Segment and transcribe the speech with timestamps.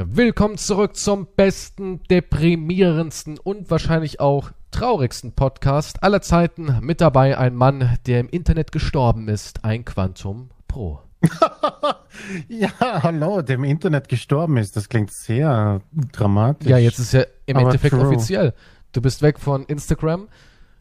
[0.00, 6.78] Willkommen zurück zum besten, deprimierendsten und wahrscheinlich auch traurigsten Podcast aller Zeiten.
[6.82, 11.00] Mit dabei ein Mann, der im Internet gestorben ist, ein Quantum Pro.
[12.48, 14.76] ja, hallo, der im Internet gestorben ist.
[14.76, 15.80] Das klingt sehr
[16.12, 16.68] dramatisch.
[16.68, 18.06] Ja, jetzt ist ja im Endeffekt true.
[18.06, 18.54] offiziell.
[18.92, 20.28] Du bist weg von Instagram.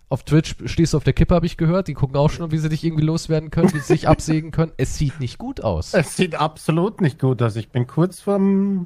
[0.09, 1.87] Auf Twitch stehst du auf der Kippe, habe ich gehört.
[1.87, 4.73] Die gucken auch schon, wie sie dich irgendwie loswerden können, wie sie sich absägen können.
[4.77, 5.95] Es sieht nicht gut aus.
[5.95, 7.55] Es sieht absolut nicht gut aus.
[7.55, 8.85] Ich bin kurz vorm,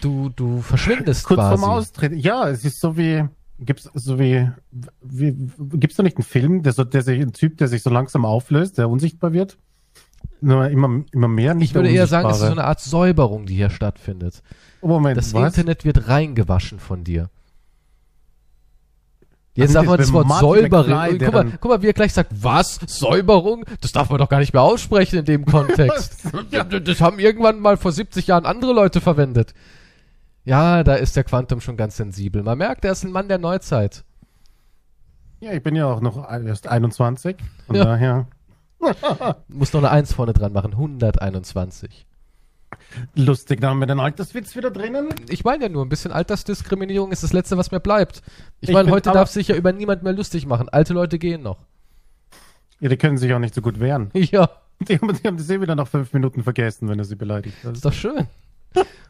[0.00, 1.58] Du, du verschwindest kurz quasi.
[1.60, 2.12] vorm Austritt.
[2.14, 3.24] Ja, es ist so wie,
[3.58, 4.50] gibt's so wie,
[5.02, 5.36] wie
[5.78, 8.24] gibt's da nicht einen Film, der so, der sich, ein Typ, der sich so langsam
[8.24, 9.58] auflöst, der unsichtbar wird?
[10.40, 13.46] Nur immer, immer mehr, nicht Ich würde eher sagen, es ist so eine Art Säuberung,
[13.46, 14.42] die hier stattfindet.
[14.80, 15.56] Oh, Moment, Das was?
[15.56, 17.30] Internet wird reingewaschen von dir.
[19.56, 20.90] Jetzt Also sagt man das Wort Martin Säuberung.
[20.90, 22.78] McFly, Guck mal, guck mal, wie er gleich sagt, was?
[22.86, 23.64] Säuberung?
[23.80, 26.24] Das darf man doch gar nicht mehr aussprechen in dem Kontext.
[26.50, 26.62] Ja.
[26.62, 29.54] das, das haben irgendwann mal vor 70 Jahren andere Leute verwendet.
[30.44, 32.42] Ja, da ist der Quantum schon ganz sensibel.
[32.42, 34.04] Man merkt, er ist ein Mann der Neuzeit.
[35.40, 37.36] Ja, ich bin ja auch noch erst 21.
[37.66, 37.84] Von Ja.
[37.84, 38.26] daher
[39.48, 40.72] Muss noch eine Eins vorne dran machen.
[40.72, 42.06] 121.
[43.14, 43.60] lustig.
[43.60, 45.08] Da haben wir den Alterswitz wieder drinnen.
[45.28, 48.22] Ich meine ja nur, ein bisschen Altersdiskriminierung ist das Letzte, was mir bleibt.
[48.60, 50.68] Ich Ich meine, heute darf sich ja über niemand mehr lustig machen.
[50.68, 51.58] Alte Leute gehen noch.
[52.80, 54.10] Ja, die können sich auch nicht so gut wehren.
[54.14, 54.48] Ja.
[54.78, 57.56] Die haben, die haben das eh wieder nach fünf Minuten vergessen, wenn er sie beleidigt
[57.64, 57.72] hat.
[57.72, 58.26] Ist doch schön.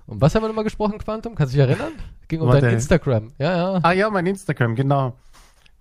[0.07, 1.35] Um was haben wir nochmal gesprochen, Quantum?
[1.35, 1.93] Kannst du dich erinnern?
[2.29, 2.61] Ging um Warte.
[2.61, 3.33] dein Instagram.
[3.39, 3.81] Ja, ja.
[3.83, 5.17] Ah ja, mein Instagram, genau.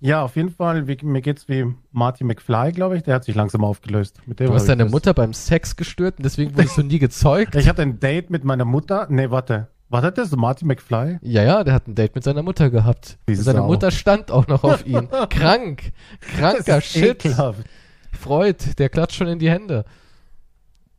[0.06, 3.04] Ja, auf jeden Fall, wie, mir geht's wie Marty McFly, glaube ich.
[3.04, 4.20] Der hat sich langsam aufgelöst.
[4.28, 7.00] Mit dem Du hast deine das- Mutter beim Sex gestört und deswegen wurdest du nie
[7.00, 7.56] gezeugt.
[7.56, 9.08] Ich hatte ein Date mit meiner Mutter.
[9.10, 9.68] Nee, warte.
[9.90, 10.32] War das das?
[10.36, 11.18] Marty McFly?
[11.24, 13.18] Ja, ja, der hat ein Date mit seiner Mutter gehabt.
[13.28, 13.66] Seine Sau.
[13.68, 15.10] Mutter stand auch noch auf ihn.
[15.30, 15.92] Krank.
[16.22, 17.26] Kranker Shit.
[17.26, 17.64] ekelhaft.
[18.12, 19.86] Freud, der klatscht schon in die Hände.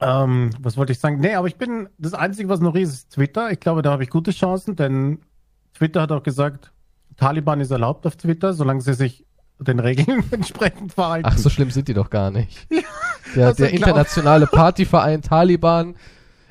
[0.00, 1.20] Ähm, was wollte ich sagen?
[1.20, 3.50] Nee, aber ich bin, das Einzige, was noch ist, ist Twitter.
[3.52, 5.20] Ich glaube, da habe ich gute Chancen, denn
[5.74, 6.72] Twitter hat auch gesagt,
[7.16, 9.24] Taliban ist erlaubt auf Twitter, solange sie sich
[9.58, 11.28] den Regeln entsprechend verhalten.
[11.30, 12.66] Ach, so schlimm sind die doch gar nicht.
[13.34, 15.94] Der, Also der internationale Partyverein Taliban.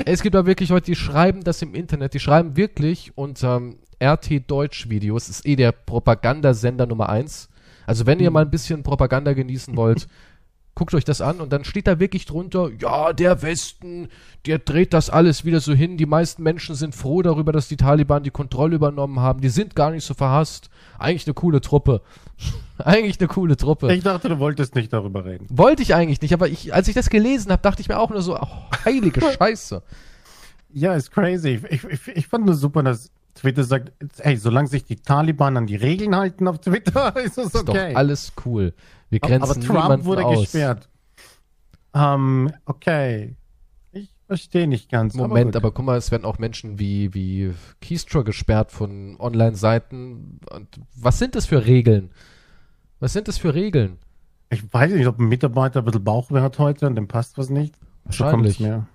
[0.04, 2.14] Es gibt da wirklich Leute, die schreiben das im Internet.
[2.14, 5.28] Die schreiben wirklich unter ähm, RT Deutsch Videos.
[5.28, 7.50] Das ist eh der Propagandasender Nummer eins.
[7.88, 10.08] Also wenn ihr mal ein bisschen Propaganda genießen wollt,
[10.76, 14.10] guckt euch das an und dann steht da wirklich drunter, ja, der Westen,
[14.46, 15.98] der dreht das alles wieder so hin.
[15.98, 19.40] Die meisten Menschen sind froh darüber, dass die Taliban die Kontrolle übernommen haben.
[19.40, 20.70] Die sind gar nicht so verhasst.
[21.00, 22.02] Eigentlich eine coole Truppe.
[22.78, 23.94] Eigentlich eine coole Truppe.
[23.94, 25.48] Ich dachte, du wolltest nicht darüber reden.
[25.50, 28.10] Wollte ich eigentlich nicht, aber ich, als ich das gelesen habe, dachte ich mir auch
[28.10, 28.48] nur so, oh,
[28.84, 29.82] heilige Scheiße.
[30.74, 31.62] Ja, ist crazy.
[31.70, 35.68] Ich, ich, ich fand nur super, dass Twitter sagt, ey, solange sich die Taliban an
[35.68, 37.92] die Regeln halten auf Twitter, ist es Ist okay.
[37.92, 38.74] doch alles cool.
[39.22, 40.42] Wir aber grenzen Trump niemanden wurde aus.
[40.42, 40.90] gesperrt.
[41.94, 43.36] Ähm, okay.
[43.94, 45.14] Ich verstehe nicht ganz.
[45.14, 45.56] Moment, gut.
[45.56, 50.40] aber guck mal, es werden auch Menschen wie, wie Keystra gesperrt von Online-Seiten.
[50.52, 52.12] Und was sind das für Regeln?
[53.00, 53.98] Was sind das für Regeln?
[54.50, 57.50] Ich weiß nicht, ob ein Mitarbeiter ein bisschen Bauchweh hat heute und dem passt was
[57.50, 57.76] nicht.
[58.10, 58.58] So Wahrscheinlich.
[58.58, 58.88] kommt's mir.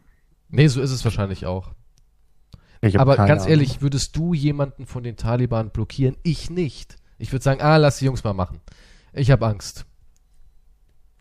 [0.51, 1.71] Nee, so ist es wahrscheinlich auch.
[2.97, 3.49] Aber ganz Ahnung.
[3.49, 6.17] ehrlich, würdest du jemanden von den Taliban blockieren?
[6.23, 6.97] Ich nicht.
[7.19, 8.61] Ich würde sagen, ah, lass die Jungs mal machen.
[9.13, 9.87] Ich habe Angst.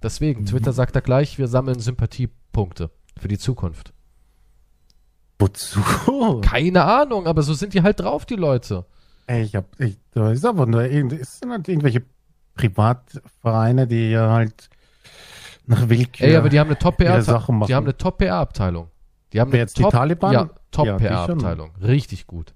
[0.01, 3.93] Deswegen, Twitter sagt da gleich, wir sammeln Sympathiepunkte für die Zukunft.
[5.37, 5.81] Wozu?
[6.41, 8.85] Keine Ahnung, aber so sind die halt drauf, die Leute.
[9.27, 12.03] Ey, ich hab, ich, da ist aber nur, es sind halt irgendwelche
[12.55, 14.69] Privatvereine, die ja halt
[15.65, 16.27] nach Willkür.
[16.27, 17.67] Ey, aber die haben eine ihre Top-PR, Sachen machen.
[17.67, 18.89] die haben eine Top-PR-Abteilung.
[19.31, 20.33] Die haben eine jetzt die Top, Taliban?
[20.33, 21.71] Ja, Ja, die Top-PR-Abteilung.
[21.81, 22.53] Richtig gut.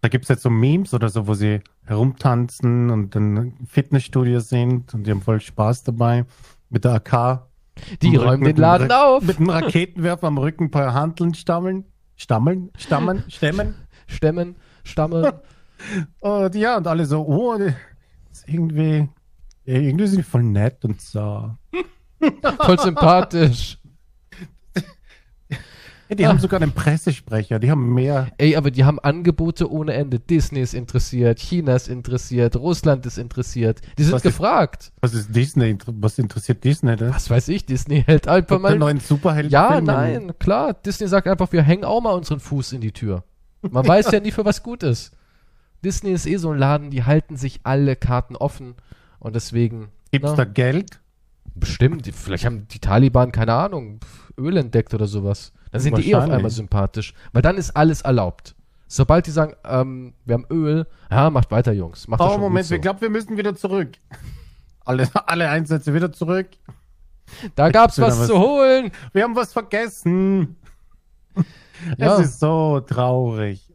[0.00, 4.92] Da gibt's jetzt so Memes oder so, wo sie herumtanzen und dann im Fitnessstudio sind
[4.94, 6.24] und die haben voll Spaß dabei.
[6.74, 7.46] Mit der AK.
[8.02, 9.22] Die räumen den Laden auf.
[9.22, 11.84] Mit einem Raketenwerfer am Rücken ein paar Hanteln stammeln.
[12.16, 12.72] Stammeln?
[12.76, 13.22] Stammen?
[13.28, 13.76] Stemmen?
[14.08, 15.32] Stemmen, Stammeln.
[16.18, 17.56] Und ja, und alle so, oh,
[18.46, 19.08] irgendwie,
[19.64, 21.50] irgendwie sind die voll nett und so.
[22.60, 23.78] voll sympathisch.
[26.10, 28.28] Ja, die haben sogar einen Pressesprecher, die haben mehr.
[28.36, 30.20] Ey, aber die haben Angebote ohne Ende.
[30.20, 33.80] Disney ist interessiert, China ist interessiert, Russland ist interessiert.
[33.96, 34.92] Die sind Was ist- gefragt.
[35.00, 35.76] Was ist Disney?
[35.86, 37.14] Was interessiert Disney das?
[37.14, 38.78] Was weiß ich, Disney hält einfach mal.
[38.78, 39.50] neuen Superhelden.
[39.50, 40.74] Ja, nein, klar.
[40.74, 43.24] Disney sagt einfach, wir hängen auch mal unseren Fuß in die Tür.
[43.62, 45.12] Man weiß ja nie, für was gut ist.
[45.82, 48.74] Disney ist eh so ein Laden, die halten sich alle Karten offen.
[49.18, 49.88] Und deswegen.
[50.10, 51.00] Gibt's na, da Geld?
[51.54, 52.06] Bestimmt.
[52.14, 54.00] Vielleicht haben die Taliban, keine Ahnung,
[54.38, 55.52] Öl entdeckt oder sowas.
[55.74, 57.14] Dann sind die eh auf einmal sympathisch.
[57.32, 58.54] Weil dann ist alles erlaubt.
[58.86, 62.06] Sobald die sagen, ähm, wir haben Öl, ja, macht weiter, Jungs.
[62.06, 62.74] Macht das Oh, Moment, so.
[62.76, 63.90] ich glaube, wir müssen wieder zurück.
[64.84, 66.48] Alle, alle Einsätze wieder zurück.
[67.56, 68.92] Da gab's was was- zu holen.
[69.12, 70.56] Wir haben was vergessen.
[71.98, 72.18] Ja.
[72.20, 73.68] Es ist so traurig.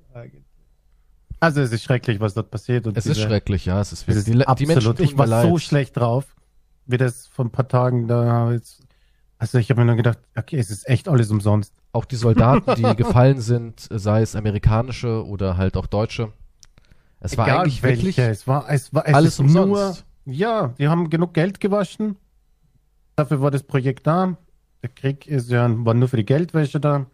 [1.42, 2.88] Also es ist schrecklich, was dort passiert.
[2.88, 3.80] Und Es ist diese- schrecklich, ja.
[3.82, 4.18] Es ist Es wirklich.
[4.20, 4.68] ist Die, Le- die absolut.
[4.76, 5.48] Menschen tun ich war leid.
[5.48, 6.26] so schlecht drauf,
[6.86, 8.82] wie das vor ein paar Tagen da jetzt.
[9.38, 11.74] Also ich habe mir nur gedacht, okay, es ist echt alles umsonst.
[11.92, 16.32] Auch die Soldaten, die gefallen sind, sei es amerikanische oder halt auch deutsche.
[17.20, 20.06] Es war Egal eigentlich welche, wirklich es war, es war es alles umsonst.
[20.26, 22.16] Nur, ja, die haben genug Geld gewaschen.
[23.16, 24.38] Dafür war das Projekt da.
[24.82, 27.08] Der Krieg ist ja, war nur für die Geldwäsche da.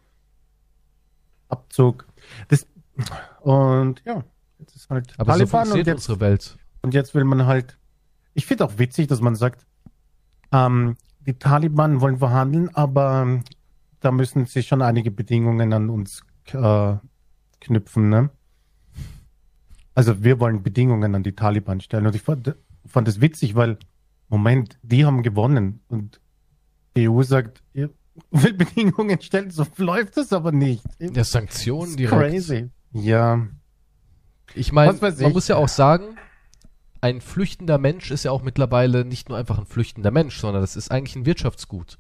[1.49, 2.05] Abzug.
[2.49, 2.67] Das,
[3.41, 4.23] und ja,
[4.59, 6.57] jetzt ist halt Aber so Taliban und funktioniert jetzt, unsere Welt.
[6.81, 7.77] und jetzt will man halt.
[8.33, 9.65] Ich finde auch witzig, dass man sagt,
[10.51, 13.39] ähm, die Taliban wollen verhandeln, aber
[13.99, 16.95] da müssen sie schon einige Bedingungen an uns äh,
[17.61, 18.09] knüpfen.
[18.09, 18.29] Ne?
[19.93, 22.05] Also wir wollen Bedingungen an die Taliban stellen.
[22.05, 22.55] Und ich fand,
[22.85, 23.77] fand das witzig, weil,
[24.29, 25.81] Moment, die haben gewonnen.
[25.87, 26.19] Und
[26.95, 27.89] die EU sagt, ihr
[28.31, 30.83] will Bedingungen stellen, so läuft das aber nicht.
[30.99, 32.31] Ja, Sanktionen direkt.
[32.31, 32.69] Crazy.
[32.93, 33.47] Ja.
[34.53, 35.33] Ich meine, man ich.
[35.33, 36.17] muss ja auch sagen,
[37.01, 40.75] ein flüchtender Mensch ist ja auch mittlerweile nicht nur einfach ein flüchtender Mensch, sondern das
[40.75, 41.99] ist eigentlich ein Wirtschaftsgut.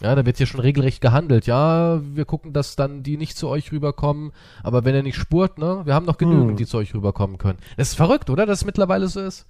[0.00, 1.46] Ja, da wird hier schon regelrecht gehandelt.
[1.46, 4.32] Ja, wir gucken, dass dann die nicht zu euch rüberkommen,
[4.62, 6.56] aber wenn er nicht spurt, ne, wir haben noch genügend, Hm.
[6.56, 7.58] die zu euch rüberkommen können.
[7.76, 8.46] Das ist verrückt, oder?
[8.46, 9.46] Dass es mittlerweile so ist.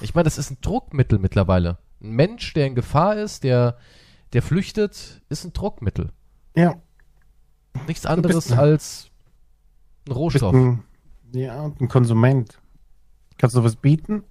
[0.00, 1.78] Ich meine, das ist ein Druckmittel mittlerweile.
[2.02, 3.76] Ein Mensch, der in Gefahr ist, der,
[4.32, 6.10] der flüchtet, ist ein Druckmittel.
[6.56, 6.76] Ja.
[7.86, 9.10] Nichts anderes bist- als
[10.08, 10.54] ein Rohstoff.
[10.54, 10.82] ein,
[11.32, 12.58] ja, und ein Konsument.
[13.36, 14.22] Kannst du was bieten?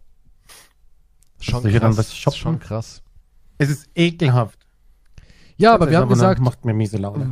[1.40, 1.98] Schon Soll ich dann krass.
[1.98, 2.38] was shoppen?
[2.40, 3.02] Schon krass.
[3.58, 4.59] Es ist ekelhaft.
[5.60, 6.42] Ja, aber wir ist haben gesagt,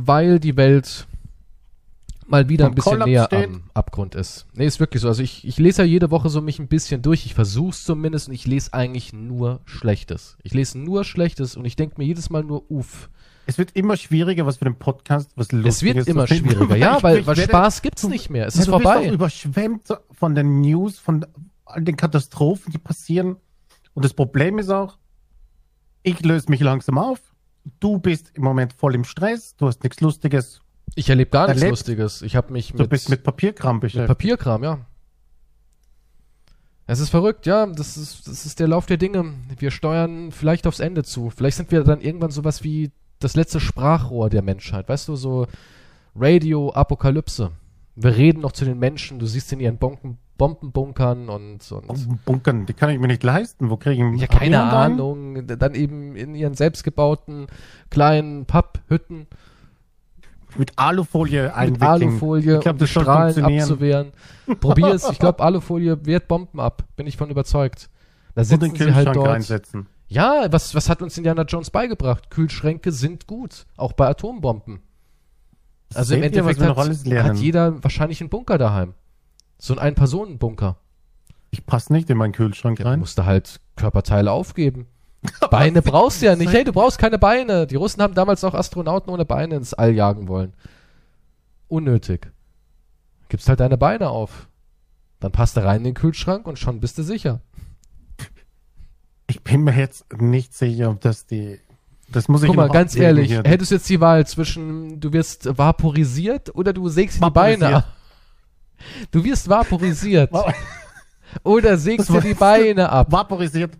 [0.06, 1.06] weil die Welt
[2.26, 3.46] mal wieder Vom ein bisschen Kollaps näher steht.
[3.46, 4.46] am Abgrund ist.
[4.54, 5.08] Nee, ist wirklich so.
[5.08, 7.24] Also ich, ich lese ja jede Woche so mich ein bisschen durch.
[7.24, 10.36] Ich versuch's zumindest und ich lese eigentlich nur Schlechtes.
[10.42, 13.08] Ich lese nur Schlechtes und ich denke mir jedes Mal nur, uff.
[13.46, 16.08] Es wird immer schwieriger, was für den Podcast, was lustig Es wird ist.
[16.08, 16.76] immer schwieriger.
[16.76, 18.46] Ja, weil, weil werde- Spaß gibt's nicht mehr.
[18.46, 19.08] Es Ja, ist du vorbei.
[19.08, 21.24] auch überschwemmt von den News, von
[21.64, 23.36] all den Katastrophen, die passieren.
[23.94, 24.98] Und das Problem ist auch,
[26.02, 27.20] ich löse mich langsam auf.
[27.80, 29.56] Du bist im Moment voll im Stress.
[29.56, 30.60] Du hast nichts Lustiges.
[30.94, 32.22] Ich erlebe gar nichts Erlebt- Lustiges.
[32.22, 34.08] Ich habe mich Du mit, bist mit Papierkram mit beschäftigt.
[34.08, 34.86] Papierkram, ja.
[36.86, 37.66] Es ist verrückt, ja.
[37.66, 39.34] Das ist, das ist der Lauf der Dinge.
[39.58, 41.30] Wir steuern vielleicht aufs Ende zu.
[41.30, 44.88] Vielleicht sind wir dann irgendwann sowas wie das letzte Sprachrohr der Menschheit.
[44.88, 45.46] Weißt du, so
[46.16, 47.50] Radio-Apokalypse.
[47.96, 49.18] Wir reden noch zu den Menschen.
[49.18, 53.68] Du siehst in ihren Bonken, Bombenbunkern und, und Bunkern, die kann ich mir nicht leisten.
[53.70, 54.62] Wo kriege ich ja, keine?
[54.62, 55.46] Ahnung.
[55.46, 57.48] Dann eben in ihren selbstgebauten
[57.90, 59.26] kleinen Papphütten
[60.56, 61.90] Mit Alufolie mit einwickeln.
[61.90, 64.12] Alufolie, Ich glaub, um das Strahlen abzuwehren.
[64.60, 65.08] Probier es.
[65.10, 66.84] Ich glaube, Alufolie wehrt Bomben ab.
[66.96, 67.90] Bin ich von überzeugt.
[68.34, 69.28] Da Und den sitzen sie halt Kühlschrank dort.
[69.28, 69.86] reinsetzen.
[70.08, 72.30] Ja, was, was hat uns Indiana Jones beigebracht?
[72.30, 73.66] Kühlschränke sind gut.
[73.76, 74.80] Auch bei Atombomben.
[75.94, 78.94] Also im Seht ihr, was Endeffekt noch hat, hat jeder wahrscheinlich einen Bunker daheim.
[79.58, 80.76] So ein Ein-Personen-Bunker.
[81.50, 83.00] Ich passe nicht in meinen Kühlschrank Ja, rein.
[83.00, 84.86] musst du halt Körperteile aufgeben.
[85.50, 86.52] Beine brauchst du ja nicht.
[86.52, 87.66] Hey, du brauchst keine Beine.
[87.66, 90.54] Die Russen haben damals auch Astronauten ohne Beine ins All jagen wollen.
[91.66, 92.30] Unnötig.
[93.28, 94.48] Gibst halt deine Beine auf.
[95.20, 97.40] Dann passt du rein in den Kühlschrank und schon bist du sicher.
[99.26, 101.58] Ich bin mir jetzt nicht sicher, ob das die.
[102.10, 105.12] Das muss ich Guck mal, noch ganz ehrlich, hättest du jetzt die Wahl zwischen, du
[105.12, 107.92] wirst vaporisiert oder du sägst die Beine ab.
[109.10, 110.52] Du wirst vaporisiert Va-
[111.42, 113.72] oder sägst dir die Beine ab Vaporisiert.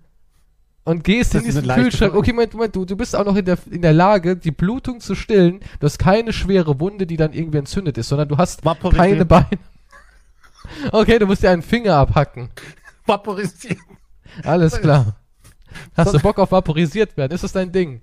[0.84, 2.14] und gehst Das in diesen Kühlschrank.
[2.14, 5.00] Okay, Moment, Moment, du, du bist auch noch in der, in der Lage, die Blutung
[5.00, 5.60] zu stillen.
[5.80, 9.06] Du hast keine schwere Wunde, die dann irgendwie entzündet ist, sondern du hast Vaporisiert.
[9.06, 9.58] keine Beine.
[10.92, 12.50] Okay, du musst dir einen Finger abhacken.
[13.06, 13.78] Vaporisiert.
[14.44, 15.16] Alles klar.
[15.96, 17.32] Hast du Bock auf vaporisiert werden?
[17.32, 18.00] Ist das dein Ding?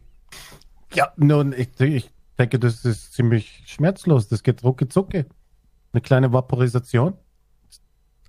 [0.94, 2.10] Ja, nun, ich, ich
[2.40, 4.28] denke, das ist ziemlich schmerzlos.
[4.28, 5.26] Das geht rucke zucke.
[5.96, 7.14] Eine kleine Vaporisation.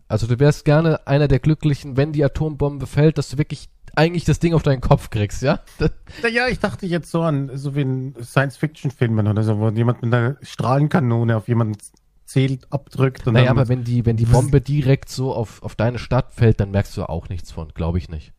[0.06, 4.24] Also du wärst gerne einer der Glücklichen, wenn die Atombombe fällt, dass du wirklich eigentlich
[4.24, 5.58] das Ding auf deinen Kopf kriegst, ja?
[6.32, 10.14] Ja, ich dachte jetzt so an, so wie in Science-Fiction-Filmen oder so, wo jemand mit
[10.14, 11.76] einer Strahlenkanone auf jemanden
[12.24, 15.98] zählt, abdrückt und Naja, aber wenn die, wenn die Bombe direkt so auf, auf deine
[15.98, 18.32] Stadt fällt, dann merkst du auch nichts von, glaube ich nicht.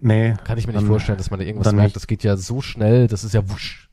[0.00, 1.86] nee, Kann ich mir nicht vorstellen, dass man da irgendwas merkt.
[1.86, 1.96] nicht.
[1.96, 3.85] Das geht ja so schnell, das ist ja wusch.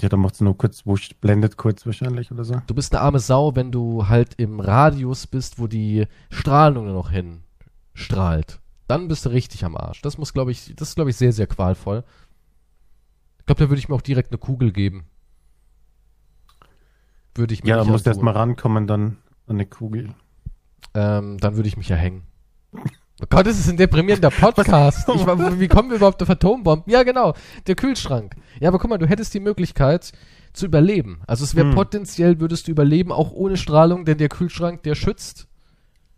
[0.00, 0.82] Ja, dann macht es nur kurz
[1.20, 2.60] blendet kurz wahrscheinlich oder so.
[2.66, 6.94] Du bist eine arme Sau, wenn du halt im Radius bist, wo die Strahlung nur
[6.94, 7.42] noch hin
[7.94, 8.60] strahlt.
[8.88, 10.02] Dann bist du richtig am Arsch.
[10.02, 12.04] Das muss, glaube ich, das ist, glaube ich, sehr, sehr qualvoll.
[13.38, 15.04] Ich glaube, da würde ich mir auch direkt eine Kugel geben.
[17.34, 18.20] Würde ich mir Ja, da musst du antun.
[18.20, 19.02] erst mal rankommen, dann
[19.46, 20.14] an eine Kugel.
[20.94, 22.24] ähm, Dann würde ich mich ja hängen.
[23.22, 25.08] Oh Gott, das ist ein deprimierender Podcast.
[25.08, 26.90] Ich, wie kommen wir überhaupt auf Atombomben?
[26.92, 27.34] Ja, genau,
[27.66, 28.34] der Kühlschrank.
[28.60, 30.12] Ja, aber guck mal, du hättest die Möglichkeit
[30.52, 31.20] zu überleben.
[31.26, 31.74] Also es wäre Hm.
[31.74, 35.48] potenziell, würdest du überleben, auch ohne Strahlung, denn der Kühlschrank, der schützt.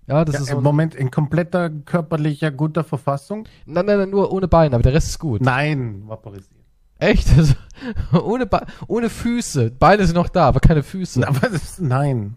[0.09, 3.45] Ja, das Ja, ist Im Moment in kompletter körperlicher guter Verfassung?
[3.67, 5.43] Nein, nein, nein, nur ohne Beine, aber der Rest ist gut.
[5.43, 6.65] Nein, vaporisieren.
[6.99, 7.29] Echt?
[7.37, 7.55] Also,
[8.25, 9.71] ohne, Be ohne Füße.
[9.71, 11.27] Beine sind noch da, aber keine Füße.
[11.29, 12.37] Aber das ist, nein.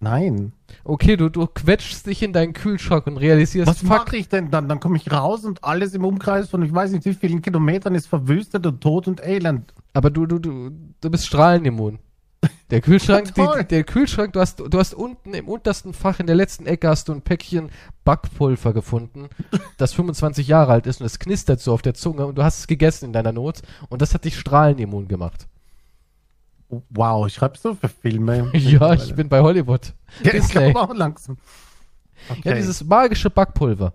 [0.00, 0.52] Nein.
[0.84, 4.68] Okay, du, du quetschst dich in deinen Kühlschrank und realisierst, Was mache ich denn dann?
[4.68, 7.94] Dann komme ich raus und alles im Umkreis von ich weiß nicht wie vielen Kilometern
[7.94, 9.74] ist verwüstet und tot und elend.
[9.94, 11.98] aber du, du, du, du bist strahlenimmun.
[12.70, 16.26] Der Kühlschrank, Ja, die, der Kühlschrank, du hast, du hast unten im untersten Fach in
[16.26, 17.70] der letzten Ecke hast du ein Päckchen
[18.04, 19.28] Backpulver gefunden,
[19.78, 22.60] das 25 Jahre alt ist und es knistert so auf der Zunge und du hast
[22.60, 25.48] es gegessen in deiner Not und das hat dich strahlenimmun gemacht.
[26.90, 28.50] Wow, schreibst du für Filme?
[28.54, 29.94] Ja, ich bin bei Hollywood.
[30.22, 31.38] Ja, ich glaube auch langsam.
[32.28, 32.48] Okay.
[32.48, 33.92] Ja, dieses magische Backpulver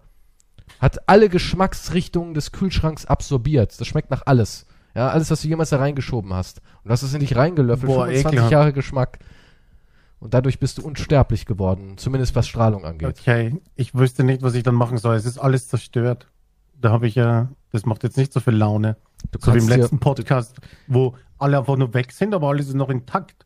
[0.79, 3.79] hat alle Geschmacksrichtungen des Kühlschranks absorbiert.
[3.79, 4.65] Das schmeckt nach alles.
[4.95, 6.59] Ja, alles, was du jemals da reingeschoben hast.
[6.83, 8.51] Und du hast es in dich reingelöffelt, Boah, 25 ekelhaft.
[8.51, 9.19] Jahre Geschmack.
[10.19, 13.09] Und dadurch bist du unsterblich geworden, zumindest was Strahlung angeht.
[13.19, 15.15] okay, ich wüsste nicht, was ich dann machen soll.
[15.15, 16.27] Es ist alles zerstört.
[16.79, 18.95] Da habe ich ja, das macht jetzt nicht so viel Laune.
[19.31, 22.73] Du So wie im letzten Podcast, wo alle einfach nur weg sind, aber alles ist
[22.75, 23.45] noch intakt.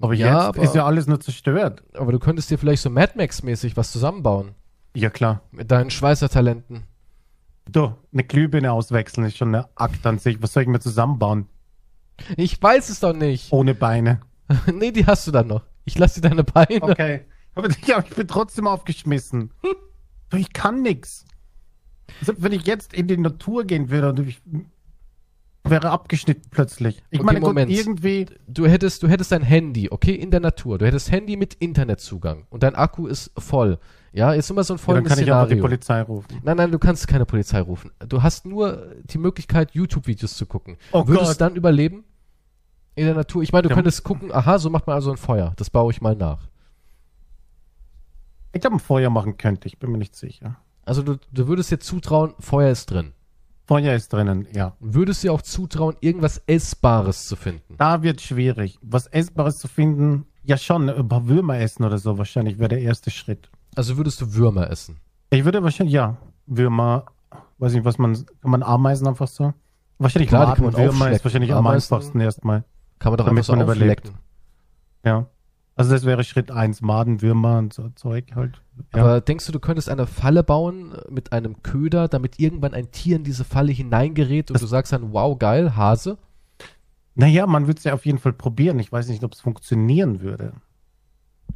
[0.00, 1.82] Aber Ja, jetzt aber- ist ja alles nur zerstört.
[1.94, 4.54] Aber du könntest dir vielleicht so Mad Max-mäßig was zusammenbauen.
[4.94, 5.42] Ja, klar.
[5.52, 6.84] Mit deinen Schweißertalenten.
[7.70, 10.42] Du, eine Glühbirne auswechseln ist schon eine Akt an sich.
[10.42, 11.46] Was soll ich mir zusammenbauen?
[12.36, 13.52] Ich weiß es doch nicht.
[13.52, 14.20] Ohne Beine.
[14.72, 15.62] nee, die hast du dann noch.
[15.84, 16.82] Ich lass dir deine Beine.
[16.82, 17.20] Okay.
[17.54, 19.52] Aber ich, aber ich bin trotzdem aufgeschmissen.
[20.30, 21.24] Du, ich kann nix.
[22.22, 24.40] Selbst wenn ich jetzt in die Natur gehen würde und ich
[25.64, 27.02] wäre abgeschnitten plötzlich.
[27.10, 27.70] Ich Okay, meine, Moment.
[27.70, 28.26] irgendwie.
[28.48, 30.78] du hättest, du hättest dein Handy, okay, in der Natur.
[30.78, 33.78] Du hättest Handy mit Internetzugang und dein Akku ist voll.
[34.12, 35.62] Ja, jetzt immer so ein Ja, dann folgendes kann ich einfach die Szenario.
[35.62, 36.40] Polizei rufen.
[36.42, 37.92] Nein, nein, du kannst keine Polizei rufen.
[38.08, 40.76] Du hast nur die Möglichkeit, YouTube-Videos zu gucken.
[40.92, 41.34] Oh Würdest Gott.
[41.40, 42.04] du dann überleben?
[42.96, 43.42] In der Natur?
[43.42, 43.74] Ich meine, du Ja.
[43.76, 45.52] könntest gucken, aha, so macht man also ein Feuer.
[45.56, 46.48] Das baue ich mal nach.
[48.52, 50.56] Ich glaube, ein Feuer machen könnte, ich bin mir nicht sicher.
[50.84, 53.12] Also du, du würdest dir zutrauen, Feuer ist drin.
[53.70, 54.74] Feuer ist drinnen, ja.
[54.80, 57.76] Würdest dir auch zutrauen, irgendwas Essbares zu finden.
[57.78, 58.80] Da wird schwierig.
[58.82, 62.80] Was Essbares zu finden, ja schon, ein paar Würmer essen oder so, wahrscheinlich wäre der
[62.80, 63.48] erste Schritt.
[63.76, 64.96] Also würdest du Würmer essen.
[65.30, 67.04] Ich würde wahrscheinlich, ja, Würmer,
[67.58, 69.54] weiß nicht, was man, kann man Ameisen einfach so?
[69.98, 72.64] Wahrscheinlich Klar, man Würmer ist wahrscheinlich am einfachsten erstmal.
[72.98, 74.10] Kann man doch einfach so überlebt.
[75.04, 75.26] Ja.
[75.80, 78.60] Also das wäre Schritt eins, Maden, Würmer und so Zeug halt.
[78.94, 79.02] Ja.
[79.02, 83.16] Aber denkst du, du könntest eine Falle bauen mit einem Köder, damit irgendwann ein Tier
[83.16, 86.18] in diese Falle hineingerät und Das- du sagst dann, wow, geil, Hase?
[87.14, 88.78] naja, man würde es ja auf jeden Fall probieren.
[88.78, 90.52] Ich weiß nicht, ob es funktionieren würde.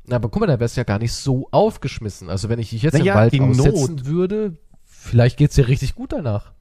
[0.06, 2.28] Na, aber guck mal, da wär's ja gar nicht so aufgeschmissen.
[2.28, 4.06] Also wenn ich dich jetzt Naja, im Wald die aussetzen Not.
[4.06, 6.52] würde, vielleicht geht's dir richtig gut danach.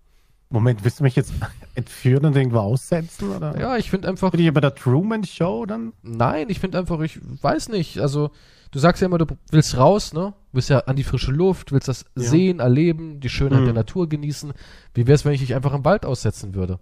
[0.53, 1.33] Moment, willst du mich jetzt
[1.75, 3.29] entführen und irgendwo aussetzen?
[3.31, 3.60] Oder?
[3.60, 5.93] Ja, ich finde einfach, Bin ich bei der Truman Show dann?
[6.03, 7.98] nein, ich finde einfach, ich weiß nicht.
[8.00, 8.29] Also
[8.72, 10.33] du sagst ja immer, du willst raus, ne?
[10.51, 12.24] Willst ja an die frische Luft, willst das Ja.
[12.29, 13.65] sehen, erleben, die Schönheit Mhm.
[13.65, 14.53] der Natur genießen.
[14.93, 16.79] Wie wär's, wenn ich dich einfach im Wald aussetzen würde?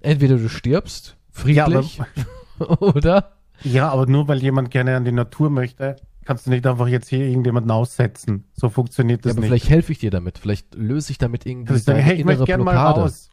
[0.00, 2.00] Entweder du stirbst, friedlich,
[2.58, 3.32] oder?
[3.62, 5.96] Ja, aber nur weil jemand gerne an die Natur möchte,
[6.30, 8.44] kannst du nicht einfach jetzt hier irgendjemanden aussetzen.
[8.52, 9.48] So funktioniert Ja, das aber nicht.
[9.48, 10.38] vielleicht helfe ich dir damit.
[10.38, 13.30] Vielleicht löse ich damit irgendwie sagen, deine hey, ich möchte gerne mal raus.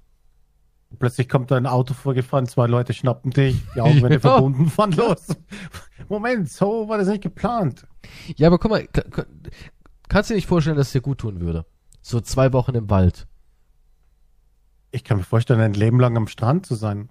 [0.97, 4.19] Plötzlich kommt da ein Auto vorgefahren, zwei Leute schnappen dich, die Augenwände Ja.
[4.19, 5.27] verbunden, fahren los.
[6.09, 7.85] Moment, so war das nicht geplant.
[8.35, 9.25] Ja, aber guck mal, ka- ka-
[10.09, 11.67] kannst du dir nicht vorstellen, dass es dir gut tun würde?
[12.01, 13.27] So zwei Wochen im Wald.
[14.89, 17.09] Ich kann mir vorstellen, ein Leben lang am Strand zu sein.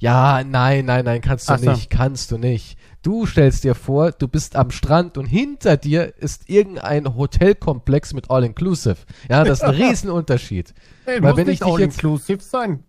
[0.00, 1.70] Ja, nein, nein, nein, kannst du Ach so.
[1.70, 2.76] nicht, kannst du nicht.
[3.02, 8.28] Du stellst dir vor, du bist am Strand und hinter dir ist irgendein Hotelkomplex mit
[8.30, 8.96] All-Inclusive.
[9.30, 10.74] Ja, das ist ein Riesenunterschied.
[11.04, 12.82] Hey, Weil muss wenn nicht ich dich all jetzt- inclusive sein.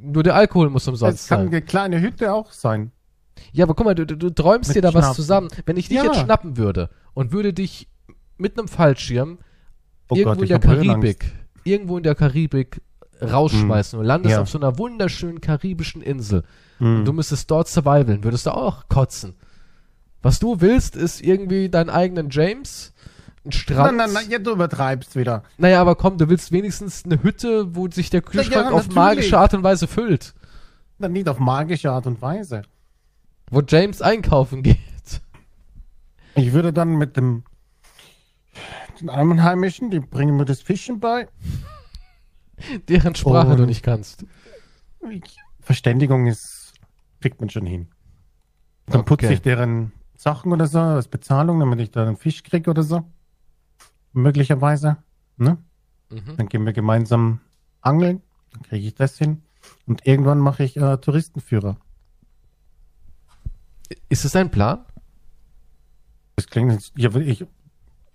[0.00, 1.46] Nur der Alkohol muss umsonst Es kann sein.
[1.48, 2.90] eine kleine Hütte auch sein.
[3.52, 5.14] Ja, aber guck mal, du, du, träumst Mit dir da was Schnappen.
[5.16, 5.48] zusammen.
[5.64, 6.04] Wenn ich dich Ja.
[6.04, 7.88] jetzt schnappen würde und würde dich
[8.38, 9.38] mit einem Fallschirm
[10.08, 10.58] Oh irgendwo Gott, in der.
[10.58, 11.32] Karibik,
[11.64, 12.80] irgendwo in der Karibik
[13.22, 14.42] rausschmeißen und landest Ja.
[14.42, 16.44] auf so einer wunderschönen karibischen Insel.
[16.78, 16.98] Hm.
[16.98, 19.34] Und du müsstest dort survivalen, würdest du auch kotzen.
[20.22, 23.96] Was du willst, ist irgendwie deinen eigenen James, ein Nein, Strand.
[23.96, 25.44] nein, nein, ja, du übertreibst wieder.
[25.56, 29.38] Naja, aber komm, du willst wenigstens eine Hütte, wo sich der Kühlschrank ja, auf magische
[29.38, 30.34] Art und Weise füllt.
[30.98, 32.62] Dann nicht auf magische Art und Weise.
[33.50, 34.76] Wo James einkaufen geht.
[36.34, 37.44] Ich würde dann mit dem
[39.00, 41.28] den Einheimischen, die bringen mir das Fischen bei.
[42.88, 44.24] Deren Sprache du Und- nicht kannst.
[45.60, 46.74] Verständigung ist,
[47.20, 47.88] kriegt man schon hin.
[48.86, 49.34] Dann putze Okay.
[49.34, 53.04] ich deren Sachen oder so, als Bezahlung, damit ich da einen Fisch krieg oder so.
[54.12, 54.96] möglicherweise.
[55.36, 55.58] Ne?
[56.10, 56.36] Mhm.
[56.38, 57.40] Dann gehen wir gemeinsam
[57.82, 58.22] angeln,
[58.52, 59.42] dann kriege ich das hin.
[59.86, 61.76] Und irgendwann mache ich äh, Touristenführer.
[64.08, 64.84] Ist es dein Plan?
[66.36, 67.44] Das klingt ja, ich,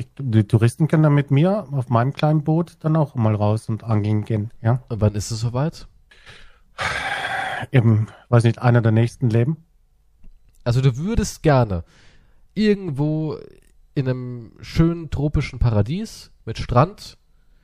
[0.02, 3.70] ich, die Touristen können dann mit mir auf meinem kleinen Boot dann auch mal raus
[3.70, 4.52] und angeln gehen.
[4.62, 5.88] Ja, Und wann ist es soweit?
[7.72, 9.58] eben, weiß nicht, einer der nächsten Leben.
[10.64, 11.84] Also du würdest gerne
[12.54, 13.38] irgendwo
[13.96, 17.18] in einem schönen tropischen Paradies mit Strand,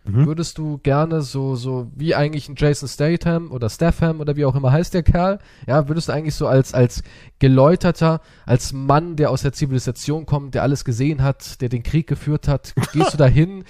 [0.08, 0.26] Mhm.
[0.26, 4.56] würdest du gerne so, so wie eigentlich ein Jason Statham oder Statham oder wie auch
[4.56, 7.04] immer heißt der Kerl, ja, würdest du eigentlich so als, als
[7.40, 12.08] geläuterter, als Mann, der aus der Zivilisation kommt, der alles gesehen hat, der den Krieg
[12.08, 13.64] geführt hat, gehst du dahin,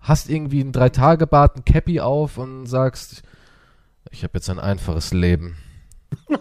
[0.00, 3.22] hast irgendwie ein Drei-Tage-Bart, ein Cappy auf und sagst,
[4.10, 5.56] ich habe jetzt ein einfaches Leben.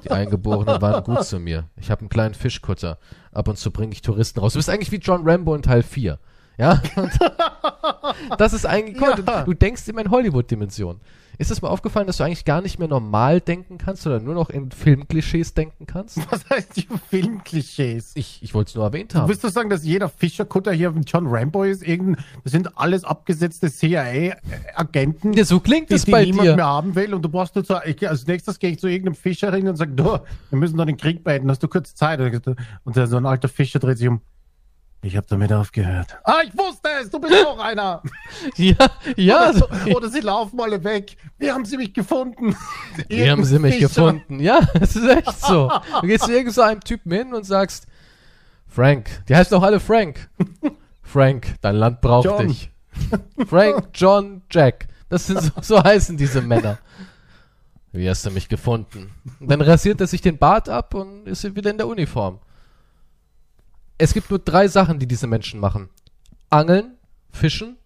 [0.04, 1.66] Die Eingeborenen waren gut zu mir.
[1.76, 2.98] Ich habe einen kleinen Fischkutter.
[3.34, 4.54] Ab und zu bringe ich Touristen raus.
[4.54, 6.18] Du bist eigentlich wie John Rambo in Teil 4.
[6.58, 6.82] Ja?
[6.96, 7.12] Und
[8.38, 9.42] das ist eigentlich, mal, Ja.
[9.44, 11.00] du, du denkst immer in Hollywood-Dimension.
[11.40, 14.34] Ist es mal aufgefallen, dass du eigentlich gar nicht mehr normal denken kannst oder nur
[14.34, 16.18] noch in Filmklischees denken kannst?
[16.32, 18.14] Was heißt die Filmklischees?
[18.16, 19.30] Ich, ich wollte es nur erwähnt Du haben.
[19.30, 21.88] willst du sagen, dass jeder Fischerkutter hier ein John Rambo ist?
[21.88, 26.56] Irgendein, das sind alles abgesetzte CIA-Agenten, Ja, so klingt die, es die bei niemand dir.
[26.56, 27.14] mehr haben will.
[27.14, 29.76] Und du brauchst nur zu, ich, als nächstes gehe ich zu irgendeinem Fischer hin und
[29.76, 30.04] sage, du,
[30.50, 31.52] wir müssen doch den Krieg beenden.
[31.52, 32.20] Hast du kurz Zeit?
[32.84, 34.22] Und so ein alter Fischer dreht sich um.
[35.08, 36.18] Ich habe damit aufgehört.
[36.26, 38.04] Ah, ich wusste es, du bist auch einer.
[38.58, 38.76] Ja,
[39.16, 39.54] ja.
[39.54, 41.16] so- oder, oder sie laufen alle weg.
[41.38, 42.58] Wie haben sie mich gefunden?
[43.08, 44.42] Wie haben sie mich gefunden?
[44.42, 45.72] Ja, es ist echt so.
[46.02, 47.88] Du gehst zu irgend so einem Typen hin und sagst,
[48.68, 50.30] Frank, die heißen doch alle Frank.
[51.04, 52.50] Frank, dein Land braucht John.
[52.50, 52.70] dich.
[53.48, 54.88] Frank, John, Jack.
[55.08, 56.80] Das sind so, so heißen diese Männer.
[57.94, 59.12] Wie hast du mich gefunden?
[59.40, 62.40] Und dann rasiert er sich den Bart ab und ist wieder in der Uniform.
[63.98, 65.90] Es gibt nur drei Sachen, die diese Menschen machen.
[66.50, 66.98] Angeln,
[67.32, 67.78] Fischen,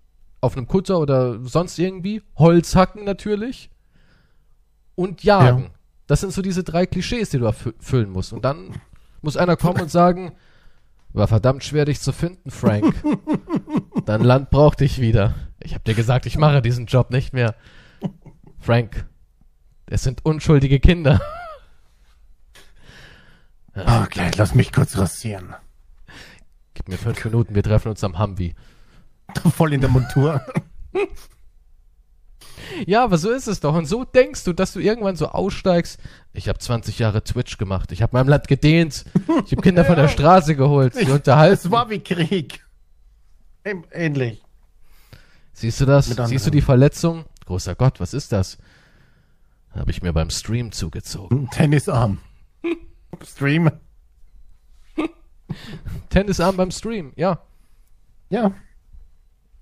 [0.41, 3.70] auf einem Kutter oder sonst irgendwie, Holz hacken natürlich
[4.96, 5.63] und jagen.
[5.63, 5.70] Ja.
[6.08, 8.34] Das sind so diese drei Klischees, die du erfüllen musst.
[8.34, 8.82] Und dann
[9.22, 10.34] muss einer kommen und sagen,
[11.13, 12.96] war verdammt schwer, dich zu finden, Frank.
[14.06, 15.36] Dein Land braucht dich wieder.
[15.59, 17.55] Ich hab dir gesagt, ich mache diesen Job nicht mehr.
[18.59, 19.05] Frank,
[19.86, 21.22] es sind unschuldige Kinder.
[23.74, 25.55] Okay, lass mich kurz rasieren.
[26.85, 28.55] Gib mir fünf Minuten, wir treffen uns am Humvee.
[29.55, 30.41] Voll in der Montur.
[32.85, 33.75] Ja, aber so ist es doch.
[33.75, 36.00] Und so denkst du, dass du irgendwann so aussteigst.
[36.33, 37.91] Ich habe 20 Jahre Twitch gemacht.
[37.91, 39.05] Ich habe meinem Land gedehnt.
[39.46, 40.94] Ich habe Kinder von der Straße geholt.
[40.96, 41.53] Sie unterhalten.
[41.65, 42.65] Es war wie Krieg.
[43.63, 44.41] Ähn- Ähnlich.
[45.53, 46.07] Siehst du das?
[46.07, 47.25] Siehst du die Verletzung?
[47.46, 48.57] Großer Gott, was ist das?
[49.75, 51.50] Habe ich mir beim Stream zugezogen.
[51.51, 52.20] Tennisarm.
[53.25, 53.70] Stream.
[56.09, 57.40] Tennisarm beim Stream, ja.
[58.29, 58.51] Ja.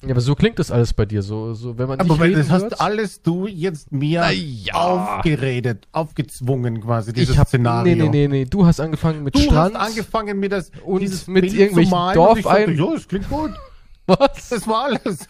[0.02, 1.21] Ja, aber so klingt das alles bei dir.
[1.21, 2.80] So, so wenn man Aber dich weil das hast hört.
[2.80, 4.73] alles du jetzt mir ja.
[4.73, 7.95] aufgeredet, aufgezwungen quasi, dieses ich hab, Szenario.
[7.95, 8.45] Nee, nee, nee, nee.
[8.45, 9.75] Du hast angefangen mit Du Strand.
[9.75, 13.52] hast angefangen, mir das Und dieses mit Bild irgendwelchen sagte, Dorfein- Ja, das klingt gut.
[14.08, 14.49] Was?
[14.49, 15.28] Das war alles.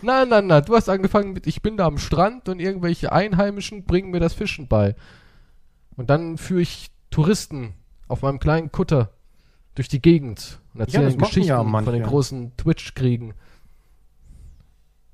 [0.00, 0.62] Nein, nein, nein.
[0.64, 4.32] Du hast angefangen mit, ich bin da am Strand und irgendwelche Einheimischen bringen mir das
[4.32, 4.94] Fischen bei.
[5.96, 7.74] Und dann führe ich Touristen
[8.06, 9.10] auf meinem kleinen Kutter
[9.74, 13.34] durch die Gegend und erzähle das machen Geschichten ja von den großen Twitch-Kriegen.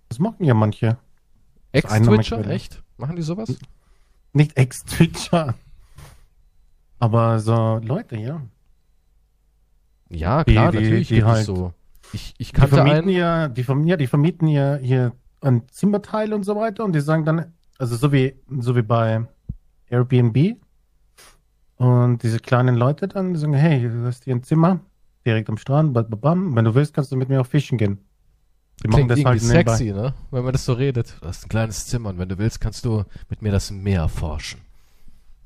[0.09, 0.99] Das machen ja manche.
[1.73, 2.47] Ex-Twitcher?
[2.49, 2.83] Echt?
[2.97, 3.57] Machen die sowas?
[4.33, 5.55] Nicht Ex-Twitcher.
[6.99, 8.43] Aber so Leute, ja.
[10.09, 11.73] Ja, Die- klar, die- natürlich die gibt es halt- so.
[12.13, 13.09] Ich, ich Die kannte vermieten einen.
[13.11, 17.01] ja, die, verm ja, die vermieten ja hier ein Zimmerteil und so weiter und die
[17.01, 19.25] sagen dann, also so wie, so wie bei
[19.89, 20.57] Airbnb
[21.81, 24.81] und diese kleinen Leute dann, die sagen, hey, du hast hier ein Zimmer,
[25.25, 27.99] direkt am Strand, bam, wenn du willst, kannst du mit mir auch fischen gehen.
[28.83, 29.77] Die machen Klingt das irgendwie halt nebenbei.
[29.77, 30.15] sexy, ne?
[30.31, 31.17] Wenn man das so redet.
[31.23, 34.09] Du hast ein kleines Zimmer und wenn du willst, kannst du mit mir das Meer
[34.09, 34.61] forschen.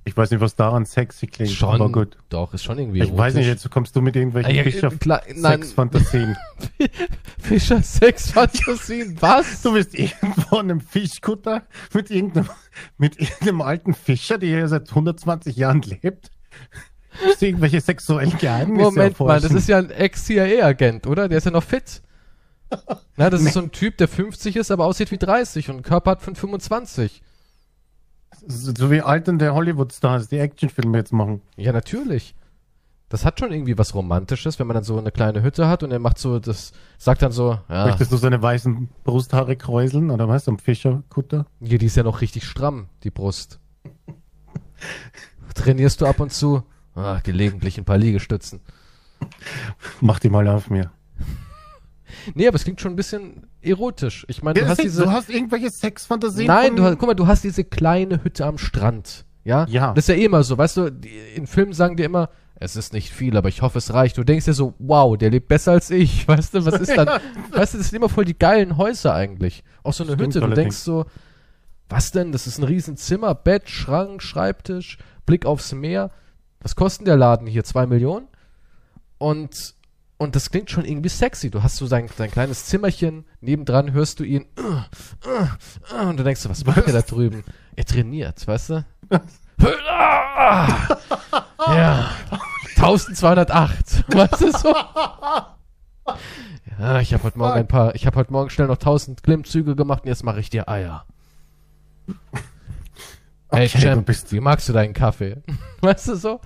[0.07, 1.75] Ich weiß nicht, was daran sexy klingt, Schon.
[1.75, 2.19] aber gut.
[2.29, 3.64] Doch, ist schon irgendwie Ich weiß nicht, erotisch.
[3.64, 5.62] jetzt kommst du mit irgendwelchen ja, Fischer klar, nein.
[5.62, 6.37] Sexfantasien.
[7.38, 9.62] Fischer Sexfantasien, was?
[9.62, 11.62] Du bist irgendwo an einem Fischkutter
[11.95, 12.51] mit irgendeinem,
[12.99, 16.31] mit irgendeinem alten Fischer, der hier seit 120 Jahren lebt.
[17.25, 19.57] Musst du irgendwelche sexuellen Geheimnisse Moment mal, das erforschen.
[19.57, 21.29] ist ja ein Ex-CIA-Agent, oder?
[21.29, 22.03] Der ist ja noch fit.
[23.17, 25.83] Na, das ist so ein Typ, der 50 ist, aber aussieht wie 30 und einen
[25.83, 27.23] Körper hat von 25.
[28.46, 31.42] so wie alten der Hollywood-Stars, die Actionfilme jetzt machen.
[31.57, 32.35] Ja, natürlich.
[33.09, 35.92] Das hat schon irgendwie was Romantisches, wenn man dann so eine kleine Hütte hat und
[35.92, 40.28] er macht so, das sagt dann so, ja, Möchtest du seine weißen Brusthaare kräuseln oder
[40.28, 40.48] was?
[40.48, 41.46] Am Fischerkutter?
[41.61, 43.61] hier, die ist ja noch richtig stramm, die Brust.
[45.54, 46.64] Trainierst du ab und zu?
[46.94, 48.61] Ah, gelegentlich ein paar Liegestützen.
[50.00, 50.90] Mach die mal auf mir.
[52.35, 54.24] Nee, aber es klingt schon ein bisschen erotisch.
[54.29, 55.12] Ich meine, Ja, du hast du, diese.
[55.12, 56.46] hast irgendwelche Sexfantasien?
[56.46, 59.24] Nein, du hast, guck mal, du hast diese kleine Hütte am Strand.
[59.44, 59.66] Ja?
[59.68, 59.92] Ja.
[59.92, 62.77] Das ist ja eh immer so, weißt du, die, in Filmen sagen dir immer, es
[62.77, 64.16] ist nicht viel, aber ich hoffe, es reicht.
[64.16, 66.27] Du denkst dir so, wow, der lebt besser als ich.
[66.29, 67.09] Weißt du, was ist dann?
[67.50, 69.64] weißt du, das sind immer voll die geilen Häuser eigentlich.
[69.83, 70.46] Auch so eine Stimmt Hütte.
[70.46, 71.05] Du denkst so,
[71.88, 72.33] was denn?
[72.33, 76.11] Das ist ein Riesenzimmer, Bett, Schrank, Schreibtisch, Blick aufs Meer.
[76.61, 77.64] Was kostet der Laden hier?
[77.64, 78.29] Zwei Millionen?
[79.18, 79.74] Und,
[80.24, 81.50] und das klingt schon irgendwie sexy.
[81.50, 84.82] Du hast so sein, sein kleines Zimmerchen, nebendran hörst du ihn, uh,
[85.28, 85.46] uh,
[85.94, 87.44] uh, und du denkst so, was macht er da drüben?
[87.76, 88.84] Er trainiert, weißt du?
[91.66, 92.10] Ja.
[92.76, 94.04] 1208.
[94.14, 94.74] Weißt du so?
[96.78, 99.76] Ja, ich habe heute Morgen ein paar, ich habe heute Morgen schnell noch 1000 Klimmzüge
[99.76, 101.06] gemacht und jetzt mache ich dir Eier.
[103.50, 105.37] Hey Okay, du Champ, wie magst du deinen Kaffee?
[105.80, 106.40] Weißt du so?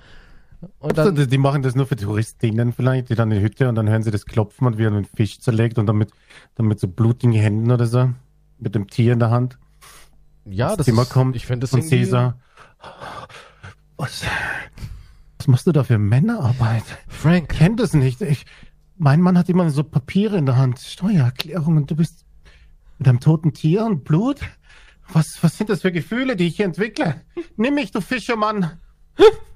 [0.79, 3.69] Und dann, die, die machen das nur für Touristinnen vielleicht, die dann in die Hütte
[3.69, 6.11] und dann hören sie das Klopfen und wie er einen Fisch zerlegt und dann mit,
[6.55, 8.11] dann mit so blutigen Händen oder so,
[8.57, 9.57] mit dem Tier in der Hand.
[10.45, 12.37] ja, das Zimmer ist, kommt ich finde das Und Caesar.
[13.95, 14.23] Was,
[15.37, 16.83] was machst du da für Männerarbeit?
[17.07, 18.21] Frank, Ich kenn das nicht.
[18.21, 18.45] Ich,
[18.97, 22.25] mein Mann hat immer so Papiere in der Hand, Steuererklärung und du bist
[22.97, 24.41] mit einem toten Tier und Blut?
[25.11, 27.21] Was, was sind das für Gefühle, die ich hier entwickle?
[27.55, 28.77] Nimm mich, du Fischermann.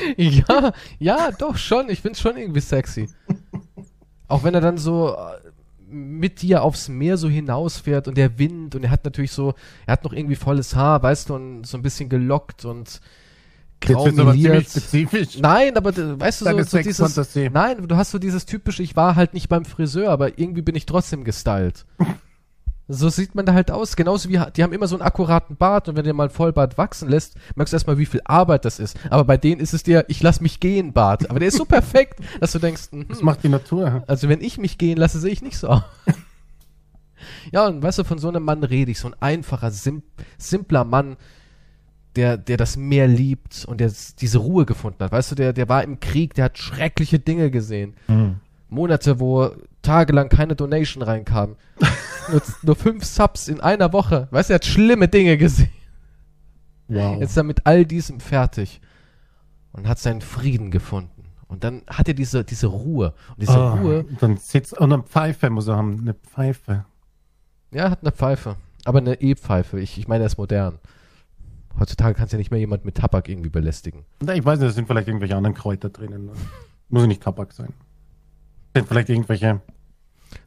[0.16, 1.88] Ja, ja, doch schon.
[1.90, 3.08] Ich find's schon irgendwie sexy.
[4.28, 5.48] Auch wenn er dann so äh,
[5.90, 9.54] mit dir aufs Meer so hinausfährt und der Wind und er hat natürlich so,
[9.86, 13.00] er hat noch irgendwie volles Haar, weißt du, und so ein bisschen gelockt und
[13.80, 15.38] grau Jetzt aber ziemlich spezifisch.
[15.38, 16.98] Nein, aber d- weißt du, so, Deine so dieses,
[17.52, 20.74] nein, du hast so dieses typische, ich war halt nicht beim Friseur, aber irgendwie bin
[20.74, 21.86] ich trotzdem gestylt.
[22.90, 23.96] So sieht man da halt aus.
[23.96, 26.30] Genauso wie, die haben immer so einen akkuraten Bart und wenn du dir mal ein
[26.30, 28.96] Vollbart wachsen lässt, merkst du erstmal, wie viel Arbeit das ist.
[29.10, 31.28] Aber bei denen ist es dir, ich lass mich gehen, Bart.
[31.28, 34.04] Aber der ist so perfekt, dass du denkst, mhm, Das macht die Natur.
[34.06, 35.82] also wenn ich mich gehen lasse, sehe ich nicht so aus.
[37.52, 40.02] ja, und weißt du, von so einem Mann rede ich, so ein einfacher, sim
[40.38, 41.16] simpler Mann,
[42.16, 45.12] der, der das Meer liebt und der diese Ruhe gefunden hat.
[45.12, 47.94] Weißt du, der, der war im Krieg, der hat schreckliche Dinge gesehen.
[48.68, 49.50] Monate, wo
[49.88, 51.56] tagelang keine Donation reinkam.
[52.30, 54.28] nur, nur fünf Subs in einer Woche.
[54.30, 55.70] Weißt du, er hat schlimme Dinge gesehen.
[56.88, 57.20] Wow.
[57.20, 58.80] Jetzt ist er mit all diesem fertig
[59.72, 61.24] und hat seinen Frieden gefunden.
[61.46, 63.14] Und dann hat er diese, diese Ruhe.
[63.30, 66.00] Und diese Ah, Ruhe, Dann sitzt und eine Pfeife muss er haben.
[66.00, 66.84] Eine Pfeife.
[67.72, 68.56] ja, er hat eine Pfeife.
[68.84, 69.80] Aber eine E-Pfeife.
[69.80, 70.78] Ich, ich meine, er ist modern.
[71.78, 74.04] Heutzutage kannst du ja nicht mehr jemand mit Tabak irgendwie belästigen.
[74.22, 76.30] Na, Ich weiß nicht, da sind vielleicht irgendwelche anderen Kräuter drinnen.
[76.88, 77.72] Muss nicht Tabak sein.
[78.74, 79.60] Sind vielleicht irgendwelche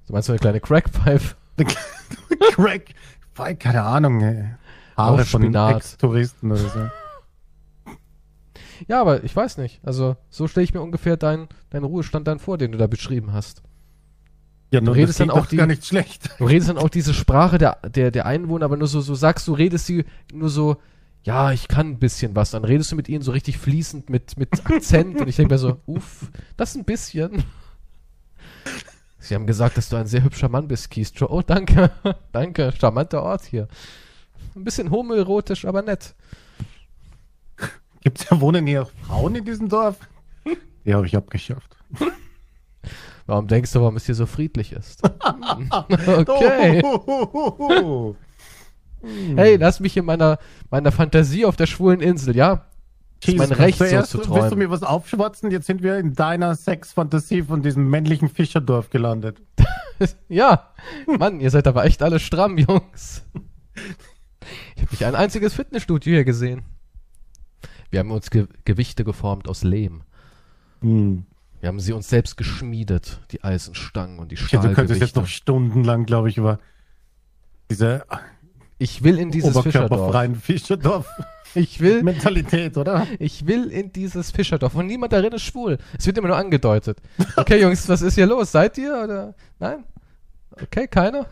[0.06, 1.36] So meinst du eine kleine Crackpfeife?
[2.54, 2.94] Crack.
[3.36, 4.22] Pfeif- Keine Ahnung.
[4.22, 4.46] ey.
[4.98, 5.78] Haare von Spinat.
[5.78, 6.90] Ex-Touristen oder so.
[8.88, 9.80] Ja, aber ich weiß nicht.
[9.84, 13.32] Also, so stelle ich mir ungefähr deinen deinen Ruhestand dann vor, den du da beschrieben
[13.32, 13.62] hast.
[14.72, 16.30] Ja, nur redest dann auch die- gar nicht schlecht.
[16.40, 19.48] Du redest dann auch diese Sprache der, der, der Einwohner, aber nur so, so sagst
[19.48, 20.78] du, redest sie nur so,
[21.24, 22.52] ja, ich kann ein bisschen was.
[22.52, 25.58] Dann redest du mit ihnen so richtig fließend mit, mit Akzent und ich denke mir
[25.60, 27.44] so, uff, das ein bisschen.
[29.22, 31.28] Sie haben gesagt, dass du ein sehr hübscher Mann bist, Keystro.
[31.30, 31.92] Oh, danke.
[32.32, 32.74] danke.
[32.78, 33.68] Charmanter Ort hier.
[34.56, 36.16] Ein bisschen homoerotisch, aber nett.
[38.02, 39.98] Gibt's ja wohnen hier auch Frauen in diesem Dorf?
[40.86, 41.78] Die habe ich abgeschafft.
[43.28, 45.04] Warum denkst du, warum es hier so friedlich ist?
[46.08, 46.82] okay.
[49.36, 50.40] Hey, lass mich in meiner,
[50.72, 52.66] meiner Fantasie auf der schwulen Insel, ja?
[53.28, 54.50] Ist mein Recht, so zuerst zu Willst träumen.
[54.50, 55.52] du mir was aufschwatzen?
[55.52, 59.42] Jetzt sind wir in deiner Sexfantasie von diesem männlichen Fischerdorf gelandet.
[60.30, 60.72] Ja,
[61.06, 63.24] Mann, ihr seid aber echt alle stramm, Jungs.
[64.76, 66.64] Ich habe nicht ein einziges Fitnessstudio hier gesehen.
[67.92, 70.02] Wir haben uns Ge Gewichte geformt aus Lehm.
[70.82, 71.26] Hm.
[71.60, 75.20] Wir haben sie uns selbst geschmiedet, die Eisenstangen und die Okay, du könntest jetzt Stahlgewichte.
[75.20, 76.58] noch stundenlang, glaube ich, über
[77.70, 78.04] diese
[78.82, 79.92] Ich will in dieses Fischerdorf.
[79.92, 81.08] oberkörperfreien Fischerdorf
[81.54, 83.06] Ich will, Mentalität, oder?
[83.20, 84.74] ich will in dieses Fischerdorf.
[84.74, 85.78] Und niemand darin ist schwul.
[86.00, 86.98] Es wird immer nur angedeutet.
[87.36, 88.52] Okay, Jungs, was ist hier los?
[88.52, 89.36] Seid ihr oder?
[89.60, 89.84] Nein?
[90.60, 91.28] Okay, keiner?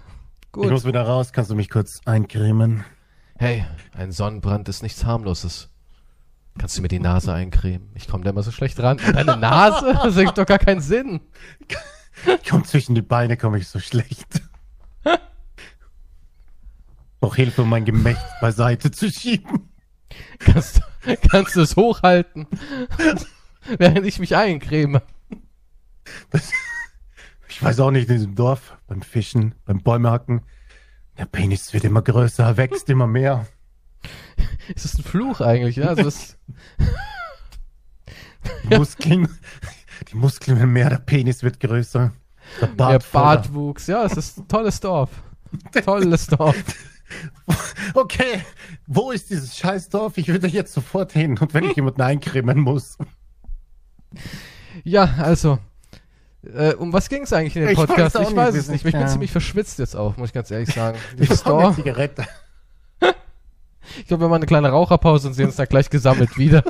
[0.45, 0.69] Ich Gut.
[0.69, 1.33] muss wieder raus.
[1.33, 2.83] Kannst du mich kurz eincremen?
[3.39, 3.65] Hey,
[3.97, 5.69] ein Sonnenbrand ist nichts harmloses.
[6.59, 7.89] Kannst du mir die Nase eincremen?
[7.95, 8.97] Ich komme da immer so schlecht ran.
[9.11, 9.97] Deine Nase?
[10.03, 11.19] Das ergibt doch gar keinen Sinn.
[12.47, 14.41] Komm, zwischen die Beine komme ich so schlecht.
[17.21, 19.69] Doch Hilfe, um mein Gemächt beiseite zu schieben.
[20.39, 20.81] Kannst,
[21.29, 22.47] kannst du es hochhalten?
[23.77, 25.01] Während ich mich eincreme.
[27.49, 30.41] Ich weiß auch nicht, in diesem Dorf, beim Fischen, beim Bäumehacken.
[31.17, 33.45] Der Penis wird immer größer, er wächst immer mehr.
[34.73, 35.75] Ist das ein Fluch eigentlich?
[35.75, 36.37] Ja, also das,
[38.63, 39.27] Die Muskeln,
[40.11, 42.13] die Muskeln werden mehr, der Penis wird größer.
[42.61, 43.23] Der Mehr Bartvoller.
[43.23, 43.87] Bartwuchs.
[43.87, 45.09] Ja, es ist ein tolles Dorf.
[45.83, 46.55] Tolles Dorf.
[47.95, 48.41] Okay,
[48.87, 50.17] wo ist dieses Scheißdorf?
[50.17, 51.37] Ich will da jetzt sofort hin.
[51.39, 52.97] Und wenn ich jemanden eincremen muss.
[54.83, 55.59] Ja, also.
[56.43, 58.15] Äh, um was ging es eigentlich in dem Ich Podcast?
[58.15, 58.85] Ich weiß es nicht.
[58.85, 59.07] Ich bin ja.
[59.07, 60.97] ziemlich verschwitzt jetzt auch, muss ich ganz ehrlich sagen.
[61.19, 61.75] Ich brauche eine.
[61.75, 62.25] Zigarette.
[63.97, 66.63] Ich glaube, wir machen eine kleine Raucherpause und sehen uns dann gleich gesammelt wieder.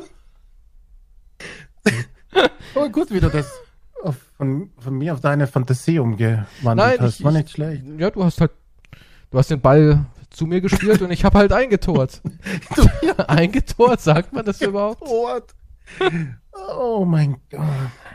[2.75, 3.52] Oh, gut, wie du das
[4.38, 7.19] von, von mir auf deine Fantasie umgewandelt Nein, hast.
[7.19, 7.84] ich- War ich- nicht schlecht.
[7.97, 8.52] Ja, du hast halt.
[9.32, 10.06] Du hast den Ball
[10.39, 12.21] zu mir gespielt und ich habe halt eingetort.
[13.28, 15.02] eingetort, sagt man das überhaupt?
[15.02, 15.54] What?
[16.78, 17.62] Oh mein Gott.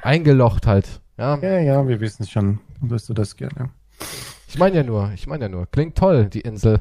[0.03, 1.01] Eingelocht halt.
[1.19, 3.71] Ja, Ja, ja, wir wissen schon, dass du das gerne.
[4.49, 5.67] ich meine ja nur, ich meine ja nur.
[5.67, 6.81] Klingt toll, die Insel.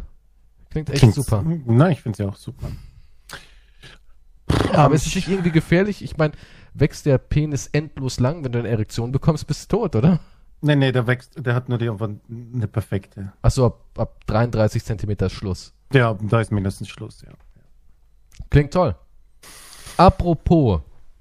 [0.72, 1.44] Klingt echt Klingt- super.
[1.66, 2.70] Nein, ich finde sie auch super.
[4.72, 6.04] Aber ist es nicht irgendwie gefährlich?
[6.04, 6.34] Ich meine,
[6.74, 10.20] wächst der Penis endlos lang, wenn du eine Erektion bekommst, bist du tot, oder?
[10.66, 13.34] Nee, nee, der wächst, der hat nur die, eine perfekte.
[13.42, 15.74] Achso, ab, ab 33 Zentimeter ist Schluss.
[15.92, 17.34] Ja, da ist mindestens Schluss, ja.
[18.50, 18.96] Klingt toll.
[19.98, 20.80] Apropos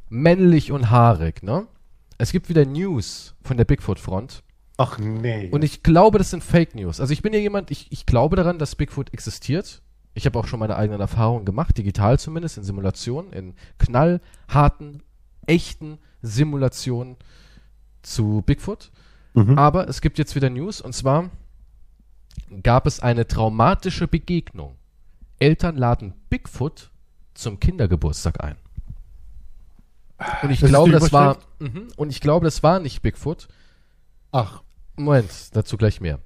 [0.09, 1.67] männlich und haarig, ne?
[2.19, 4.45] Es gibt wieder News von der Bigfoot-Front.
[4.77, 5.49] Ach nee.
[5.51, 7.01] Und ich glaube, das sind Fake News.
[7.01, 9.83] Also ich bin ja jemand, ich, ich glaube daran, dass Bigfoot existiert.
[10.15, 15.03] Ich habe auch schon meine eigenen Erfahrungen gemacht, digital zumindest, in Simulationen, in knallharten,
[15.47, 17.17] echten Simulationen
[18.03, 18.93] zu Bigfoot.
[19.35, 19.59] Mhm.
[19.59, 21.31] Aber es gibt jetzt wieder News und zwar
[22.63, 24.77] gab es eine traumatische Begegnung.
[25.39, 26.91] Eltern laden Bigfoot
[27.35, 28.57] zum Kindergeburtstag ein.
[30.43, 33.49] Und ich Das glaube, das war mhm, und ich glaube, das war nicht Bigfoot.
[34.31, 34.63] Ach,
[34.97, 36.21] Moment, dazu gleich mehr.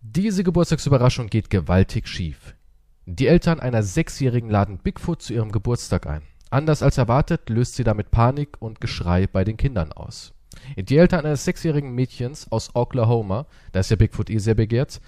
[0.00, 2.54] Diese Geburtstagsüberraschung geht gewaltig schief.
[3.06, 6.22] Die Eltern einer Sechsjährigen laden Bigfoot zu ihrem Geburtstag ein.
[6.50, 10.33] Anders als erwartet löst sie damit Panik und Geschrei bei den Kindern aus.
[10.76, 15.00] Die Eltern eines sechsjährigen Mädchens aus Oklahoma, da ist ja Bigfoot eh sehr begehrt,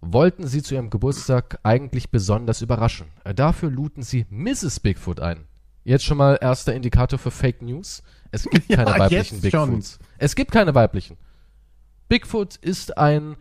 [0.00, 3.06] wollten sie zu ihrem Geburtstag eigentlich besonders überraschen.
[3.34, 4.80] Dafür luden sie Mrs.
[4.80, 5.46] Bigfoot ein.
[5.84, 8.02] Jetzt schon mal erster Indikator für Fake News.
[8.30, 9.70] Es gibt Ja, keine weiblichen jetzt schon.
[9.70, 9.98] Bigfoots.
[10.18, 11.18] Es gibt keine weiblichen.
[12.08, 13.36] Bigfoot ist ein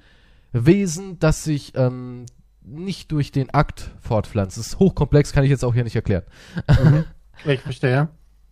[0.51, 2.25] Wesen, das sich ähm,
[2.61, 4.57] nicht durch den Akt fortpflanzt.
[4.57, 6.23] Das ist hochkomplex, kann ich jetzt auch hier nicht erklären.
[7.45, 8.09] ich verstehe.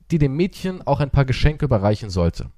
[0.09, 2.49] Die dem Mädchen auch ein paar Geschenke überreichen sollte.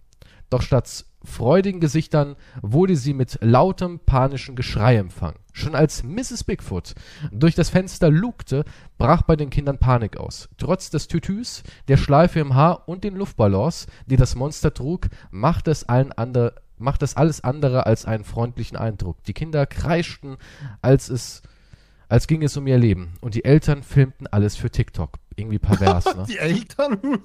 [0.53, 5.39] Doch statt freudigen Gesichtern wurde sie mit lautem panischen Geschrei empfangen.
[5.51, 6.43] Schon als Mrs.
[6.43, 6.93] Bigfoot
[7.31, 8.63] durch das Fenster lugte,
[8.99, 10.49] brach bei den Kindern Panik aus.
[10.59, 15.71] Trotz des Tütüs, der Schleife im Haar und den Luftballons, die das Monster trug, machte
[15.71, 19.23] es allen andere, machte es alles andere als einen freundlichen Eindruck.
[19.23, 20.37] Die Kinder kreischten,
[20.83, 21.41] als es,
[22.09, 23.13] als ging es um ihr Leben.
[23.21, 25.17] Und die Eltern filmten alles für TikTok.
[25.35, 26.25] Irgendwie pervers, ne?
[26.29, 26.99] Die Eltern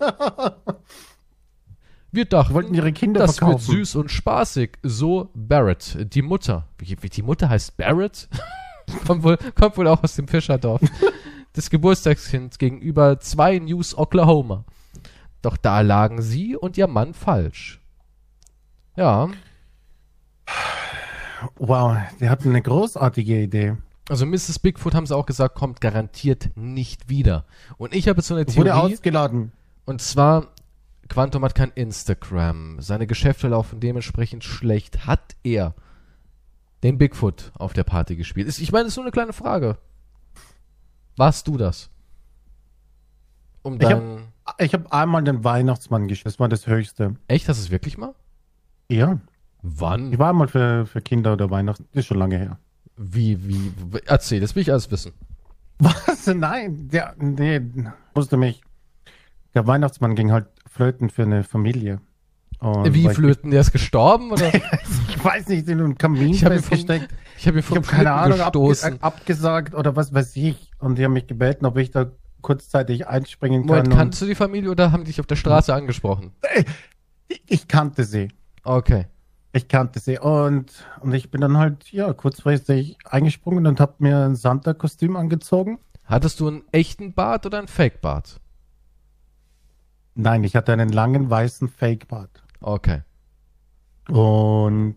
[2.10, 3.70] Wir dachten, wollten ihre Kinder das wird verkaufen.
[3.76, 4.78] süß und spaßig.
[4.82, 6.66] So Barrett, die Mutter.
[6.78, 8.28] Wie, wie die Mutter heißt Barrett?
[9.06, 10.80] kommt, wohl, kommt wohl auch aus dem Fischerdorf.
[11.52, 14.64] das Geburtstagskind gegenüber zwei News Oklahoma.
[15.42, 17.80] Doch da lagen sie und ihr Mann falsch.
[18.96, 19.28] Ja,
[21.56, 23.76] Wow, die hatten eine großartige Idee.
[24.08, 24.58] also Mrs.
[24.58, 27.44] Bigfoot haben sie auch gesagt, kommt garantiert nicht wieder.
[27.76, 28.94] Und ich habe jetzt so eine Wurde Theorie.
[28.94, 29.52] ausgeladen.
[29.84, 30.48] Und zwar,
[31.08, 32.80] Quantum hat kein Instagram.
[32.80, 35.06] Seine Geschäfte laufen dementsprechend schlecht.
[35.06, 35.74] Hat er
[36.82, 38.46] den Bigfoot auf der Party gespielt?
[38.48, 39.78] Ist- Ich meine, das ist nur eine kleine Frage.
[41.16, 41.90] Warst du das?
[43.62, 44.28] Um Ich hab- dein.
[44.58, 46.26] Ich habe einmal den Weihnachtsmann geschickt.
[46.26, 47.16] Das war das Höchste.
[47.26, 47.48] Echt?
[47.48, 48.14] Hast du es wirklich mal?
[48.88, 49.18] Ja.
[49.62, 50.12] Wann?
[50.12, 51.86] Ich war einmal für, für Kinder oder Weihnachten.
[51.92, 52.58] Das ist schon lange her.
[52.96, 53.72] Wie, wie,
[54.06, 55.12] erzähl, das will ich alles wissen.
[55.78, 56.26] Was?
[56.26, 57.60] Nein, der, nee,
[58.14, 58.62] musste mich.
[59.58, 62.00] Der Weihnachtsmann ging halt flöten für eine Familie.
[62.60, 63.50] Und wie flöten?
[63.50, 64.52] Der ist gestorben, oder?
[65.08, 67.12] Ich, weiß nicht, in einem Kamin Ich hab ihn vom- festgesteckt.
[67.36, 69.02] Ich habe ihn Ich vom habe keine Ahnung, gestoßen.
[69.02, 70.70] abgesagt oder was weiß ich.
[70.78, 72.06] Und die haben mich gebeten, ob ich da
[72.40, 73.78] kurzzeitig einspringen kann.
[73.78, 76.30] Moment, kannst du die Familie oder haben die dich auf der Straße angesprochen?
[77.26, 78.28] ich, ich kannte sie.
[78.62, 79.06] Okay.
[79.52, 80.20] Ich kannte sie.
[80.20, 85.80] Und, und ich bin dann halt, ja, kurzfristig eingesprungen und habe mir ein Santa-Kostüm angezogen.
[86.04, 88.38] Hattest du einen echten Bart oder einen Fake-Bart?
[90.20, 92.42] Nein, ich hatte einen langen weißen Fake-Bart.
[92.60, 93.02] Okay.
[94.08, 94.96] Und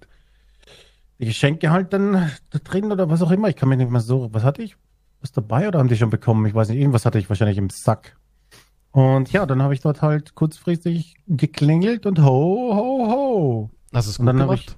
[1.19, 3.47] die Geschenke halt dann da drin oder was auch immer.
[3.47, 4.33] Ich kann mich nicht mehr so.
[4.33, 4.77] Was hatte ich?
[5.19, 6.47] Was dabei oder haben die schon bekommen?
[6.47, 6.79] Ich weiß nicht.
[6.79, 8.17] Irgendwas hatte ich wahrscheinlich im Sack.
[8.89, 13.69] Und ja, dann habe ich dort halt kurzfristig geklingelt und ho, ho, ho.
[13.93, 14.75] Hast du es gut dann hab gemacht?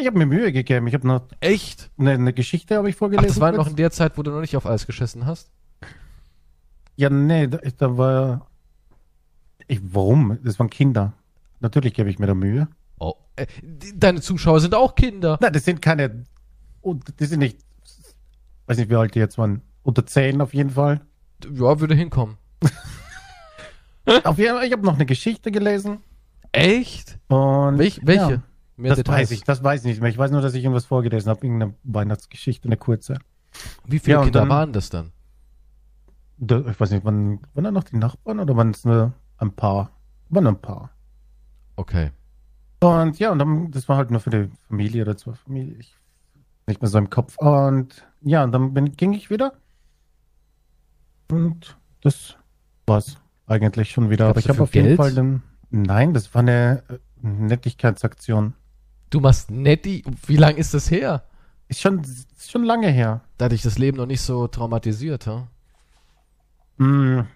[0.00, 0.88] Ich habe mir Mühe gegeben.
[0.88, 1.88] Ich habe noch Echt?
[1.96, 3.28] eine, eine Geschichte habe ich Ach, vorgelesen.
[3.28, 5.52] das war noch in der Zeit, wo du noch nicht auf Eis geschissen hast?
[6.96, 8.48] Ja, nee, da, da war.
[9.66, 10.38] Ich, warum?
[10.44, 11.12] Das waren Kinder.
[11.60, 12.68] Natürlich gebe ich mir da Mühe.
[12.98, 13.46] Oh, Äh,
[13.94, 15.38] deine Zuschauer sind auch Kinder.
[15.40, 16.24] Nein, das sind keine,
[16.82, 17.58] und die sind nicht,
[18.66, 21.00] weiß nicht, wie alt die jetzt waren, unter 10 auf jeden Fall.
[21.52, 22.36] Ja, würde hinkommen.
[24.24, 25.98] Auf jeden Fall, ich habe noch eine Geschichte gelesen.
[26.52, 27.18] Echt?
[27.28, 28.32] Und Welch, welche?
[28.32, 28.42] Ja,
[28.76, 29.16] Mehr das Details.
[29.18, 30.10] weiß ich, das weiß ich nicht mehr.
[30.10, 33.18] Ich weiß nur, dass ich irgendwas vorgelesen habe, irgendeine Weihnachtsgeschichte, eine kurze.
[33.86, 35.12] Wie viele Ja, Kinder dann- waren das dann?
[36.36, 39.52] Da, ich weiß nicht, waren, waren da noch die Nachbarn oder waren es nur ein
[39.52, 39.90] paar?
[40.28, 40.90] Waren ein paar.
[41.76, 42.10] Okay.
[42.80, 45.76] Und ja, und dann, das war halt nur für die Familie oder zwei Familie.
[45.78, 45.94] Ich,
[46.66, 47.36] nicht mehr so im Kopf.
[47.38, 49.54] Und ja, und dann bin, ging ich wieder.
[51.30, 52.36] Und das
[52.86, 53.16] war's
[53.46, 54.26] eigentlich schon wieder.
[54.26, 54.96] Gab's Aber ich habe auf jeden Geld?
[54.96, 55.42] Fall den.
[55.70, 58.54] Nein, das war eine äh, Nettigkeitsaktion.
[59.10, 60.04] Du machst netti.
[60.26, 61.24] Wie lange ist das her?
[61.68, 63.22] Ist schon, ist schon lange her.
[63.38, 65.48] Da hat dich das Leben noch nicht so traumatisiert, ha?
[66.78, 67.26] Hm,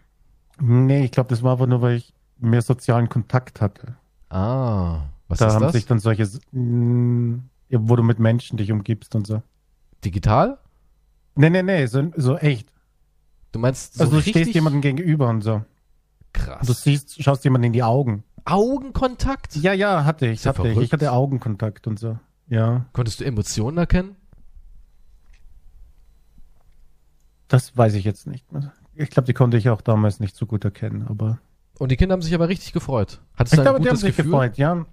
[0.60, 3.96] nee, ich glaube, das war aber nur, weil ich mehr sozialen Kontakt hatte.
[4.30, 5.72] Ah, was da ist haben das?
[5.72, 9.42] sich dann solche, ja, wo du mit Menschen dich umgibst und so.
[10.04, 10.58] Digital?
[11.34, 12.72] Nee, nee, nee, so, so echt.
[13.52, 15.62] Du meinst so also du richtig stehst jemandem gegenüber und so.
[16.32, 16.66] krass.
[16.66, 18.24] Du siehst, schaust jemandem in die Augen.
[18.44, 19.56] Augenkontakt?
[19.56, 20.72] Ja, ja, hatte ich, ja hatte ich.
[20.74, 20.86] verrückt.
[20.86, 22.18] Ich hatte Augenkontakt und so.
[22.48, 24.16] Ja, Konntest du Emotionen erkennen?
[27.48, 28.50] das weiß ich jetzt nicht.
[28.52, 28.72] mehr.
[29.00, 31.38] Ich glaube, die konnte ich auch damals nicht so gut erkennen, aber
[31.78, 33.20] Und die Kinder haben sich aber richtig gefreut.
[33.36, 34.32] Hattest ich glaube, die haben sich Gefühl?
[34.32, 34.86] gefreut, ja.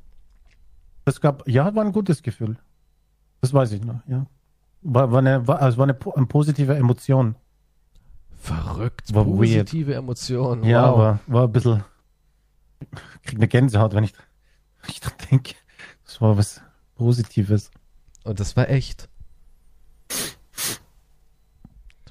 [1.06, 2.58] Das gab, ja, war ein gutes Gefühl.
[3.42, 4.28] Das weiß ich noch, ja.
[4.84, 7.36] War, war eine, war, also war eine, eine positive Emotion.
[8.38, 9.12] Verrückt.
[9.16, 9.38] War weird.
[9.38, 10.64] Positive Emotionen.
[10.64, 10.94] Ja, wow.
[10.94, 11.84] aber war ein bisschen.
[12.82, 14.14] Ich krieg eine Gänsehaut, wenn ich,
[14.82, 15.56] wenn ich dran denke.
[16.06, 16.62] Das war was
[16.94, 17.72] Positives.
[18.24, 19.10] Und das war echt.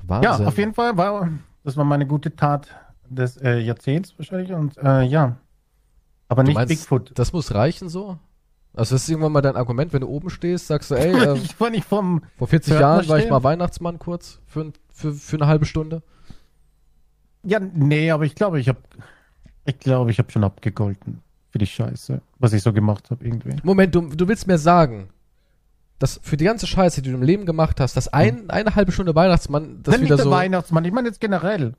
[0.09, 0.47] Ja, Wahnsinn.
[0.47, 1.29] auf jeden Fall war
[1.65, 2.69] das war meine gute Tat
[3.09, 5.37] des äh, Jahrzehnts wahrscheinlich und äh, ja.
[6.29, 7.13] Aber Du nicht meinst, Bigfoot.
[7.15, 8.19] Das muss reichen so?
[8.75, 11.39] Also das ist irgendwann mal dein Argument, wenn du oben stehst, sagst du, ey, äh,
[11.43, 12.23] ich war nicht vom.
[12.37, 16.03] vor 40 Pförtner Jahren war ich mal Weihnachtsmann kurz für, für, für eine halbe Stunde.
[17.43, 18.81] Ja, nee, aber ich glaube, ich habe,
[19.65, 23.57] ich glaube, ich habe schon abgegolten für die Scheiße, was ich so gemacht habe irgendwie.
[23.63, 25.11] Moment, du, du willst mir sagen,
[25.99, 28.93] dass für die ganze Scheiße, die du im Leben gemacht hast, dass ein, eine halbe
[28.93, 30.31] Stunde Weihnachtsmann das Nein, nicht wieder der so.
[30.31, 30.85] Weihnachtsmann.
[30.85, 31.75] Ich meine jetzt generell.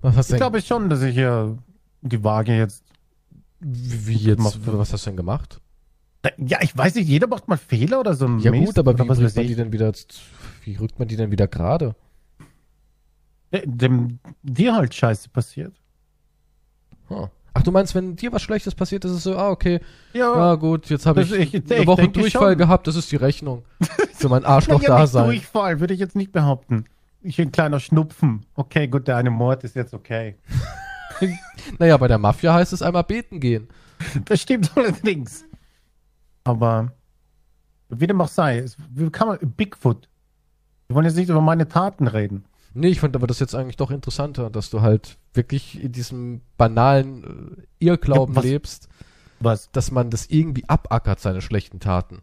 [0.00, 1.58] Was hast du Ich denn, glaube schon, dass ich hier
[2.02, 2.84] die Waage jetzt.
[3.60, 5.60] wie wie jetzt, gemacht was hast du denn gemacht?
[6.36, 7.08] Ja, ich weiß nicht.
[7.08, 8.26] Jeder macht mal Fehler oder so.
[8.26, 9.50] ein Ja Mist gut, aber oder wie was rückt weiß man ich.
[9.52, 9.92] die denn wieder,
[10.64, 11.94] wie rückt man die denn wieder gerade?
[13.50, 15.74] Äh, Dem, dir halt Scheiße passiert.
[17.08, 17.28] Hm.
[17.58, 19.80] Ach, du meinst, wenn dir was Schlechtes passiert, ist es so, ah, okay,
[20.12, 22.58] Ja, ja gut, jetzt habe ich, ich- eine Woche Durchfall schon.
[22.58, 23.64] gehabt, das ist die Rechnung
[24.14, 25.24] für mein Nein, ja, nicht Arschloch-Dasein.
[25.26, 26.84] Durchfall, würde ich jetzt nicht behaupten.
[27.20, 28.46] Ich ein kleiner Schnupfen.
[28.54, 30.36] Okay, gut, der eine Mord ist jetzt okay.
[31.80, 33.68] Naja, bei der Mafia heißt es einmal beten gehen.
[34.26, 35.44] Das stimmt allerdings.
[36.44, 36.92] Aber
[37.88, 40.08] wie dem auch sei, es, wie kann man Bigfoot?
[40.86, 42.44] Wir wollen jetzt nicht über meine Taten reden.
[42.74, 46.40] Nee, ich fand aber das jetzt eigentlich doch interessanter, dass du halt wirklich in diesem
[46.56, 48.88] banalen äh, Irrglauben Ja, was- lebst,
[49.40, 49.70] Was?
[49.72, 52.22] dass man das irgendwie abackert, seine schlechten Taten.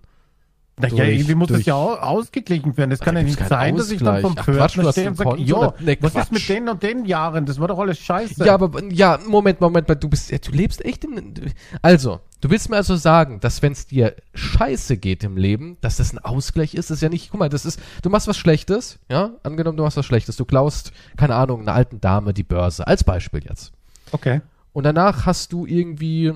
[0.77, 2.89] Na, Durch- ja, irgendwie muss durch- das ja au- ausgeglichen werden.
[2.89, 4.57] Das kann da ja nicht sein, dass ich dann vom Ausgleich.
[4.73, 5.73] Pförtner stehe und sage, jo?
[5.79, 7.45] Nee, was ist mit den und den Jahren?
[7.45, 8.43] Das war doch alles scheiße.
[8.45, 11.33] Ja, aber ja, Moment, Moment, du bist, ja, du lebst echt im.
[11.81, 15.97] Also, du willst mir also sagen, dass wenn es dir scheiße geht im Leben, dass
[15.97, 17.31] das ein Ausgleich ist, das ist ja nicht.
[17.31, 19.31] Guck mal, das ist, du machst was Schlechtes, ja?
[19.41, 23.03] Angenommen, du machst was Schlechtes, du klaust, keine Ahnung, einer alten Dame die Börse, als
[23.03, 23.71] Beispiel jetzt.
[24.11, 24.41] Okay.
[24.73, 26.33] Und danach hast du irgendwie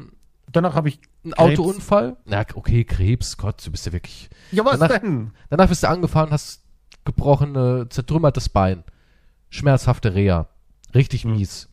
[0.51, 1.59] Danach habe ich einen Krebs.
[1.59, 2.17] Autounfall.
[2.25, 4.31] Na, okay, Krebs, Gott, du bist ja wirklich.
[4.51, 5.29] Ja, was Danach- denn?
[5.51, 6.63] Danach bist du angefahren, hast
[7.05, 8.83] gebrochene, zertrümmertes Bein.
[9.51, 10.47] Schmerzhafte Reha.
[10.95, 11.33] Richtig Hm.
[11.33, 11.69] mies.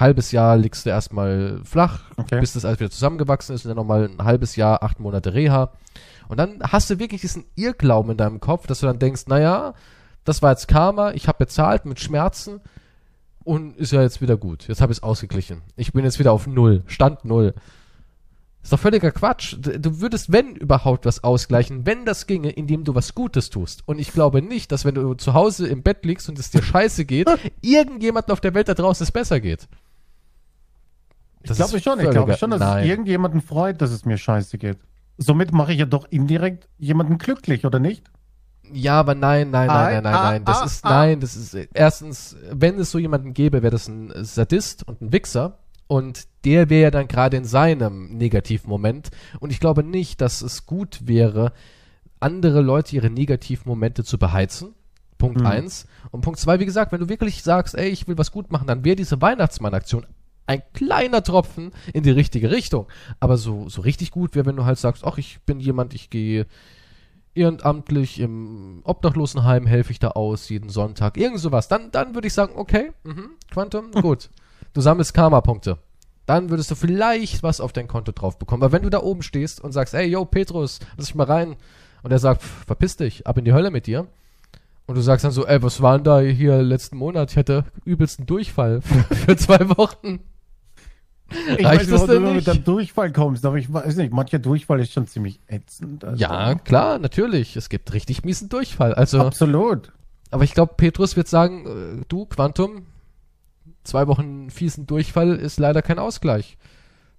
[0.00, 2.40] Halbes Jahr liegst du erstmal flach, Okay.
[2.40, 5.72] bis das alles wieder zusammengewachsen ist und dann nochmal ein halbes Jahr, acht Monate Reha.
[6.28, 9.74] Und dann hast du wirklich diesen Irrglauben in deinem Kopf, dass du dann denkst, naja,
[10.24, 12.60] das war jetzt Karma, ich habe bezahlt mit Schmerzen
[13.44, 14.68] und ist ja jetzt wieder gut.
[14.68, 15.62] Jetzt habe ich es ausgeglichen.
[15.76, 17.54] Ich bin jetzt wieder auf Null, Stand Null.
[18.62, 19.56] Ist doch völliger Quatsch.
[19.58, 23.82] Du würdest, wenn überhaupt, was ausgleichen, wenn das ginge, indem du was Gutes tust.
[23.88, 26.62] Und ich glaube nicht, dass wenn du zu Hause im Bett liegst und es dir
[26.62, 27.26] scheiße geht,
[27.62, 29.66] irgendjemandem auf der Welt da draußen es besser geht.
[31.42, 34.78] Ich glaube schon, ich glaube schon, dass es irgendjemanden freut, dass es mir scheiße geht.
[35.16, 38.10] Somit mache ich ja doch indirekt jemanden glücklich, oder nicht?
[38.72, 40.44] Ja, aber nein, nein, nein, nein, nein, Ah, nein.
[40.44, 40.90] Das ah, ist, ah.
[40.90, 45.12] nein, das ist, erstens, wenn es so jemanden gäbe, wäre das ein Sadist und ein
[45.12, 45.58] Wichser.
[45.88, 49.10] Und der wäre ja dann gerade in seinem negativen Moment.
[49.40, 51.52] Und ich glaube nicht, dass es gut wäre,
[52.20, 54.74] andere Leute ihre negativen Momente zu beheizen.
[55.18, 55.46] Punkt Mhm.
[55.46, 55.86] eins.
[56.12, 58.68] Und Punkt zwei, wie gesagt, wenn du wirklich sagst, ey, ich will was gut machen,
[58.68, 60.06] dann wäre diese Weihnachtsmann-Aktion
[60.50, 62.88] ein kleiner Tropfen in die richtige Richtung.
[63.20, 66.10] Aber so, so richtig gut wäre, wenn du halt sagst, ach, ich bin jemand, ich
[66.10, 66.46] gehe
[67.34, 71.68] ehrenamtlich im Obdachlosenheim, helfe ich da aus jeden Sonntag, irgend sowas.
[71.68, 74.28] Dann, dann würde ich sagen, okay, mhm, Quantum, gut.
[74.72, 75.78] Du sammelst Karma-Punkte.
[76.26, 78.64] Dann würdest du vielleicht was auf dein Konto drauf bekommen.
[78.64, 81.56] Aber wenn du da oben stehst und sagst, ey, yo, Petrus, lass ich mal rein.
[82.02, 84.08] Und er sagt, pff, verpiss dich, ab in die Hölle mit dir.
[84.86, 87.30] Und du sagst dann so, ey, was war denn da hier letzten Monat?
[87.30, 90.18] Ich hatte übelsten Durchfall für, für zwei Wochen.
[91.58, 94.38] Ich Reicht weiß nicht, ob du mit dem Durchfall kommst, aber ich weiß nicht, mancher
[94.40, 96.04] Durchfall ist schon ziemlich ätzend.
[96.04, 96.20] Also.
[96.20, 97.56] Ja, klar, natürlich.
[97.56, 98.94] Es gibt richtig miesen Durchfall.
[98.94, 99.92] Also, Absolut.
[100.30, 102.86] aber ich glaube, Petrus wird sagen, äh, du, Quantum,
[103.84, 106.56] zwei Wochen fiesen Durchfall ist leider kein Ausgleich.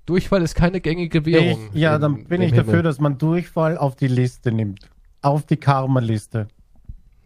[0.06, 1.70] Durchfall ist keine gängige Ich, Währung.
[1.74, 2.84] ja, im- dann bin ich dafür, Himmel.
[2.84, 4.90] dass man Durchfall auf die Liste nimmt.
[5.22, 6.48] Auf die Karma-Liste.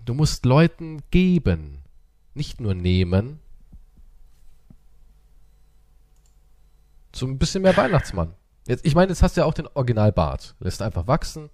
[0.06, 1.80] Du musst Leuten geben,
[2.36, 3.40] nicht nur nehmen.
[7.16, 8.34] So ein bisschen mehr Weihnachtsmann.
[8.68, 10.56] Jetzt, ich meine, jetzt hast du ja auch den Originalbart.
[10.60, 11.50] Lässt einfach wachsen.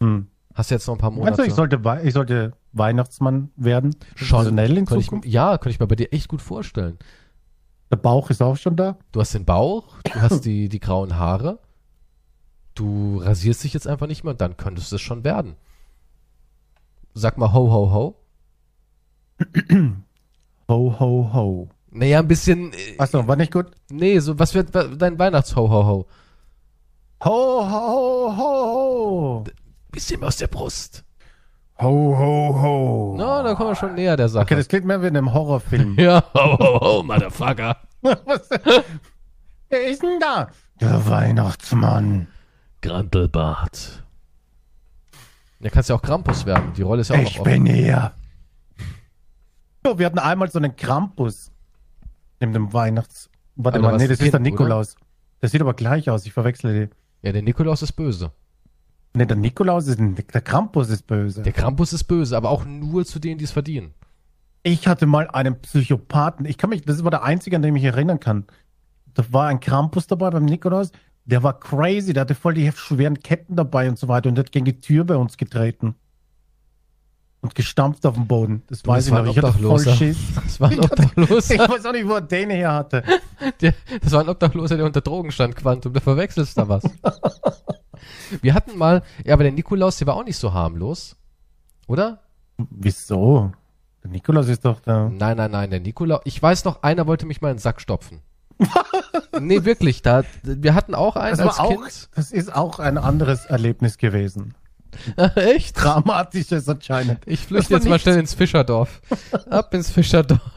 [0.00, 0.26] Hm.
[0.54, 1.42] Hast jetzt noch ein paar Meinst Monate.
[1.42, 3.94] du, ich sollte, Wei- ich sollte Weihnachtsmann werden?
[4.16, 4.46] Schon.
[4.58, 5.24] In Könnte Zukunft?
[5.26, 6.98] ich, ja, könnte ich mir bei dir echt gut vorstellen.
[7.90, 8.98] Der Bauch ist auch schon da?
[9.12, 11.58] Du hast den Bauch, du hast die, die grauen Haare.
[12.74, 15.54] Du rasierst dich jetzt einfach nicht mehr und dann könntest du es schon werden.
[17.14, 18.14] Sag mal ho, ho, ho.
[20.68, 21.68] Ho, ho, ho.
[21.98, 22.72] Naja, ein bisschen.
[22.72, 23.66] Äh, Achso, war nicht gut?
[23.90, 26.06] nee, so, was wird dein Weihnachts-ho, ho, ho?
[27.24, 29.44] Ho, ho, ho, ho.
[29.90, 31.04] Bisschen aus der Brust.
[31.80, 33.14] Ho, ho, ho.
[33.18, 34.44] Na, da kommen wir schon näher der Sache.
[34.44, 35.94] Okay, das klingt mehr wie in einem Horrorfilm.
[35.98, 37.76] ja, ho, ho, ho, Motherfucker.
[38.02, 38.48] Was?
[39.68, 40.50] Wer ist denn da?
[40.80, 42.28] Der Weihnachtsmann.
[42.80, 44.04] Grantelbart.
[45.58, 46.72] Ja, kannst ja auch Krampus werden.
[46.76, 48.12] Die Rolle ist ja auch Ich noch bin hier.
[49.84, 51.50] Oh, wir hatten einmal so einen Krampus.
[52.40, 53.30] Neben dem Weihnachts...
[53.56, 54.96] Warte Aber da mal, nee, das ist der Kind, Nikolaus.
[55.40, 56.94] Das sieht aber gleich aus, ich verwechsel die.
[57.26, 58.30] Ja, der Nikolaus ist böse.
[59.14, 61.42] Nee, der Nikolaus ist ein, der Krampus ist böse.
[61.42, 63.94] Der Krampus ist böse, aber auch nur zu denen, die es verdienen.
[64.62, 66.46] Ich hatte mal einen Psychopathen.
[66.46, 68.44] Ich kann mich, das war der einzige, an den ich mich erinnern kann.
[69.14, 70.92] Da war ein Krampus dabei beim Nikolaus.
[71.24, 72.12] Der war crazy.
[72.12, 74.28] Der hatte voll die schweren Ketten dabei und so weiter.
[74.28, 75.94] Und der hat gegen die Tür bei uns getreten.
[77.40, 78.62] Und gestampft auf dem Boden.
[78.66, 79.28] Das Du, weiß das ich war noch.
[79.28, 79.94] ein Ich hatte voll.
[79.96, 80.16] Schiss.
[80.44, 81.54] Das war ein Obdachloser.
[81.54, 83.04] Ich weiß auch nicht, wo er den her hatte.
[83.60, 85.92] Der, das war ein Obdachloser, der unter Drogen stand, Quantum.
[85.92, 86.82] Da verwechselst du da was.
[88.42, 91.16] Wir hatten mal, ja, aber der Nikolaus, der war auch nicht so harmlos.
[91.86, 92.20] Oder?
[92.70, 93.52] Wieso?
[94.02, 95.08] Der Nikolaus ist doch der.
[95.08, 96.20] Nein, nein, nein, der Nikolaus.
[96.24, 98.20] Ich weiß noch, einer wollte mich mal in den Sack stopfen.
[99.40, 100.02] nee, wirklich.
[100.02, 102.08] Da, wir hatten auch einen Das, als war auch, Kind.
[102.16, 104.54] das ist auch ein anderes Erlebnis gewesen.
[105.36, 105.82] Echt?
[105.82, 107.20] Dramatisches anscheinend.
[107.26, 109.00] Ich flüchte jetzt mal nicht- schnell ins Fischerdorf.
[109.50, 110.40] Ab ins Fischerdorf.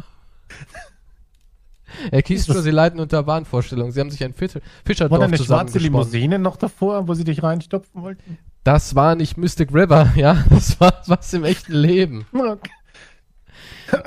[2.09, 3.91] Herr Kiesler, Sie leiden unter Wahnvorstellungen.
[3.91, 5.77] Sie haben sich ein Fisch War Fischerdorf da eine schwarze.
[5.77, 8.37] Limousine noch davor, wo sie dich reinstopfen wollten?
[8.63, 10.43] Das war nicht Mystic River, ja.
[10.49, 12.25] Das war was im echten Leben.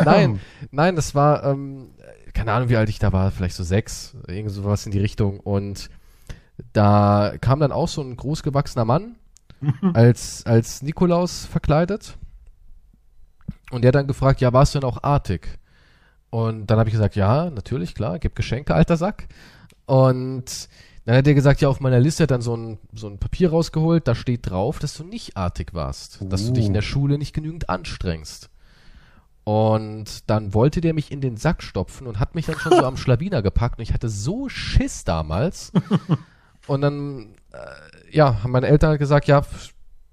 [0.04, 1.90] Nein, nein, das war, ähm,
[2.32, 5.40] keine Ahnung, wie alt ich da war, vielleicht so sechs, irgend sowas in die Richtung.
[5.40, 5.90] Und
[6.72, 9.16] da kam dann auch so ein großgewachsener Mann
[9.94, 12.16] als, als Nikolaus verkleidet.
[13.70, 15.58] Und der hat dann gefragt, ja, warst du denn auch artig?
[16.30, 19.28] Und dann habe ich gesagt, ja, natürlich, klar, gib Geschenke, alter Sack.
[19.86, 20.68] Und
[21.04, 23.50] dann hat er gesagt, ja, auf meiner Liste hat dann so ein, so ein Papier
[23.50, 26.86] rausgeholt, da steht drauf, dass du nicht artig warst, dass du dich in der Uh.
[26.86, 28.50] Schule nicht genügend anstrengst.
[29.44, 32.84] Und dann wollte der mich in den Sack stopfen und hat mich dann schon so
[32.84, 35.70] am Schlawiner gepackt und ich hatte so Schiss damals.
[36.66, 37.34] und dann,
[38.10, 39.42] ja, haben meine Eltern halt gesagt, ja,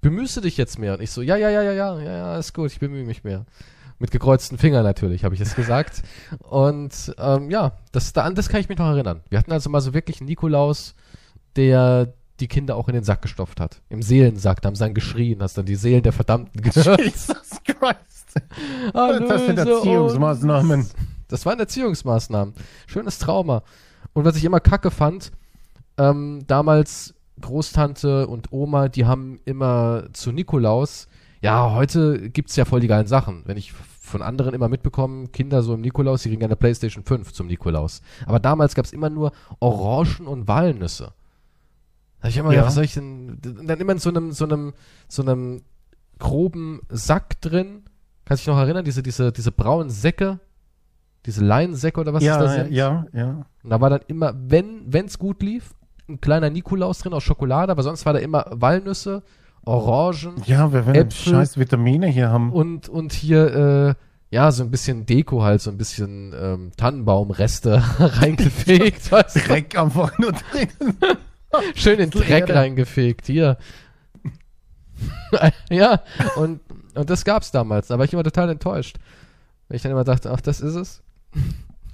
[0.00, 0.94] bemühst du dich jetzt mehr?
[0.94, 3.24] Und ich so, ja, ja, ja, ja, ja, ja, ja, ist gut, ich bemühe mich
[3.24, 3.44] mehr.
[3.98, 6.02] Mit gekreuzten Fingern natürlich, habe ich das gesagt.
[6.40, 9.20] Und ähm, ja, das, da- an das kann ich mich noch erinnern.
[9.30, 10.94] Wir hatten also mal so wirklich einen Nikolaus,
[11.56, 13.80] der die Kinder auch in den Sack gestopft hat.
[13.90, 17.00] Im Seelensack, da haben sie dann geschrien, hast dann die Seelen der Verdammten gehört.
[17.00, 17.28] Jesus
[17.64, 18.34] Christ.
[18.94, 20.80] Erlöse Das sind Erziehungsmaßnahmen.
[20.80, 20.94] uns.
[21.28, 22.54] Das waren Erziehungsmaßnahmen.
[22.88, 23.62] Schönes Trauma.
[24.14, 25.30] Und was ich immer kacke fand,
[25.98, 31.08] ähm, damals Großtante und Oma, die haben immer zu Nikolaus,
[31.42, 33.42] ja, heute gibt's ja voll die geilen Sachen.
[33.46, 37.02] Wenn ich von anderen immer mitbekomme, Kinder so im Nikolaus, die kriegen ja eine Playstation
[37.04, 38.00] 5 zum Nikolaus.
[38.26, 41.12] Aber damals gab's immer nur Orangen und Walnüsse.
[42.20, 42.56] Da ich immer Ja.
[42.60, 44.72] gedacht, was soll ich denn, dann immer in so einem, so einem,
[45.08, 45.62] so einem
[46.20, 47.82] groben Sack drin.
[48.24, 50.38] Kannst du dich noch erinnern, diese, diese, diese braunen Säcke?
[51.26, 52.72] Diese Leinsäcke oder was ja, ist das sind?
[52.72, 53.46] ja, ja.
[53.64, 55.74] Und da war dann immer, wenn wenn's gut lief,
[56.12, 59.22] ein kleiner Nikolaus drin aus Schokolade, aber sonst war da immer Walnüsse,
[59.64, 62.52] Orangen Ja, wir werden Äpfel scheiß Vitamine hier haben.
[62.52, 67.82] und, und hier, äh, ja, so ein bisschen Deko halt, so ein bisschen ähm, Tannenbaumreste
[67.98, 69.10] reingefegt.
[69.46, 70.68] Dreck einfach nur drin.
[71.74, 73.58] Schön in Dreck reingefegt, hier.
[75.70, 76.02] ja,
[76.36, 76.60] und,
[76.94, 77.88] und das gab's damals.
[77.88, 78.96] Da war ich immer total enttäuscht.
[79.68, 81.02] Weil ich dann immer dachte, ach, das ist es.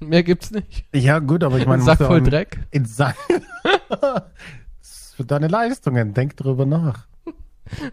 [0.01, 0.85] Mehr gibt's nicht.
[0.95, 2.59] Ja, gut, aber ich meine, Ein Sack voll Dreck.
[2.71, 3.17] In Sack.
[3.89, 7.07] Das für deine Leistungen, denk drüber nach.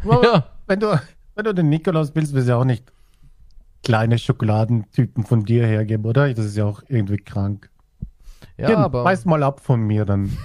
[0.05, 0.51] Ja.
[0.67, 1.01] Wenn du,
[1.35, 2.85] wenn du den Nikolaus willst, willst du ja auch nicht
[3.83, 6.33] kleine Schokoladentypen von dir hergeben, oder?
[6.33, 7.69] Das ist ja auch irgendwie krank.
[8.55, 10.35] Ja, Hier, aber Beiß mal ab von mir dann.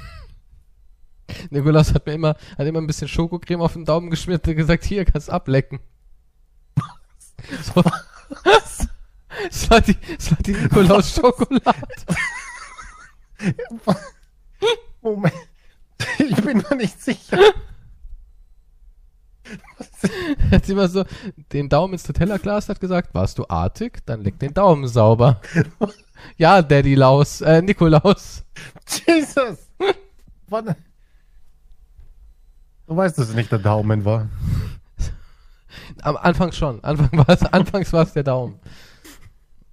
[1.51, 4.83] Nikolaus hat mir immer, hat immer ein bisschen Schokocreme auf den Daumen geschmiert und gesagt,
[4.85, 5.79] hier, kannst ablecken.
[7.63, 7.83] So.
[9.49, 11.63] Es war die, es war die Nikolaus-Schokolade.
[15.03, 15.35] Moment.
[16.19, 17.39] Ich bin mir nicht sicher.
[20.51, 21.05] Er hat immer so
[21.53, 23.99] den Daumen ins Nutella-Glas, hat gesagt, warst du artig?
[24.07, 25.41] Dann leck den Daumen sauber.
[26.37, 28.45] ja, Daddy Laus, äh, Nikolaus.
[29.07, 29.59] Jesus!
[30.49, 30.75] Wann?
[32.87, 34.29] Du weißt, dass es nicht der Daumen war.
[36.03, 36.83] Am Anfang schon.
[36.83, 38.59] Anfang war es, anfangs war es der Daumen.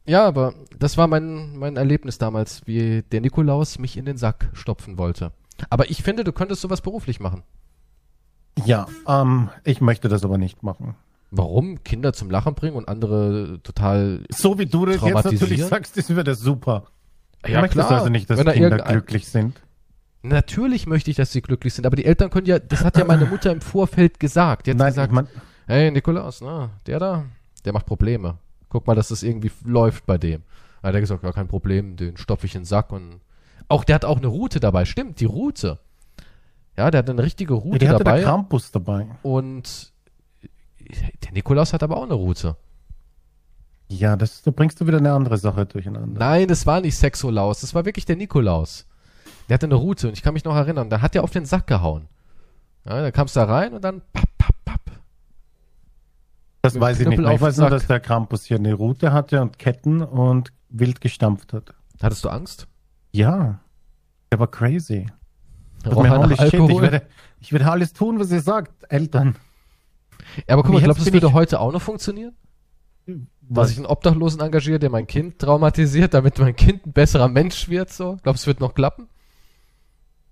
[0.08, 4.50] Ja, aber das war mein, mein Erlebnis damals, wie der Nikolaus mich in den Sack
[4.54, 5.34] stopfen wollte.
[5.70, 7.44] Aber ich finde, du könntest sowas beruflich machen.
[8.66, 10.96] Ja, ähm, ich möchte das aber nicht machen.
[11.30, 11.84] Warum?
[11.84, 14.24] Kinder zum Lachen bringen und andere total.
[14.30, 16.86] So wie du das jetzt natürlich sagst, ist wieder super.
[17.44, 19.62] Du Ja, möchtest also nicht, dass Wenn Kinder glücklich sind.
[20.24, 23.06] Natürlich möchte ich, dass sie glücklich sind, aber die Eltern können ja, das hat ja
[23.06, 24.66] meine Mutter im Vorfeld gesagt.
[24.66, 25.28] Die hat Nein, gesagt, ich mein,
[25.68, 27.26] hey Nikolaus, na, der da,
[27.64, 28.38] der macht Probleme.
[28.70, 30.44] Guck mal, dass das irgendwie läuft bei dem.
[30.82, 33.22] Da hat er gesagt, ja, kein Problem, den stopfe ich in den Sack und
[33.68, 35.80] auch der hat auch eine Route dabei, stimmt, die Route.
[36.78, 39.08] Ja, der hat eine richtige ja, Route die hatte dabei der Krampus dabei.
[39.24, 39.92] und
[41.24, 42.56] der Nikolaus hat aber auch eine Route.
[43.90, 46.20] Ja, das, da bringst du wieder eine andere Sache durcheinander.
[46.20, 48.86] Nein, das war nicht Sexolaus, das war wirklich der Nikolaus.
[49.50, 51.46] Der hatte eine Route und ich kann mich noch erinnern, da hat er auf den
[51.46, 52.08] Sack gehauen.
[52.86, 54.37] Ja, da kamst du da rein und dann papp.
[56.74, 57.32] Das weiß ich nicht mehr.
[57.34, 61.54] Ich weiß nur, dass der Krampus hier eine Route hatte und Ketten und wild gestampft
[61.54, 61.74] hat.
[62.02, 62.68] Hattest du Angst?
[63.12, 63.60] Ja,
[64.32, 65.08] der war crazy.
[65.86, 67.02] Roch Mir nach holy shit, ich werde,
[67.40, 69.36] ich werde alles tun, was ihr sagt, Eltern.
[70.48, 72.34] Ja, aber guck mal, glaubst du, das würde ich- heute auch noch funktionieren?
[73.06, 73.18] Dass
[73.50, 73.72] Was?
[73.72, 77.90] ich einen Obdachlosen engagiere, der mein Kind traumatisiert, damit mein Kind ein besserer Mensch wird,
[77.90, 78.18] so?
[78.22, 79.08] Glaubst du, es wird noch klappen?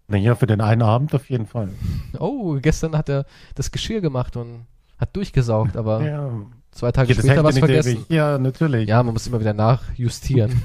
[0.07, 1.69] Naja, für den einen Abend auf jeden Fall.
[2.19, 3.25] Oh, gestern hat er
[3.55, 4.67] das Geschirr gemacht und
[4.97, 6.31] hat durchgesaugt, aber Ja,
[6.71, 7.97] zwei Tage ja später nicht vergessen.
[7.97, 8.09] ewig.
[8.09, 8.87] Ja, natürlich.
[8.89, 10.61] Ja, man muss immer wieder nachjustieren.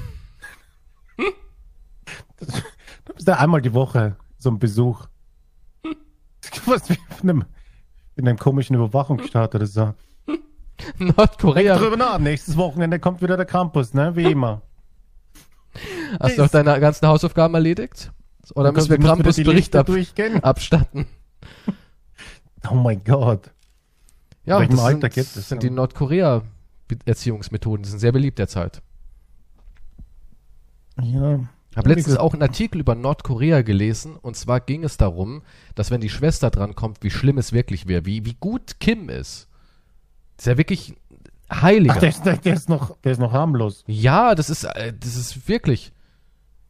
[3.05, 5.05] Du bist ja einmal die Woche so ein Besuch.
[6.65, 7.45] Was wie in einem,
[8.15, 9.93] in einem komischen Überwachungsstaat oder so.
[10.97, 11.77] Nordkorea.
[11.77, 14.15] Drüber nach, nächstes Wochenende kommt wieder der Campus, ne?
[14.15, 14.61] Wie immer.
[16.19, 18.11] Hast du auch deine ganzen Hausaufgaben erledigt?
[18.55, 20.43] Oder müssen wir Krampus Bericht ab, durchgehen.
[20.43, 21.05] abstatten?
[22.69, 23.51] Oh mein Gott.
[24.45, 27.83] Ja, das Alter sind, gibt es, sind die Nordkorea-Erziehungsmethoden.
[27.83, 28.81] Die sind sehr beliebt derzeit.
[31.01, 31.39] Ja.
[31.71, 35.41] Ich habe letztens auch einen Artikel über Nordkorea gelesen und zwar ging es darum,
[35.73, 39.47] dass wenn die Schwester drankommt, wie schlimm es wirklich wäre, wie, wie gut Kim ist.
[40.35, 40.95] Das ist ja wirklich
[41.49, 41.93] heiliger.
[41.95, 43.85] Ach, der ist, der ist noch, der ist noch harmlos.
[43.87, 45.93] ja, das ist, äh, das ist wirklich,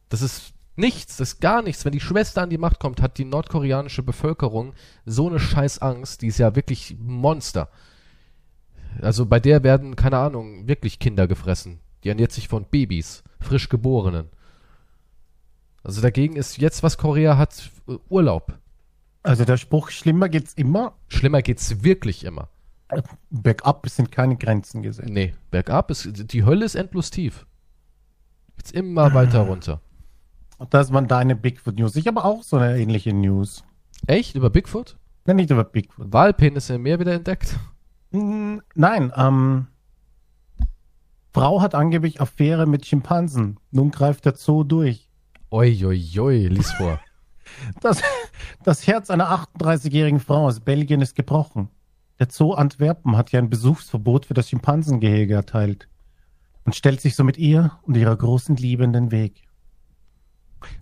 [0.08, 1.84] das ist nichts, das ist gar nichts.
[1.84, 6.22] Wenn die Schwester an die Macht kommt, hat die nordkoreanische Bevölkerung so eine scheiß Angst,
[6.22, 7.68] die ist ja wirklich Monster.
[9.00, 11.80] Also bei der werden, keine Ahnung, wirklich Kinder gefressen.
[12.04, 14.28] Die ernährt sich von Babys, frisch geborenen.
[15.82, 18.58] Also dagegen ist jetzt, was Korea hat, äh, Urlaub.
[19.22, 20.94] Also der Spruch, schlimmer geht's immer.
[21.08, 22.48] Schlimmer geht's wirklich immer.
[23.30, 25.08] Bergab sind keine Grenzen gesetzt.
[25.08, 27.46] Nee, bergab ist, die Hölle ist endlos tief.
[28.56, 29.80] Geht's immer weiter runter.
[30.70, 31.96] Das waren deine Bigfoot News.
[31.96, 33.64] Ich habe auch so eine ähnliche News.
[34.06, 34.34] Echt?
[34.34, 34.96] Über Bigfoot?
[35.24, 36.12] Nein, nicht über Bigfoot.
[36.12, 37.58] Walpenisse im Meer wieder entdeckt?
[38.10, 39.66] Nein, ähm,
[41.32, 43.58] Frau hat angeblich Affäre mit Schimpansen.
[43.70, 45.08] Nun greift der Zoo durch.
[45.50, 47.00] Oi, oi, oi, lies vor.
[47.80, 48.00] Das,
[48.64, 51.68] das Herz einer 38-jährigen Frau aus Belgien ist gebrochen.
[52.18, 55.86] Der Zoo Antwerpen hat ja ein Besuchsverbot für das Schimpansengehege erteilt
[56.64, 59.42] und stellt sich somit ihr und ihrer großen Liebe in den Weg.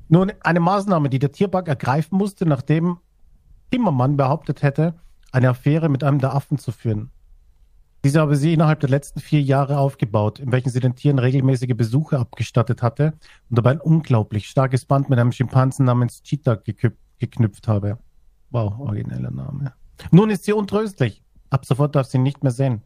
[0.09, 2.99] Nun, eine Maßnahme, die der Tierpark ergreifen musste, nachdem
[3.71, 4.95] Timmermann behauptet hätte,
[5.33, 7.11] eine Affäre mit einem der Affen zu führen.
[8.03, 11.77] Diese habe sie innerhalb der letzten vier Jahre aufgebaut, in welchen sie den Tieren regelmäßige
[11.77, 13.13] Besuche abgestattet hatte
[13.51, 16.59] und dabei ein unglaublich starkes Band mit einem Schimpansen namens Cheetah
[17.19, 17.99] geknüpft habe.
[18.51, 19.75] Wow, origineller Name.
[20.11, 21.23] Nun ist sie untröstlich.
[21.51, 22.83] Ab sofort darf sie ihn nicht mehr sehen.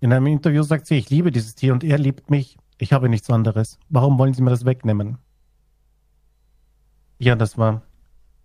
[0.00, 2.56] In einem Interview sagt sie, ich liebe dieses Tier und er liebt mich.
[2.78, 3.78] Ich habe nichts anderes.
[3.88, 5.18] Warum wollen Sie mir das wegnehmen?
[7.18, 7.82] Ja, das war.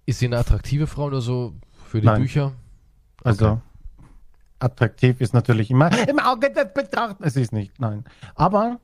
[0.06, 1.54] Ist sie eine attraktive Frau nur so
[1.86, 2.22] für die Nein.
[2.22, 2.54] Bücher?
[3.24, 3.62] Also Okay.
[4.60, 7.18] attraktiv ist natürlich immer im Auge des Betrachters.
[7.28, 8.04] Es ist nicht, nein.
[8.36, 8.80] Aber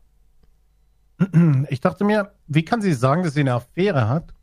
[1.69, 4.33] ich dachte mir, wie kann sie sagen, dass sie eine Affäre hat?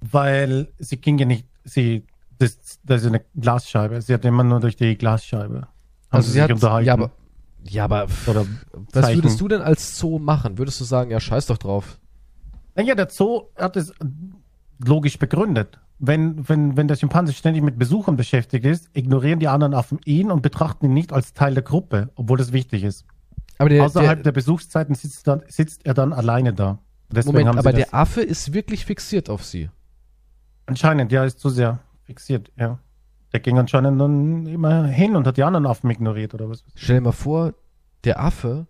[0.00, 2.06] Weil sie ging ja nicht, sie,
[2.38, 4.00] das, das ist eine Glasscheibe.
[4.00, 5.68] Sie hat immer nur durch die Glasscheibe.
[6.10, 7.10] Also sie sich hat, ja, aber,
[7.64, 9.18] ja, aber Oder was Zeichen.
[9.18, 10.58] würdest du denn als Zoo machen?
[10.58, 11.98] Würdest du sagen, ja, scheiß doch drauf?
[12.74, 13.92] Naja, der Zoo hat es
[14.86, 15.78] logisch begründet.
[15.98, 20.30] Wenn, wenn, wenn der Schimpanse ständig mit Besuchern beschäftigt ist, ignorieren die anderen Affen ihn
[20.30, 23.06] und betrachten ihn nicht als Teil der Gruppe, obwohl das wichtig ist.
[23.58, 26.78] Aber der, Außerhalb der, der Besuchszeiten sitzt, dann, sitzt er dann alleine da.
[27.10, 29.70] Deswegen Moment, aber der Affe ist wirklich fixiert auf sie.
[30.66, 32.78] anscheinend, ja, ist zu sehr fixiert, ja.
[33.32, 36.64] Der ging anscheinend dann immer hin und hat die anderen Affen ignoriert oder was.
[36.74, 37.54] Stell dir mal vor,
[38.04, 38.66] der Affe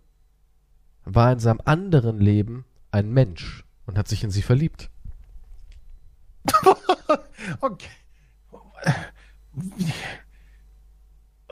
[1.05, 4.89] war in seinem anderen Leben ein Mensch und hat sich in sie verliebt.
[7.59, 7.89] Okay.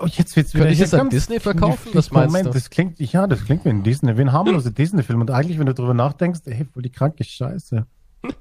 [0.02, 1.92] Oh, jetzt wird's Könnte ich das an Disney verkaufen?
[1.94, 2.54] Was meinst Moment, du?
[2.54, 5.22] das klingt, ja, das klingt wie ein Disney, wie ein harmloser Disney-Film.
[5.22, 7.86] Und eigentlich, wenn du drüber nachdenkst, ey, voll die kranke Scheiße.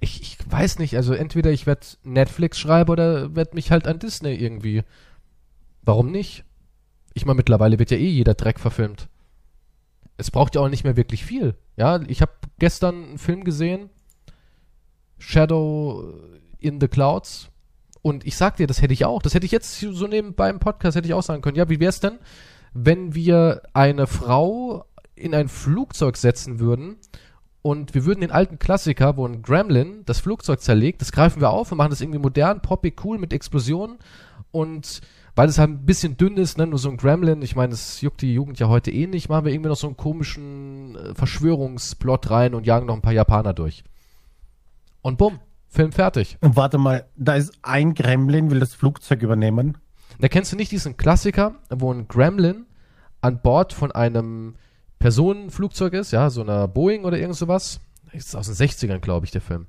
[0.00, 3.98] Ich, ich weiß nicht, also entweder ich werde Netflix schreiben oder werde mich halt an
[3.98, 4.82] Disney irgendwie.
[5.80, 6.44] Warum nicht?
[7.14, 9.08] Ich meine, mittlerweile wird ja eh jeder Dreck verfilmt.
[10.18, 11.54] Es braucht ja auch nicht mehr wirklich viel.
[11.78, 13.88] Ja, ich habe gestern einen Film gesehen,
[15.18, 16.14] Shadow
[16.58, 17.50] in the Clouds.
[18.02, 19.22] Und ich sag dir, das hätte ich auch.
[19.22, 21.56] Das hätte ich jetzt so nebenbei im Podcast hätte ich auch sagen können.
[21.56, 22.18] Ja, wie wär's denn,
[22.72, 26.96] wenn wir eine Frau in ein Flugzeug setzen würden
[27.62, 31.50] und wir würden den alten Klassiker, wo ein Gremlin das Flugzeug zerlegt, das greifen wir
[31.50, 33.98] auf und machen das irgendwie modern, poppig, cool mit Explosionen
[34.52, 35.00] und
[35.34, 38.00] weil es halt ein bisschen dünn ist, ne, nur so ein Gremlin, ich meine, das
[38.00, 41.14] juckt die Jugend ja heute eh nicht, machen wir irgendwie noch so einen komischen äh,
[41.14, 43.84] Verschwörungsplot rein und jagen noch ein paar Japaner durch.
[45.08, 45.38] Und bumm,
[45.68, 46.36] Film fertig.
[46.42, 49.78] Und warte mal, da ist ein Gremlin, will das Flugzeug übernehmen.
[50.20, 52.66] Da kennst du nicht diesen Klassiker, wo ein Gremlin
[53.22, 54.56] an Bord von einem
[54.98, 57.80] Personenflugzeug ist, ja, so einer Boeing oder irgend sowas.
[58.12, 59.66] Ist aus den 60ern, glaube ich, der Film.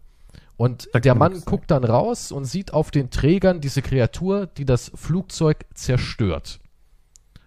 [0.58, 4.46] Und Sagt der Mann nix, guckt dann raus und sieht auf den Trägern diese Kreatur,
[4.46, 6.60] die das Flugzeug zerstört.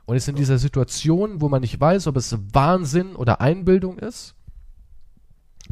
[0.07, 4.35] Und ist in dieser Situation, wo man nicht weiß, ob es Wahnsinn oder Einbildung ist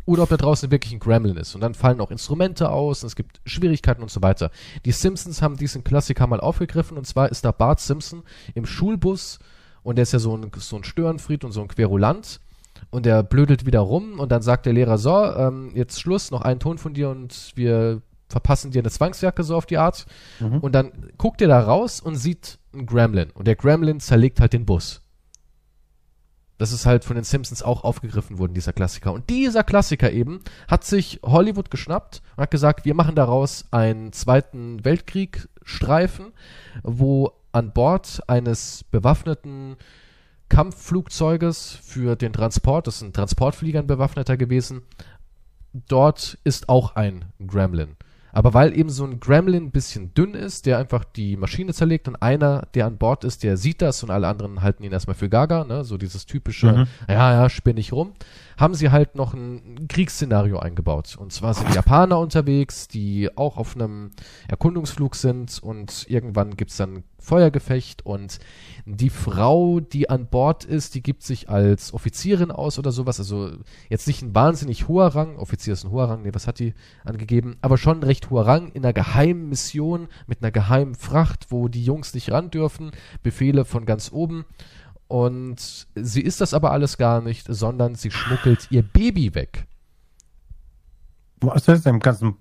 [0.06, 1.54] oder ob da draußen wirklich ein Gremlin ist.
[1.54, 4.50] Und dann fallen auch Instrumente aus und es gibt Schwierigkeiten und so weiter.
[4.84, 8.22] Die Simpsons haben diesen Klassiker mal aufgegriffen und zwar ist da Bart Simpson
[8.54, 9.38] im Schulbus
[9.82, 12.40] und der ist ja so ein, so ein Störenfried und so ein Querulant
[12.90, 16.42] und der blödelt wieder rum und dann sagt der Lehrer so, ähm, jetzt Schluss, noch
[16.42, 20.06] einen Ton von dir und wir verpassen dir eine Zwangsjacke so auf die Art.
[20.38, 20.58] Mhm.
[20.58, 24.52] Und dann guckt er da raus und sieht einen Gremlin und der Gremlin zerlegt halt
[24.52, 24.99] den Bus.
[26.60, 29.14] Das ist halt von den Simpsons auch aufgegriffen worden, dieser Klassiker.
[29.14, 34.12] Und dieser Klassiker eben hat sich Hollywood geschnappt und hat gesagt, wir machen daraus einen
[34.12, 36.34] zweiten Weltkrieg-Streifen,
[36.82, 39.76] wo an Bord eines bewaffneten
[40.50, 44.82] Kampfflugzeuges für den Transport, das ist ein Transportflieger ein bewaffneter gewesen,
[45.72, 47.96] dort ist auch ein Gremlin.
[48.32, 52.08] Aber weil eben so ein Gremlin ein bisschen dünn ist, der einfach die Maschine zerlegt
[52.08, 55.16] und einer, der an Bord ist, der sieht das und alle anderen halten ihn erstmal
[55.16, 55.84] für Gaga, ne?
[55.84, 56.86] so dieses typische, Mhm.
[57.08, 58.12] ja, ja, spinn ich rum,
[58.56, 61.16] haben sie halt noch ein Kriegsszenario eingebaut.
[61.18, 64.10] Und zwar sind Japaner unterwegs, die auch auf einem
[64.48, 68.38] Erkundungsflug sind und irgendwann gibt's dann Feuergefecht und
[68.86, 73.18] die Frau, die an Bord ist, die gibt sich als Offizierin aus oder sowas.
[73.18, 73.50] Also
[73.88, 76.74] jetzt nicht ein wahnsinnig hoher Rang, Offizier ist ein hoher Rang, nee, was hat die
[77.04, 77.56] angegeben?
[77.60, 81.68] Aber schon ein recht hoher Rang in einer geheimen Mission mit einer geheimen Fracht, wo
[81.68, 82.90] die Jungs nicht ran dürfen,
[83.22, 84.44] Befehle von ganz oben.
[85.08, 89.66] Und sie ist das aber alles gar nicht, sondern sie schmuggelt ihr Baby weg.
[91.40, 92.36] Was ist denn im ganzen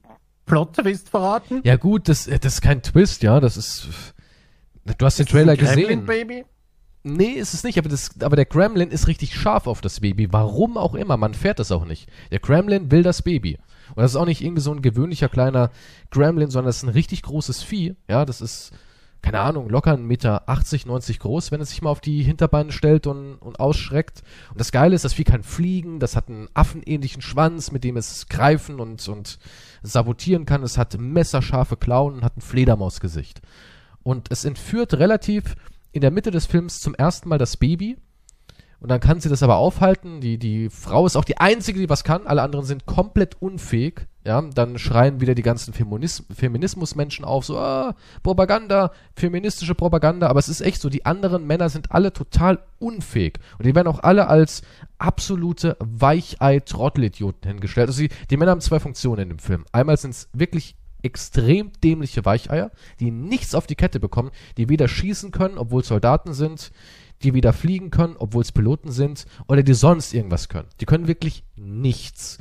[0.45, 1.61] Plot-Twist verraten?
[1.63, 3.87] Ja gut, das, das ist kein Twist, ja, das ist...
[4.85, 6.05] Du hast den Trailer Ist das ein gesehen.
[6.05, 6.45] Gremlin Baby?
[7.03, 10.31] Nee, ist es nicht, aber, das, aber der Gremlin ist richtig scharf auf das Baby.
[10.33, 12.09] Warum auch immer, man fährt das auch nicht.
[12.31, 13.57] Der Gremlin will das Baby.
[13.95, 15.71] Und das ist auch nicht irgendwie so ein gewöhnlicher kleiner
[16.11, 17.95] Gremlin, sondern das ist ein richtig großes Vieh.
[18.09, 18.71] Ja, das ist,
[19.21, 22.71] keine Ahnung, locker 1,80 Meter, 80, 90 groß, wenn es sich mal auf die Hinterbeine
[22.73, 24.21] stellt und, und ausschreckt.
[24.51, 27.95] Und das Geile ist, das Vieh kann fliegen, das hat einen affenähnlichen Schwanz, mit dem
[27.97, 29.39] es greifen und, und
[29.81, 30.63] sabotieren kann.
[30.63, 33.41] Es hat messerscharfe Klauen und hat ein Fledermausgesicht.
[34.09, 35.55] Und es entführt relativ
[35.91, 37.95] in der Mitte des Films zum ersten Mal das Baby.
[38.79, 40.19] Und dann kann sie das aber aufhalten.
[40.19, 42.25] Die, die Frau ist auch die einzige, die was kann.
[42.25, 47.59] Alle anderen sind komplett unfähig, Ja, dann schreien wieder die ganzen Feminis Feminismusmenschen auf, so,
[47.59, 47.93] ah,
[48.23, 53.37] Propaganda, feministische Propaganda, aber es ist echt so, die anderen Männer sind alle total unfähig.
[53.59, 54.63] Und die werden auch alle als
[54.97, 57.89] absolute Weichei-Trottelidioten hingestellt.
[57.89, 59.65] Also die, die Männer haben zwei Funktionen in dem Film.
[59.71, 64.87] Einmal sind es wirklich extrem dämliche Weicheier, die nichts auf die Kette bekommen, die weder
[64.87, 66.71] schießen können, obwohl Soldaten sind,
[67.23, 70.67] die weder fliegen können, obwohl es Piloten sind, oder die sonst irgendwas können.
[70.79, 72.37] Die können wirklich nichts.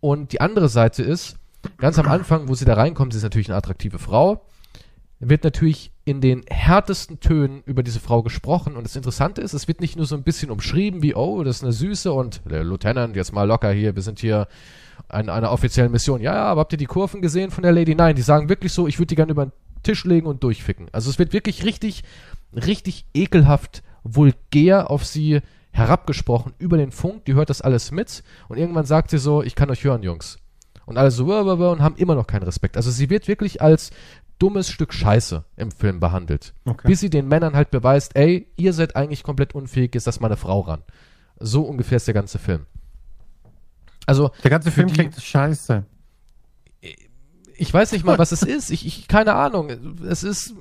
[0.00, 1.36] Und die andere Seite ist,
[1.78, 4.44] ganz am Anfang, wo sie da reinkommt, sie ist natürlich eine attraktive Frau,
[5.20, 8.76] wird natürlich in den härtesten Tönen über diese Frau gesprochen.
[8.76, 11.56] Und das Interessante ist, es wird nicht nur so ein bisschen umschrieben wie, oh, das
[11.56, 14.48] ist eine Süße und der Lieutenant, jetzt mal locker hier, wir sind hier
[15.08, 16.20] an einer offiziellen Mission.
[16.20, 17.94] Ja, ja, aber habt ihr die Kurven gesehen von der Lady?
[17.94, 20.88] Nein, die sagen wirklich so, ich würde die gerne über den Tisch legen und durchficken.
[20.92, 22.04] Also es wird wirklich richtig,
[22.54, 25.40] richtig ekelhaft vulgär auf sie
[25.72, 29.56] herabgesprochen über den Funk, die hört das alles mit und irgendwann sagt sie so, ich
[29.56, 30.38] kann euch hören, Jungs.
[30.86, 32.76] Und alle so und haben immer noch keinen Respekt.
[32.76, 33.90] Also sie wird wirklich als
[34.38, 36.52] dummes Stück Scheiße im Film behandelt.
[36.64, 36.86] Okay.
[36.86, 40.36] Bis sie den Männern halt beweist, ey, ihr seid eigentlich komplett unfähig, ist das meine
[40.36, 40.82] Frau ran.
[41.38, 42.66] So ungefähr ist der ganze Film.
[44.06, 44.30] Also.
[44.42, 45.84] Der ganze Film die, klingt scheiße.
[47.56, 48.70] Ich weiß nicht mal, was es ist.
[48.70, 49.70] Ich, ich, keine Ahnung.
[50.04, 50.54] Es ist.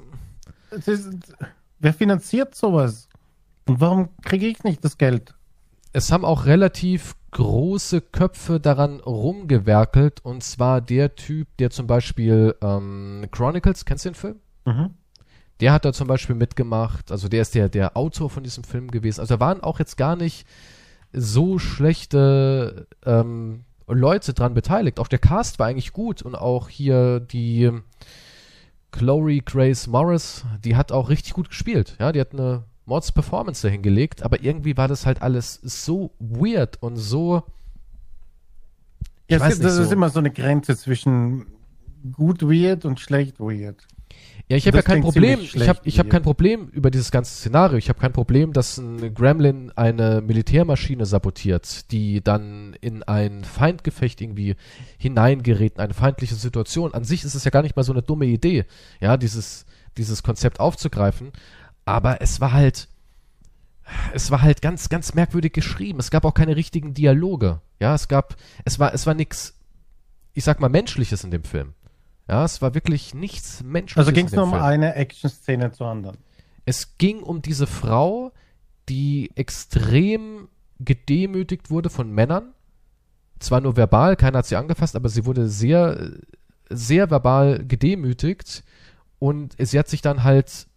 [0.69, 1.09] Es ist
[1.83, 3.09] wer finanziert sowas?
[3.67, 5.35] Und warum kriege ich nicht das Geld?
[5.91, 10.25] Es haben auch relativ große Köpfe daran rumgewerkelt.
[10.25, 14.35] Und zwar der Typ, der zum Beispiel ähm, Chronicles, kennst du den Film?
[14.65, 14.91] Mhm.
[15.59, 17.11] Der hat da zum Beispiel mitgemacht.
[17.11, 19.19] Also der ist der, der Autor von diesem Film gewesen.
[19.19, 20.47] Also da waren auch jetzt gar nicht
[21.13, 24.99] so schlechte ähm, Leute dran beteiligt.
[24.99, 26.21] Auch der Cast war eigentlich gut.
[26.21, 27.71] Und auch hier die
[28.91, 31.95] Chloe Grace Morris, die hat auch richtig gut gespielt.
[31.99, 36.81] Ja, die hat eine Mords Performance dahingelegt, aber irgendwie war das halt alles so weird
[36.81, 37.43] und so.
[39.29, 39.83] Ja, das, nicht, das so.
[39.83, 41.47] ist immer so eine Grenze zwischen
[42.11, 43.87] gut weird und schlecht weird.
[44.53, 45.39] Ja, ich habe ja kein Problem.
[45.41, 47.77] Ich habe ich hab kein Problem über dieses ganze Szenario.
[47.77, 54.21] Ich habe kein Problem, dass ein Gremlin eine Militärmaschine sabotiert, die dann in ein Feindgefecht
[54.21, 54.55] irgendwie
[54.97, 56.93] hineingerät, in eine feindliche Situation.
[56.93, 58.65] An sich ist es ja gar nicht mal so eine dumme Idee,
[59.01, 61.31] ja, dieses dieses Konzept aufzugreifen
[61.85, 62.87] aber es war halt,
[64.13, 65.99] es war halt ganz, ganz merkwürdig geschrieben.
[65.99, 67.61] Es gab auch keine richtigen Dialoge.
[67.79, 69.59] Ja, es gab, es war, es war nichts,
[70.33, 71.73] ich sag mal, Menschliches in dem Film.
[72.27, 73.97] Ja, es war wirklich nichts Menschliches.
[73.97, 76.17] Also ging es nur um eine Action-Szene zur anderen.
[76.65, 78.31] Es ging um diese Frau,
[78.89, 80.47] die extrem
[80.79, 82.53] gedemütigt wurde von Männern.
[83.39, 86.11] Zwar nur verbal, keiner hat sie angefasst, aber sie wurde sehr,
[86.69, 88.63] sehr verbal gedemütigt.
[89.19, 90.67] Und sie hat sich dann halt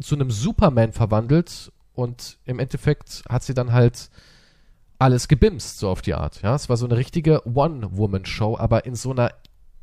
[0.00, 4.10] zu einem Superman verwandelt und im Endeffekt hat sie dann halt
[4.98, 6.42] alles gebimst, so auf die Art.
[6.42, 9.32] Ja, es war so eine richtige One-Woman-Show, aber in so einer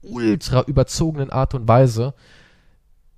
[0.02, 2.14] ultra überzogenen Art und Weise,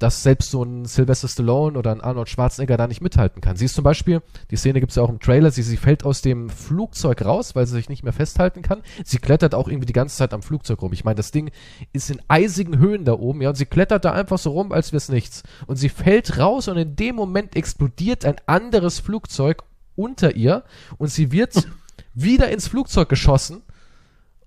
[0.01, 3.55] dass selbst so ein Sylvester Stallone oder ein Arnold Schwarzenegger da nicht mithalten kann.
[3.55, 6.05] Sie ist zum Beispiel, die Szene gibt es ja auch im Trailer, sie, sie fällt
[6.05, 8.81] aus dem Flugzeug raus, weil sie sich nicht mehr festhalten kann.
[9.05, 10.91] Sie klettert auch irgendwie die ganze Zeit am Flugzeug rum.
[10.93, 11.51] Ich meine, das Ding
[11.93, 14.91] ist in eisigen Höhen da oben, ja, und sie klettert da einfach so rum, als
[14.91, 15.43] wäre es nichts.
[15.67, 19.63] Und sie fällt raus und in dem Moment explodiert ein anderes Flugzeug
[19.95, 20.63] unter ihr
[20.97, 21.67] und sie wird
[22.15, 23.61] wieder ins Flugzeug geschossen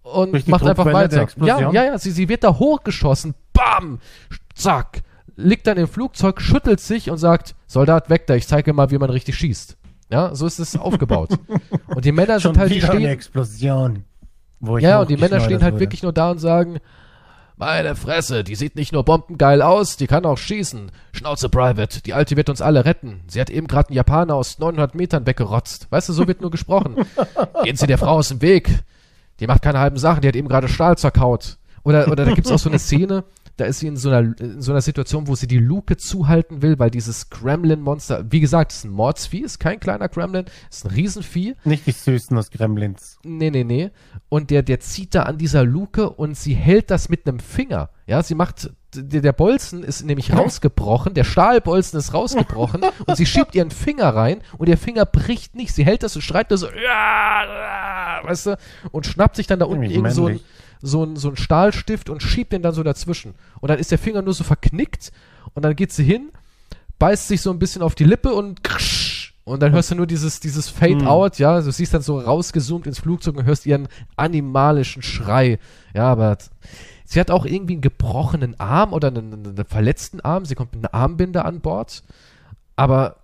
[0.05, 1.27] und macht einfach weiter.
[1.43, 3.99] Ja, ja, ja, sie, sie wird da hochgeschossen, bam,
[4.55, 5.03] zack,
[5.37, 8.99] liegt dann im Flugzeug, schüttelt sich und sagt, Soldat, weg da, ich zeige mal, wie
[8.99, 9.77] man richtig schießt.
[10.11, 11.31] Ja, so ist es aufgebaut.
[11.89, 12.99] und die Männer sind halt, die stehen.
[12.99, 14.05] Eine Explosion.
[14.79, 15.81] ja, und die Männer stehen halt wurde.
[15.81, 16.79] wirklich nur da und sagen,
[17.57, 20.91] meine Fresse, die sieht nicht nur bombengeil aus, die kann auch schießen.
[21.13, 23.23] Schnauze Private, die Alte wird uns alle retten.
[23.29, 25.87] Sie hat eben gerade einen Japaner aus 900 Metern weggerotzt.
[25.91, 26.97] Weißt du, so wird nur gesprochen.
[27.63, 28.83] Gehen Sie der Frau aus dem Weg.
[29.41, 31.59] Die macht keine halben Sachen, die hat eben gerade Stahl zerkaut.
[31.83, 33.25] Oder, oder da gibt's auch so eine Szene,
[33.57, 36.63] da ist sie in so einer, in so einer Situation, wo sie die Luke zuhalten
[36.63, 40.91] will, weil dieses Gremlin-Monster, wie gesagt, ist ein Mordsvieh, ist kein kleiner Gremlin, ist ein
[40.91, 41.55] Riesenvieh.
[41.65, 43.19] Nicht die Süßen aus Gremlins.
[43.23, 43.91] Nee, nee, nee.
[44.29, 47.91] Und der, der zieht da an dieser Luke und sie hält das mit einem Finger.
[48.07, 53.27] Ja, sie macht, der, der Bolzen ist nämlich rausgebrochen, der Stahlbolzen ist rausgebrochen und sie
[53.27, 55.75] schiebt ihren Finger rein und der Finger bricht nicht.
[55.75, 58.59] Sie hält das und schreit da so, weißt du,
[58.93, 60.41] und schnappt sich dann da unten irgend so ein,
[60.81, 63.35] so ein, so ein Stahlstift und schiebt den dann so dazwischen.
[63.61, 65.13] Und dann ist der Finger nur so verknickt
[65.55, 66.31] und dann geht sie hin,
[66.99, 69.15] beißt sich so ein bisschen auf die Lippe und krsch,
[69.45, 71.43] und dann hörst du nur dieses, dieses Fade-out, mhm.
[71.43, 75.59] ja, du siehst dann so rausgezoomt ins Flugzeug und hörst ihren animalischen Schrei.
[75.95, 76.39] Ja, aber
[77.05, 80.45] sie hat auch irgendwie einen gebrochenen Arm oder einen, einen verletzten Arm.
[80.45, 82.03] Sie kommt mit einer Armbinde an Bord.
[82.77, 83.17] Aber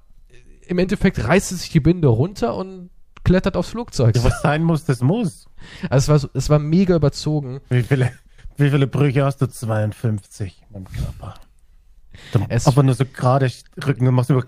[0.67, 2.91] im Endeffekt reißt sie sich die Binde runter und
[3.25, 4.17] klettert aufs Flugzeug.
[4.17, 5.47] Ja, was sein muss, das muss.
[5.91, 7.61] Also es war, so, es war mega überzogen.
[7.69, 8.13] Wie viele,
[8.57, 9.47] wie viele Brüche hast du?
[9.49, 11.35] 52 im Körper.
[12.49, 13.51] Es- aber nur so gerade
[13.87, 14.45] Rücken und machst über.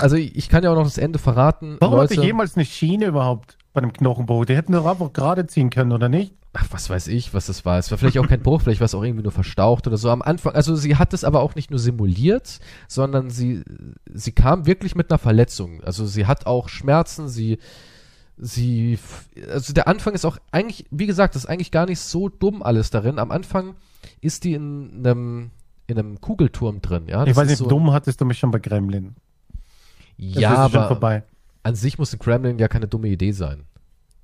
[0.00, 1.76] Also ich ich kann ja auch noch das Ende verraten.
[1.80, 4.44] Warum Leute, hatte jemals eine Schiene überhaupt bei einem Knochenbruch?
[4.46, 6.34] Die hätten doch einfach gerade ziehen können, oder nicht?
[6.52, 7.78] Ach, was weiß ich, was das war.
[7.78, 10.10] Es war vielleicht auch kein Bruch, vielleicht war es auch irgendwie nur verstaucht oder so.
[10.10, 13.62] Am Anfang, also sie hat es aber auch nicht nur simuliert, sondern sie,
[14.12, 15.82] sie kam wirklich mit einer Verletzung.
[15.82, 17.58] Also sie hat auch Schmerzen, sie,
[18.36, 18.98] sie,
[19.48, 22.62] also der Anfang ist auch eigentlich, wie gesagt, das ist eigentlich gar nicht so dumm
[22.62, 23.18] alles darin.
[23.18, 23.74] Am Anfang
[24.20, 25.50] ist die in einem,
[25.86, 27.26] in einem Kugelturm drin, ja.
[27.26, 29.16] ich weiß nicht, so, dumm hattest du mich schon bei Gremlin.
[30.18, 31.24] Ja, aber vorbei.
[31.62, 33.64] an sich muss ein Kremlin ja keine dumme Idee sein.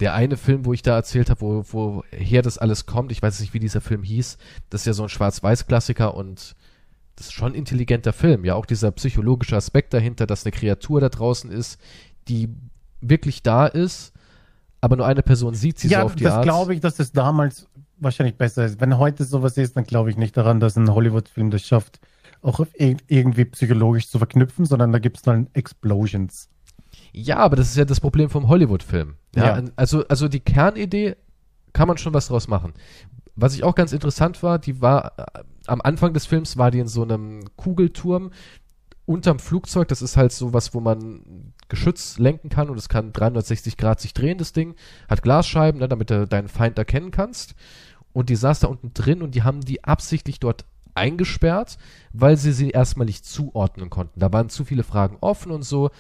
[0.01, 3.41] Der eine Film, wo ich da erzählt habe, wo, woher das alles kommt, ich weiß
[3.41, 4.39] nicht, wie dieser Film hieß,
[4.71, 6.55] das ist ja so ein Schwarz-Weiß-Klassiker und
[7.17, 8.45] das ist schon ein intelligenter Film.
[8.45, 11.81] Ja, auch dieser psychologische Aspekt dahinter, dass eine Kreatur da draußen ist,
[12.29, 12.49] die
[13.01, 14.13] wirklich da ist,
[14.81, 16.45] aber nur eine Person sieht sie Ja, so auf die das Art.
[16.45, 17.67] glaube ich, dass das damals
[17.99, 18.81] wahrscheinlich besser ist.
[18.81, 21.99] Wenn heute sowas ist, dann glaube ich nicht daran, dass ein Hollywood-Film das schafft,
[22.41, 26.49] auch irgendwie psychologisch zu verknüpfen, sondern da gibt es dann Explosions.
[27.21, 29.17] Ja, aber das ist ja das Problem vom Hollywood-Film.
[29.35, 29.65] Ja, Ja.
[29.75, 31.17] Also, also die Kernidee
[31.73, 32.75] kann man schon was draus machen.
[33.35, 36.79] Was ich auch ganz interessant war, die war äh, am Anfang des Films war die
[36.79, 38.31] in so einem Kugelturm
[39.05, 39.89] unterm Flugzeug.
[39.89, 44.01] Das ist halt so was, wo man Geschütz lenken kann und es kann 360 Grad
[44.01, 44.77] sich drehen, das Ding.
[45.09, 47.57] Hat Glasscheiben, ne, damit du deinen Feind erkennen kannst.
[48.13, 51.79] Und die saß da unten drin und die haben die absichtlich dort eingesperrt,
[52.13, 54.21] weil sie sie erstmal nicht zuordnen konnten.
[54.21, 55.91] Da waren zu viele Fragen offen und so.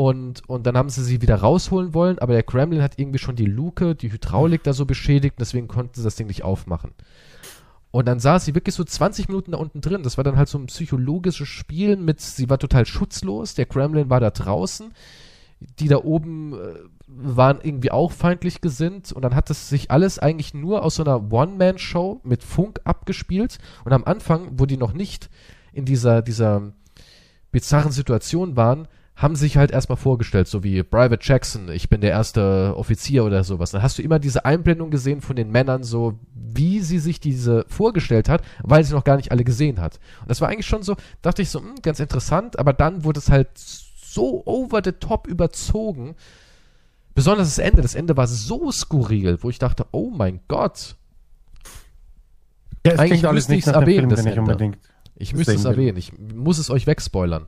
[0.00, 3.36] Und, und dann haben sie sie wieder rausholen wollen, aber der Kremlin hat irgendwie schon
[3.36, 6.92] die Luke, die Hydraulik da so beschädigt, deswegen konnten sie das Ding nicht aufmachen.
[7.90, 10.02] Und dann saß sie wirklich so 20 Minuten da unten drin.
[10.02, 14.08] Das war dann halt so ein psychologisches Spiel mit, sie war total schutzlos, der Kremlin
[14.08, 14.94] war da draußen,
[15.60, 16.76] die da oben äh,
[17.06, 21.04] waren irgendwie auch feindlich gesinnt und dann hat es sich alles eigentlich nur aus so
[21.04, 25.28] einer One-Man-Show mit Funk abgespielt und am Anfang, wo die noch nicht
[25.74, 26.72] in dieser, dieser
[27.52, 28.88] bizarren Situation waren,
[29.20, 33.44] haben sich halt erstmal vorgestellt, so wie Private Jackson, ich bin der erste Offizier oder
[33.44, 33.70] sowas.
[33.70, 37.66] Dann hast du immer diese Einblendung gesehen von den Männern, so wie sie sich diese
[37.68, 40.00] vorgestellt hat, weil sie noch gar nicht alle gesehen hat.
[40.22, 43.20] Und das war eigentlich schon so, dachte ich so, hm, ganz interessant, aber dann wurde
[43.20, 46.14] es halt so over the top überzogen.
[47.14, 47.82] Besonders das Ende.
[47.82, 50.96] Das Ende war so skurril, wo ich dachte, oh mein Gott,
[52.86, 54.50] Ja, es Eigentlich alles müsste nicht erwähnen, Film, das den ich Ende.
[54.50, 54.78] unbedingt.
[55.16, 55.98] ich müsste es erwähnen.
[55.98, 57.46] Ich muss es euch wegspoilern.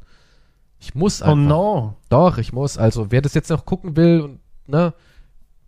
[0.83, 1.37] Ich muss Oh einfach.
[1.37, 1.97] no.
[2.09, 2.77] Doch, ich muss.
[2.77, 4.93] Also, wer das jetzt noch gucken will und, ne,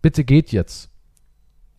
[0.02, 0.90] bitte geht jetzt.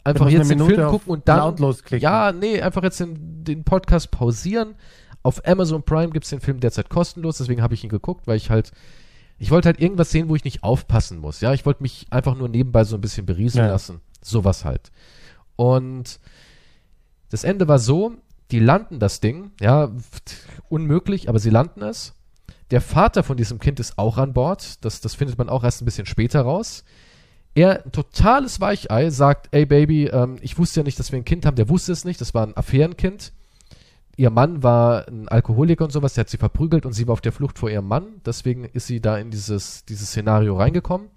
[0.06, 1.56] Einfach jetzt den Minute Film gucken und dann.
[2.00, 4.76] Ja, nee, einfach jetzt den, den Podcast pausieren.
[5.22, 8.50] Auf Amazon Prime gibt's den Film derzeit kostenlos, deswegen habe ich ihn geguckt, weil ich
[8.50, 8.72] halt.
[9.38, 11.42] Ich wollte halt irgendwas sehen, wo ich nicht aufpassen muss.
[11.42, 13.72] Ja, ich wollte mich einfach nur nebenbei so ein bisschen berieseln Ja.
[13.74, 14.00] lassen.
[14.22, 14.94] Sowas halt.
[15.58, 16.22] Und
[17.32, 18.14] das Ende war so,
[18.52, 19.92] die landen das Ding, ja,
[20.70, 22.14] unmöglich, aber sie landen es.
[22.72, 24.84] Der Vater von diesem Kind ist auch an Bord.
[24.84, 26.84] Das, das findet man auch erst ein bisschen später raus.
[27.54, 31.26] Er, ein totales Weichei, sagt, ey Baby, ähm, ich wusste ja nicht, dass wir ein
[31.26, 31.56] Kind haben.
[31.56, 33.32] Der wusste es nicht, das war ein Affärenkind.
[34.18, 37.22] Ihr Mann war ein Alkoholiker und sowas, der hat sie verprügelt und sie war auf
[37.22, 38.22] der Flucht vor ihrem Mann.
[38.26, 41.10] Deswegen ist sie da in dieses, dieses Szenario reingekommen.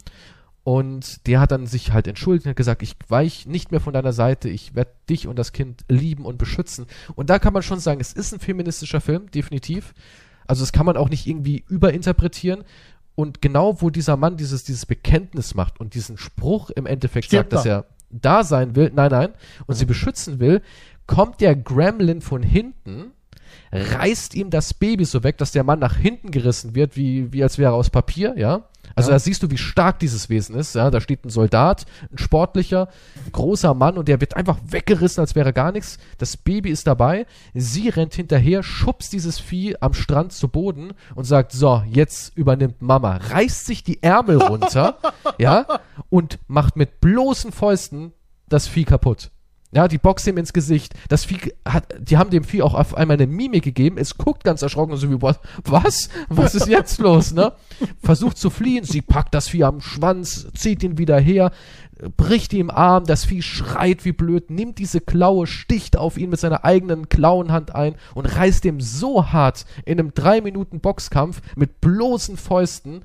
[0.64, 4.12] Und der hat dann sich halt entschuldigt und gesagt, ich weich nicht mehr von deiner
[4.12, 6.86] Seite, ich werde dich und das Kind lieben und beschützen.
[7.14, 9.94] Und da kann man schon sagen, es ist ein feministischer Film, definitiv.
[10.48, 12.64] Also das kann man auch nicht irgendwie überinterpretieren.
[13.14, 17.50] Und genau wo dieser Mann dieses, dieses Bekenntnis macht und diesen Spruch im Endeffekt Stirbt
[17.50, 17.76] sagt, dass er.
[17.78, 19.30] er da sein will, nein, nein,
[19.66, 20.62] und sie beschützen will,
[21.06, 23.12] kommt der Gremlin von hinten,
[23.72, 27.42] reißt ihm das Baby so weg, dass der Mann nach hinten gerissen wird, wie, wie
[27.42, 28.64] als wäre er aus Papier, ja.
[28.94, 29.14] Also Ja.
[29.16, 30.90] da siehst du, wie stark dieses Wesen ist, ja.
[30.90, 32.88] Da steht ein Soldat, ein sportlicher,
[33.24, 35.98] ein großer Mann und der wird einfach weggerissen, als wäre gar nichts.
[36.18, 41.24] Das Baby ist dabei, sie rennt hinterher, schubst dieses Vieh am Strand zu Boden und
[41.24, 44.98] sagt, so, jetzt übernimmt Mama, reißt sich die Ärmel runter,
[45.38, 45.66] ja,
[46.10, 48.12] und macht mit bloßen Fäusten
[48.48, 49.30] das Vieh kaputt.
[49.70, 50.94] Ja, die boxt ihm ins Gesicht.
[51.08, 53.98] Das Vieh hat, die haben dem Vieh auch auf einmal eine Mimik gegeben.
[53.98, 55.38] Es guckt ganz erschrocken und so wie, was?
[56.28, 56.54] Was?
[56.54, 57.52] Ist jetzt los, ne?
[58.02, 58.84] Versucht zu fliehen.
[58.84, 61.52] Sie packt das Vieh am Schwanz, zieht ihn wieder her,
[62.16, 63.04] bricht ihm Arm.
[63.04, 67.74] Das Vieh schreit wie blöd, nimmt diese Klaue, sticht auf ihn mit seiner eigenen Klauenhand
[67.74, 73.02] ein und reißt ihm so hart in einem drei Minuten Boxkampf mit bloßen Fäusten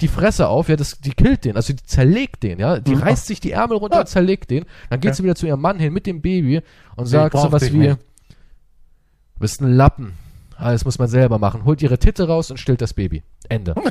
[0.00, 3.02] die Fresse auf, ja, das, die killt den, also die zerlegt den, ja, die Mhm.
[3.02, 5.16] reißt sich die Ärmel runter und zerlegt den, dann geht Okay.
[5.16, 6.62] sie wieder zu ihrem Mann hin mit dem Baby
[6.96, 7.98] und Ich sagt sowas wie, nicht.
[7.98, 10.14] du bist ein Lappen,
[10.56, 13.22] alles muss man selber machen, holt ihre Titte raus und stillt das Baby.
[13.48, 13.74] Ende.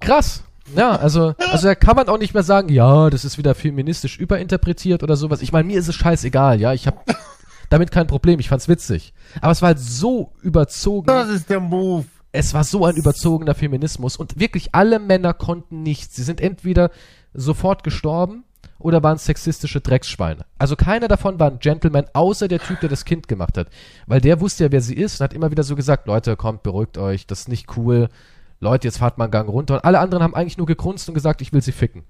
[0.00, 0.42] Krass.
[0.74, 4.18] Ja, also, also da kann man auch nicht mehr sagen, ja, das ist wieder feministisch
[4.18, 5.40] überinterpretiert oder sowas.
[5.40, 6.72] Ich meine, mir ist es scheißegal, ja.
[6.72, 6.98] Ich habe
[7.70, 8.40] damit kein Problem.
[8.40, 9.14] Ich fand's witzig.
[9.40, 11.06] Aber es war halt so überzogen.
[11.06, 12.04] Das ist der Move.
[12.38, 16.16] Es war so ein überzogener Feminismus und wirklich alle Männer konnten nichts.
[16.16, 16.90] Sie sind entweder
[17.32, 18.44] sofort gestorben
[18.78, 20.44] oder waren sexistische Drecksschweine.
[20.58, 23.70] Also keiner davon war ein Gentleman, außer der Typ, der das Kind gemacht hat.
[24.06, 26.62] Weil der wusste ja, wer sie ist und hat immer wieder so gesagt, Leute, kommt,
[26.62, 28.10] beruhigt euch, das ist nicht cool.
[28.60, 29.76] Leute, jetzt fahrt mal einen Gang runter.
[29.76, 32.04] Und alle anderen haben eigentlich nur gegrunzt und gesagt, ich will sie ficken.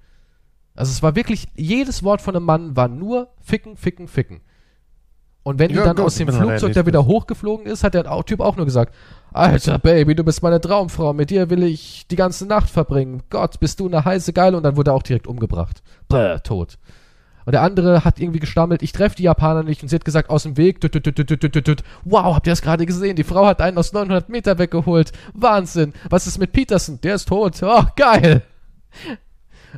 [0.75, 4.41] Also es war wirklich, jedes Wort von einem Mann war nur ficken, ficken, ficken.
[5.47, 8.03] Und wenn die Ja, dann gut, aus dem Flugzeug da wieder hochgeflogen ist, hat der
[8.25, 8.93] Typ auch nur gesagt,
[9.31, 13.23] Alter Baby, du bist meine Traumfrau, mit dir will ich die ganze Nacht verbringen.
[13.29, 15.81] Gott, bist du eine heiße Geile und dann wurde er auch direkt umgebracht.
[16.09, 16.77] Bäh, tot.
[17.45, 20.29] Und der andere hat irgendwie gestammelt, ich treffe die Japaner nicht und sie hat gesagt,
[20.29, 21.83] aus dem Weg, tüt, tüt, tüt.
[22.03, 23.15] wow, habt ihr das gerade gesehen?
[23.15, 25.13] Die Frau hat einen aus 900 Meter weggeholt.
[25.33, 25.93] Wahnsinn.
[26.09, 26.99] Was ist mit Peterson?
[26.99, 27.63] Der ist tot.
[27.63, 28.41] Oh, geil.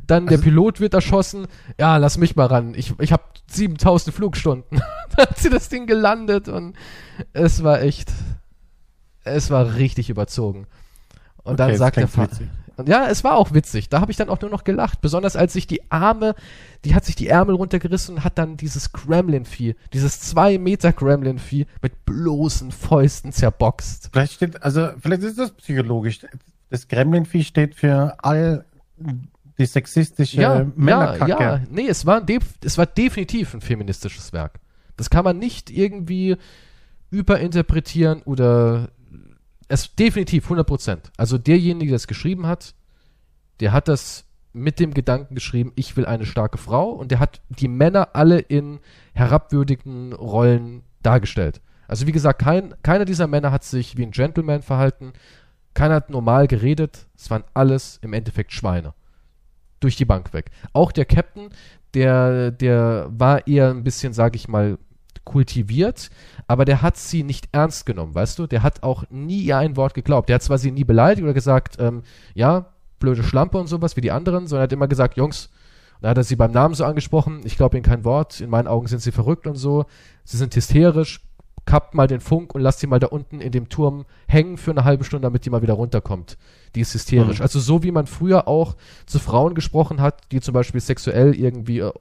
[0.08, 1.48] Dann der Pilot wird erschossen.
[1.80, 2.74] Ja, lass mich mal ran.
[2.76, 4.82] Ich, ich habe 7000 Flugstunden.
[5.16, 6.76] da hat sie das Ding gelandet und
[7.34, 8.12] es war echt,
[9.24, 10.68] es war richtig überzogen.
[11.44, 12.38] Und dann Okay, sagt der Vater,
[12.86, 13.90] ja, es war auch witzig.
[13.90, 15.02] Da habe ich dann auch nur noch gelacht.
[15.02, 16.36] Besonders als sich die Arme,
[16.86, 21.66] die hat sich die Ärmel runtergerissen und hat dann dieses Gremlin-Vieh, dieses zwei Meter Gremlin-Vieh
[21.82, 24.10] mit bloßen Fäusten zerboxt.
[24.12, 26.20] Vielleicht steht, also vielleicht ist das psychologisch.
[26.70, 28.66] Das Gremlin-Vieh steht für all
[29.60, 31.30] die sexistische Ja, ja, Männerkacke.
[31.44, 31.62] ja.
[31.70, 32.26] Nee, es war,
[32.64, 34.60] es war definitiv ein feministisches Werk.
[34.98, 36.38] Das kann man nicht irgendwie
[37.12, 38.90] überinterpretieren oder
[39.68, 41.12] es definitiv 100 Prozent.
[41.18, 42.74] Also derjenige, der es geschrieben hat,
[43.60, 47.42] der hat das mit dem Gedanken geschrieben, ich will eine starke Frau und der hat
[47.50, 48.80] die Männer alle in
[49.14, 51.62] herabwürdigen Rollen dargestellt.
[51.88, 55.14] Also wie gesagt, kein, keiner dieser Männer hat sich wie ein Gentleman verhalten,
[55.76, 58.94] keiner hat normal geredet, es waren alles im Endeffekt Schweine.
[59.80, 60.52] Durch die Bank weg.
[60.74, 61.50] Auch der Captain,
[61.94, 64.78] der, der war eher ein bisschen, sag ich mal,
[65.24, 66.10] kultiviert,
[66.48, 68.48] aber der hat sie nicht ernst genommen, weißt du?
[68.48, 70.28] Der hat auch nie ihr ein Wort geglaubt.
[70.28, 72.02] Der hat zwar sie nie beleidigt oder gesagt, ähm,
[72.34, 75.50] ja, blöde Schlampe und sowas wie die anderen, sondern er hat immer gesagt, Jungs,
[76.02, 78.68] da hat er sie beim Namen so angesprochen, ich glaube ihnen kein Wort, in meinen
[78.68, 79.86] Augen sind sie verrückt und so,
[80.24, 81.22] sie sind hysterisch,
[81.70, 84.72] kappt mal den Funk und lasst sie mal da unten in dem Turm hängen für
[84.72, 86.36] eine halbe Stunde, damit die mal wieder runterkommt.
[86.74, 87.38] Die ist hysterisch.
[87.38, 87.44] Mhm.
[87.44, 91.78] Also so wie man früher auch zu Frauen gesprochen hat, die zum Beispiel sexuell irgendwie
[91.78, 91.92] äh,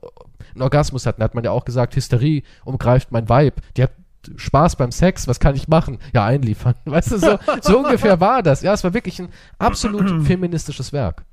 [0.55, 3.61] einen Orgasmus hatten, hat man ja auch gesagt, Hysterie umgreift mein Weib.
[3.77, 3.93] Die hat
[4.37, 5.99] Spaß beim Sex, was kann ich machen?
[6.15, 6.75] Ja, einliefern.
[6.87, 8.63] Weißt du, so, so ungefähr war das.
[8.63, 11.27] Ja, es war wirklich ein absolut feministisches Werk.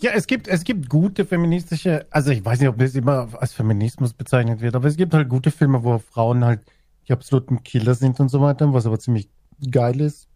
[0.00, 3.52] Ja, es gibt, es gibt gute feministische, also ich weiß nicht, ob das immer als
[3.52, 6.60] Feminismus bezeichnet wird, aber es gibt halt gute Filme, wo Frauen halt
[7.06, 9.28] die absoluten Killer sind und so weiter, was aber ziemlich
[9.70, 10.28] geil ist.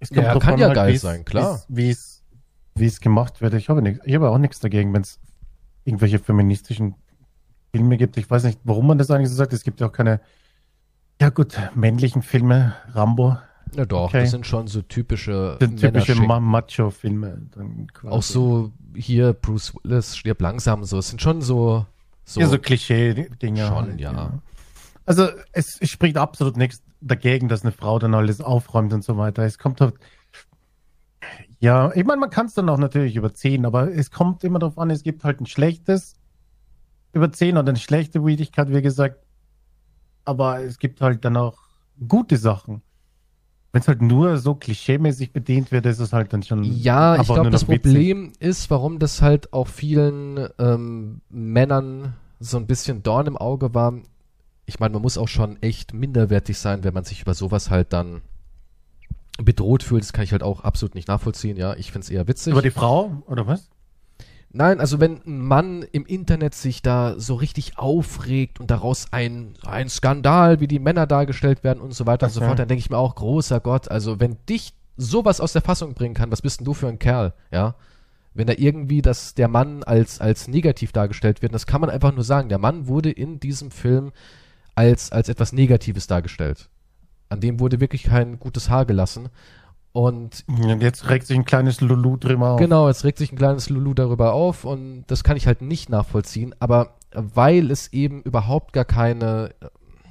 [0.00, 1.62] Es Ja, drauf kann ja halt, geil sein, klar.
[1.68, 2.22] Wie es,
[2.74, 3.54] wie es gemacht wird.
[3.54, 5.20] Ich habe nichts, ich habe auch nichts dagegen, wenn es
[5.84, 6.94] irgendwelche feministischen
[7.72, 8.16] Filme gibt.
[8.16, 9.52] Ich weiß nicht, warum man das eigentlich so sagt.
[9.52, 10.20] Es gibt ja auch keine,
[11.20, 13.36] ja gut, männlichen Filme, Rambo,
[13.74, 14.20] Ja doch, Okay.
[14.20, 17.42] das sind schon so typische sind typische Macho-Filme.
[18.04, 20.98] Auch so hier Bruce Willis stirbt langsam so.
[20.98, 21.86] Es sind schon so
[22.24, 23.68] so, ja, so Klischee-Dinger.
[23.68, 24.40] Schon, halt, ja.
[25.06, 29.42] Also es, spricht absolut nichts dagegen, dass eine Frau dann alles aufräumt und so weiter.
[29.42, 29.94] Es kommt halt.
[31.60, 34.78] Ja, ich meine, man kann es dann auch natürlich überziehen, aber es kommt immer darauf
[34.78, 36.14] an, es gibt halt ein schlechtes
[37.12, 39.24] Überziehen oder eine schlechte Weedigkeit, wie gesagt.
[40.24, 41.58] Aber es gibt halt dann auch
[42.08, 42.82] gute Sachen.
[43.74, 46.62] Wenn es halt nur so klischeemäßig bedient wird, ist es halt dann schon.
[46.62, 47.82] Ja, ich glaube, das noch witzig.
[47.82, 53.74] Problem ist, warum das halt auch vielen ähm, Männern so ein bisschen Dorn im Auge
[53.74, 53.94] war.
[54.64, 57.92] Ich meine, man muss auch schon echt minderwertig sein, wenn man sich über sowas halt
[57.92, 58.22] dann
[59.42, 60.04] bedroht fühlt.
[60.04, 61.56] Das kann ich halt auch absolut nicht nachvollziehen.
[61.56, 62.52] Ja, ich finde es eher witzig.
[62.52, 63.70] Über die Frau, oder was?
[64.56, 69.54] Nein, also wenn ein Mann im Internet sich da so richtig aufregt und daraus ein,
[69.66, 72.46] ein Skandal, wie die Männer dargestellt werden und so weiter und so Okay.
[72.46, 75.94] fort, dann denke ich mir auch, großer Gott, also wenn dich sowas aus der Fassung
[75.94, 77.74] bringen kann, was bist denn du für ein Kerl, ja?
[78.32, 82.14] Wenn da irgendwie das, der Mann als, als negativ dargestellt wird, das kann man einfach
[82.14, 84.12] nur sagen, der Mann wurde in diesem Film
[84.76, 86.68] als, als etwas Negatives dargestellt.
[87.28, 89.30] An dem wurde wirklich kein gutes Haar gelassen.
[89.94, 92.58] Und Und jetzt regt sich ein kleines Lulu drüber auf.
[92.58, 95.88] Genau, jetzt regt sich ein kleines Lulu darüber auf und das kann ich halt nicht
[95.88, 99.68] nachvollziehen, aber weil es eben überhaupt gar keine, äh,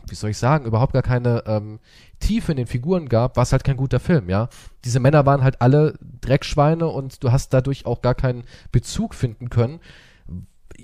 [0.07, 1.79] wie soll ich sagen, überhaupt gar keine ähm,
[2.21, 4.47] Tiefe in den Figuren gab, war es halt kein guter Film, ja.
[4.85, 9.49] Diese Männer waren halt alle Dreckschweine und du hast dadurch auch gar keinen Bezug finden
[9.49, 9.81] können.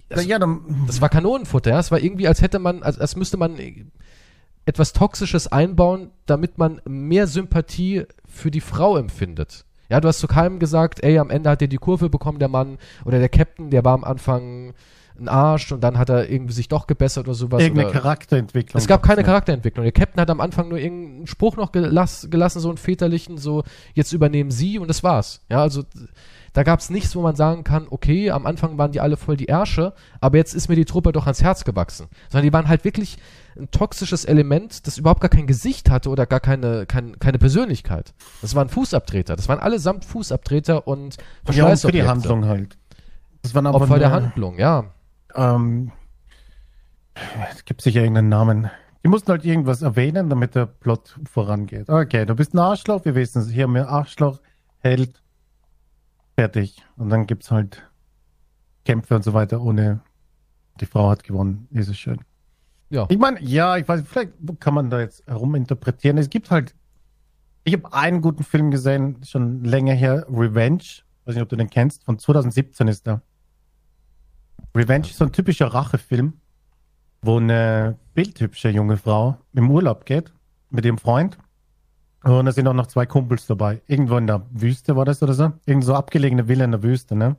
[0.10, 1.80] Das, ja, dann, das war Kanonenfutter, ja.
[1.80, 3.56] Es war irgendwie, als hätte man, als, als müsste man
[4.70, 9.65] etwas Toxisches einbauen, damit man mehr Sympathie für die Frau empfindet.
[9.89, 12.47] Ja, du hast zu keinem gesagt, ey, am Ende hat er die Kurve bekommen, der
[12.47, 14.74] Mann, oder der Captain, der war am Anfang
[15.20, 17.61] ein Arsch und dann hat er irgendwie sich doch gebessert oder sowas.
[17.61, 18.80] Irgendeine oder Charakterentwicklung.
[18.80, 19.24] es gab keine.
[19.24, 19.84] Charakterentwicklung.
[19.84, 23.63] Der Captain hat am Anfang nur irgendeinen Spruch noch gelass, gelassen, so einen väterlichen, so,
[23.95, 25.41] jetzt übernehmen sie und das war's.
[25.49, 25.84] Ja, also
[26.53, 29.47] da gab's nichts, wo man sagen kann, okay, am Anfang waren die alle voll die
[29.47, 32.07] Ärsche, aber jetzt ist mir die Truppe doch ans Herz gewachsen.
[32.30, 33.17] Sondern die waren halt wirklich
[33.58, 38.14] ein toxisches Element, das überhaupt gar kein Gesicht hatte oder gar keine, kein, keine Persönlichkeit.
[38.41, 39.36] Das waren Fußabtreter.
[39.36, 42.08] Das waren allesamt Fußabtreter und Ja, und für die Verschleißobjekte.
[42.10, 42.78] Handlung halt.
[43.41, 44.86] Das waren Opfer aber der nur- Handlung, ja.
[45.36, 45.91] Ähm,
[47.52, 48.70] es gibt sicher irgendeinen Namen.
[49.04, 51.89] Die mussten halt irgendwas erwähnen, damit der Plot vorangeht.
[51.89, 53.50] Okay, du bist ein Arschloch, wir wissen es.
[53.50, 54.39] Hier haben wir Arschloch,
[54.80, 55.22] Held,
[56.38, 56.84] fertig.
[56.97, 57.84] Und dann gibt's halt
[58.86, 60.02] Kämpfe und so weiter, ohne
[60.82, 61.68] die Frau hat gewonnen.
[61.72, 62.20] Ist es schön.
[62.90, 63.06] Ja.
[63.10, 66.18] Ich meine, ja, ich weiß, vielleicht kann man da jetzt heruminterpretieren.
[66.18, 66.76] Es gibt halt,
[67.64, 70.84] ich habe einen guten Film gesehen, schon länger her, Revenge.
[71.26, 73.22] Weiß nicht, ob du den kennst, von 2017 ist der.
[74.76, 76.34] Revenge ist so ein typischer Rachefilm,
[77.22, 80.34] wo eine bildhübsche junge Frau im Urlaub geht
[80.70, 81.38] mit ihrem Freund.
[82.24, 83.82] Und da sind auch noch zwei Kumpels dabei.
[83.88, 85.54] Irgendwo in der Wüste war das oder so.
[85.66, 87.36] Irgend so abgelegene Villa in der Wüste, ne?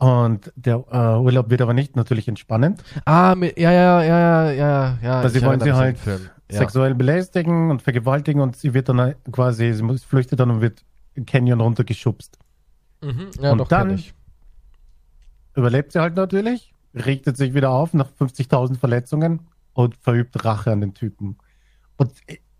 [0.00, 2.82] Und der äh, Urlaub wird aber nicht natürlich entspannend.
[3.04, 5.22] Ah, mit, ja, ja, ja, ja, ja, ja.
[5.22, 6.30] Weil sie ich wollen sie halt den.
[6.50, 6.58] Ja.
[6.58, 10.62] sexuell belästigen und vergewaltigen und sie wird dann halt quasi, sie muss, flüchtet dann und
[10.62, 10.82] wird
[11.26, 12.38] Canyon runtergeschubst.
[13.02, 13.28] Mhm.
[13.40, 14.02] Ja, Und doch, dann-.
[15.54, 20.80] Überlebt sie halt natürlich, richtet sich wieder auf nach 50.000 Verletzungen und verübt Rache an
[20.80, 21.36] den Typen.
[21.98, 22.12] Und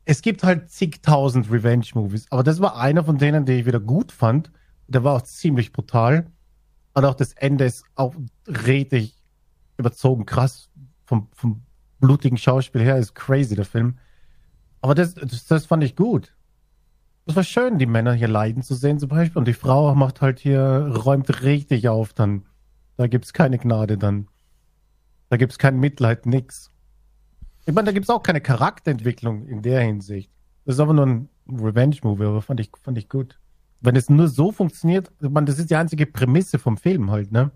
[0.05, 4.13] es gibt halt zigtausend Revenge-Movies, aber das war einer von denen, die ich wieder gut
[4.13, 4.51] fand.
[4.89, 6.27] Der war auch ziemlich brutal.
[6.95, 8.15] Und auch das Ende ist auch
[8.47, 9.17] richtig
[9.77, 10.71] überzogen krass.
[11.05, 11.63] Vom, vom
[12.01, 13.99] blutigen Schauspiel her ist crazy, der Film.
[14.81, 16.35] Aber das, das, das fand ich gut.
[17.27, 19.39] Das war schön, die Männer hier leiden zu sehen, zum Beispiel.
[19.39, 22.47] Und die Frau macht halt hier, räumt richtig auf dann.
[22.97, 24.29] Da gibt's keine Gnade dann.
[25.29, 26.73] Da gibt's kein Mitleid, nix.
[27.67, 30.31] Ich meine, da gibt's auch keine Charakterentwicklung in der Hinsicht.
[30.65, 33.39] Das ist aber nur ein Revenge-Movie, aber fand ich, fand ich gut.
[33.81, 37.51] Wenn es nur so funktioniert, meine, das ist die einzige Prämisse vom Film halt, ne?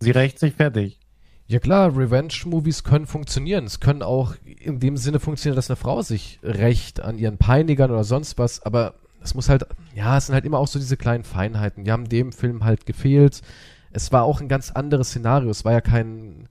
[0.00, 0.98] Sie rächt sich fertig.
[1.46, 3.64] Ja klar, Revenge-Movies können funktionieren.
[3.64, 7.90] Es können auch in dem Sinne funktionieren, dass eine Frau sich rächt an ihren Peinigern
[7.90, 10.96] oder sonst was, aber es muss halt, ja, es sind halt immer auch so diese
[10.96, 11.84] kleinen Feinheiten.
[11.84, 13.42] Die haben dem Film halt gefehlt.
[13.90, 15.50] Es war auch ein ganz anderes Szenario.
[15.50, 16.48] Es war ja kein,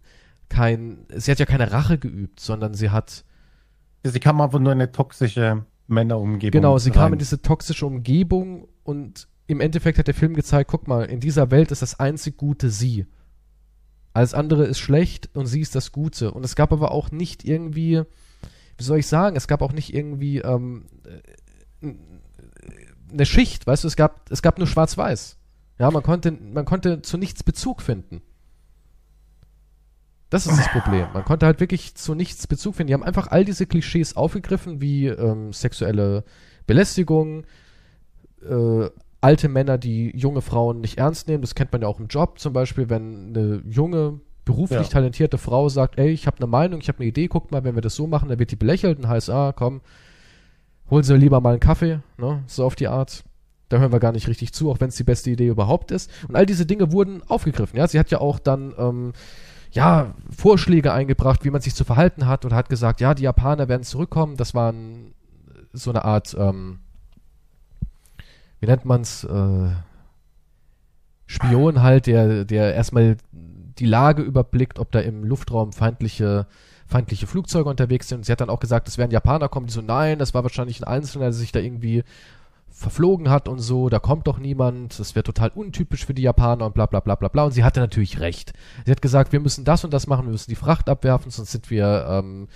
[0.49, 3.23] kein, sie hat ja keine Rache geübt, sondern sie hat,
[4.03, 6.51] Sie kam einfach nur in eine toxische Männerumgebung.
[6.51, 7.13] genau, sie kam rein.
[7.13, 11.51] in diese toxische Umgebung und im Endeffekt hat der Film gezeigt, guck mal, in dieser
[11.51, 13.05] Welt ist das einzig Gute sie.
[14.13, 16.31] Alles andere ist schlecht und sie ist das Gute.
[16.31, 18.01] Und es gab aber auch nicht irgendwie,
[18.77, 20.85] wie soll ich sagen, es gab auch nicht irgendwie ähm,
[21.81, 21.93] äh,
[23.11, 25.37] eine Schicht, weißt du, es gab, es gab nur Schwarz-Weiß.
[25.79, 28.21] Ja, man konnte, man konnte zu nichts Bezug finden.
[30.29, 31.07] Das ist das Problem.
[31.13, 32.87] Man konnte halt wirklich zu nichts Bezug finden.
[32.87, 36.25] Die haben einfach all diese Klischees aufgegriffen, wie ähm, sexuelle
[36.65, 37.45] Belästigung,
[38.47, 38.89] äh,
[39.21, 41.41] alte Männer, die junge Frauen nicht ernst nehmen.
[41.41, 44.87] Das kennt man ja auch im Job zum Beispiel, wenn eine junge, beruflich Ja.
[44.87, 47.75] talentierte Frau sagt, ey, ich habe eine Meinung, ich habe eine Idee, guckt mal, wenn
[47.75, 49.81] wir das so machen, dann wird die belächelt und heißt, ah, komm,
[50.89, 53.23] holen Sie lieber mal einen Kaffee, ne, so auf die Art.
[53.69, 56.09] Da hören wir gar nicht richtig zu, auch wenn es die beste Idee überhaupt ist.
[56.29, 57.77] Und all diese Dinge wurden aufgegriffen.
[57.77, 59.11] Ja, sie hat ja auch dann ähm,
[59.71, 63.67] ja Vorschläge eingebracht, wie man sich zu verhalten hat und hat gesagt, ja, die Japaner
[63.67, 64.37] werden zurückkommen.
[64.37, 64.73] Das war
[65.73, 66.79] so eine Art, ähm,
[68.59, 69.69] wie nennt man's, äh,
[71.25, 76.47] Spion halt, der, der erstmal die Lage überblickt, ob da im Luftraum feindliche
[76.87, 78.25] feindliche Flugzeuge unterwegs sind.
[78.25, 80.79] Sie hat dann auch gesagt, es werden Japaner kommen, die so, nein, das war wahrscheinlich
[80.79, 82.03] ein Einzelner, der sich da irgendwie
[82.77, 86.67] verflogen hat und so, da kommt doch niemand, das wäre total untypisch für die Japaner
[86.67, 87.45] und bla bla bla bla bla.
[87.45, 88.53] Und sie hatte natürlich recht.
[88.85, 91.51] Sie hat gesagt, wir müssen das und das machen, wir müssen die Fracht abwerfen, sonst
[91.51, 92.47] sind wir ähm,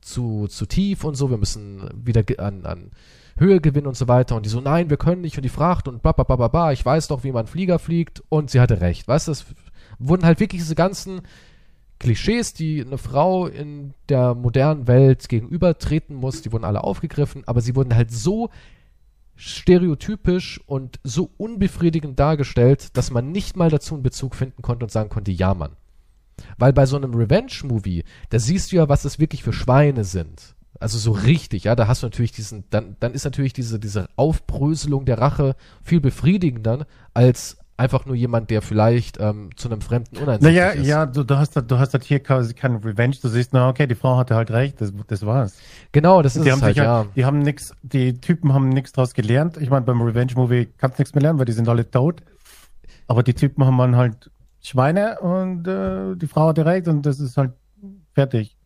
[0.00, 2.90] zu, zu tief und so, wir müssen wieder an, an
[3.38, 4.36] Höhe gewinnen und so weiter.
[4.36, 6.48] Und die so, nein, wir können nicht und die Fracht und bla bla bla bla
[6.48, 9.08] bla, ich weiß doch, wie man Flieger fliegt und sie hatte recht.
[9.08, 9.46] Weißt du, es
[9.98, 11.22] wurden halt wirklich diese ganzen
[11.98, 17.60] Klischees, die eine Frau in der modernen Welt gegenübertreten muss, die wurden alle aufgegriffen, aber
[17.60, 18.48] sie wurden halt so
[19.40, 24.90] stereotypisch und so unbefriedigend dargestellt, dass man nicht mal dazu einen Bezug finden konnte und
[24.90, 25.76] sagen konnte, ja, Mann.
[26.58, 30.54] Weil bei so einem Revenge-Movie, da siehst du ja, was es wirklich für Schweine sind.
[30.78, 34.08] Also so richtig, ja, da hast du natürlich diesen, dann, dann ist natürlich diese, diese
[34.16, 40.18] Aufbröselung der Rache viel befriedigender als einfach nur jemand, der vielleicht ähm, zu einem Fremden
[40.18, 40.86] uneinsichtig Naja, ist.
[40.86, 43.16] ja, du, du hast du hast halt hier quasi keine Revenge.
[43.20, 45.56] Du siehst, na okay, die Frau hatte halt recht, das, das war's.
[45.90, 46.98] Genau, das ist die es haben halt, sich ja.
[46.98, 49.56] halt, die haben nix, die Typen haben nichts draus gelernt.
[49.56, 52.22] Ich meine, beim Revenge-Movie kannst du nichts mehr lernen, weil die sind alle tot.
[53.06, 54.30] Aber die Typen haben dann halt
[54.60, 57.52] Schweine und äh, die Frau hatte recht und das ist halt
[58.12, 58.56] fertig.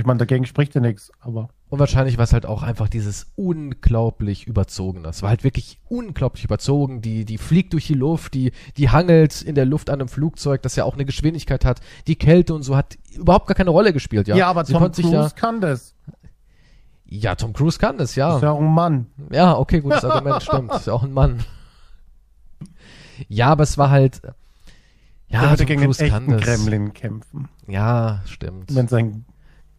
[0.00, 3.32] Ich meine, dagegen spricht ja nichts, aber Und wahrscheinlich war es halt auch einfach dieses
[3.36, 5.08] unglaublich überzogene.
[5.08, 7.02] Es war halt wirklich unglaublich überzogen.
[7.02, 10.62] Die, die fliegt durch die Luft, die, die hangelt in der Luft an einem Flugzeug,
[10.62, 11.80] das ja auch eine Geschwindigkeit hat.
[12.06, 14.36] Die Kälte und so hat überhaupt gar keine Rolle gespielt, ja.
[14.36, 15.94] ja, aber Sie Tom Cruise sich kann das.
[16.06, 16.12] da,
[17.04, 18.38] ja, Tom Cruise kann das, Ist ja.
[18.38, 19.06] ja auch ein Mann.
[19.30, 20.72] Ja, okay, gutes Argument, stimmt.
[20.74, 21.44] Ist ja auch ein Mann.
[23.28, 24.34] Ja, aber es war halt, Der
[25.28, 26.42] ja, würde Tom gegen den Cruise kann echten das.
[26.42, 27.50] Kremlin kämpfen.
[27.66, 28.74] Ja, stimmt.
[28.74, 29.26] Wenn sein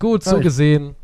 [0.01, 0.95] Gut, so gesehen.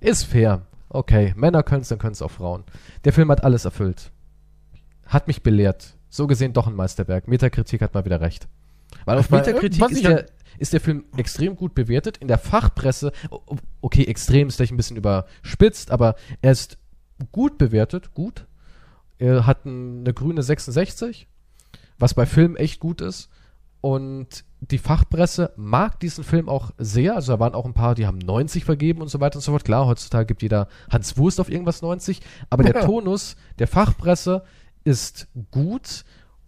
[0.00, 0.62] Ist fair.
[0.88, 2.64] Okay, Männer können es, dann können es auch Frauen.
[3.04, 4.10] Der Film hat alles erfüllt.
[5.06, 5.94] Hat mich belehrt.
[6.08, 7.28] So gesehen doch ein Meisterwerk.
[7.28, 8.48] Metakritik hat mal wieder recht.
[9.04, 10.26] Weil auf Metakritik ist der,
[10.58, 12.16] ist der Film extrem gut bewertet.
[12.16, 13.12] In der Fachpresse,
[13.82, 16.78] okay, extrem ist vielleicht ein bisschen überspitzt, aber er ist
[17.32, 18.46] gut bewertet, gut.
[19.18, 21.26] Er hat ein- eine grüne 66,
[21.98, 23.28] was bei Filmen echt gut ist.
[23.82, 27.14] Und die Fachpresse mag diesen Film auch sehr.
[27.14, 29.52] Also da waren auch ein paar, die haben 90 vergeben und so weiter und so
[29.52, 29.64] fort.
[29.64, 32.20] Klar, heutzutage gibt jeder Hans Wurst auf irgendwas 90.
[32.50, 32.78] Aber der.
[32.88, 34.44] Tonus der Fachpresse
[34.84, 36.04] ist gut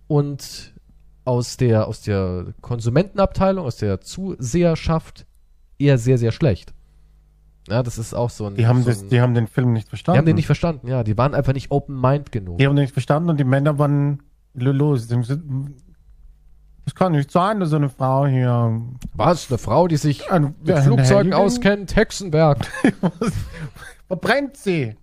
[0.06, 0.74] und
[1.24, 5.26] aus der, aus der Konsumentenabteilung, aus der Zuseherschaft
[5.78, 6.72] eher sehr, sehr schlecht.
[7.68, 8.54] Ja, das ist auch so ein.
[8.56, 10.16] Die haben, so das, die haben den Film nicht verstanden.
[10.16, 11.04] die haben den nicht verstanden, ja.
[11.04, 12.58] Die waren einfach nicht open-mind genug.
[12.58, 14.22] Die haben den nicht verstanden und die Männer waren
[14.54, 15.08] los.
[16.90, 18.82] Das kann nicht sein, dass so eine Frau hier.
[19.14, 19.48] Was?
[19.48, 22.66] Eine Frau, die sich Ein- mit Flugzeugen auskennt, Hexenwerk.
[24.08, 24.96] Verbrennt sie!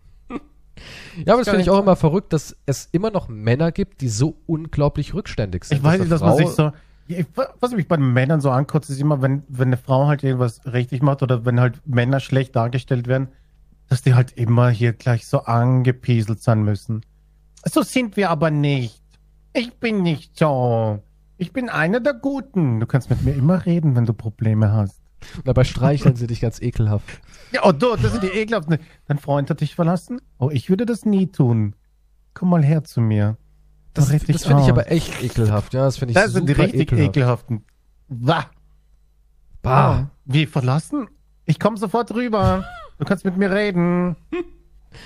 [1.23, 4.01] Ja, aber das kann finde ich auch immer verrückt, dass es immer noch Männer gibt,
[4.01, 5.77] die so unglaublich rückständig sind.
[5.77, 6.73] Ich weiß nicht, dass man sich so.
[7.07, 7.25] Ich-
[7.61, 10.59] Was mich bei den Männern so ankotzt, ist immer, wenn, wenn eine Frau halt irgendwas
[10.65, 13.29] richtig macht oder wenn halt Männer schlecht dargestellt werden,
[13.87, 17.05] dass die halt immer hier gleich so angepieselt sein müssen.
[17.63, 19.01] So sind wir aber nicht.
[19.53, 21.01] Ich bin nicht so.
[21.37, 22.79] Ich bin einer der Guten.
[22.79, 25.01] Du kannst mit mir immer reden, wenn du Probleme hast.
[25.35, 27.05] Und dabei streicheln sie dich ganz ekelhaft.
[27.51, 28.77] Ja, oh, du, das sind die ekelhaften.
[29.07, 30.19] Dein Freund hat dich verlassen?
[30.37, 31.75] Oh, ich würde das nie tun.
[32.33, 33.37] Komm mal her zu mir.
[33.93, 35.73] Das, richtig das finde ich aber echt ekelhaft.
[35.73, 37.09] Ja, das finde ich Das sind die richtig ekelhaft.
[37.09, 37.65] ekelhaften.
[38.09, 38.45] Wah.
[39.63, 40.11] Bah.
[40.25, 41.07] Wie verlassen?
[41.45, 42.63] Ich komme sofort rüber.
[42.99, 44.15] Du kannst mit mir reden.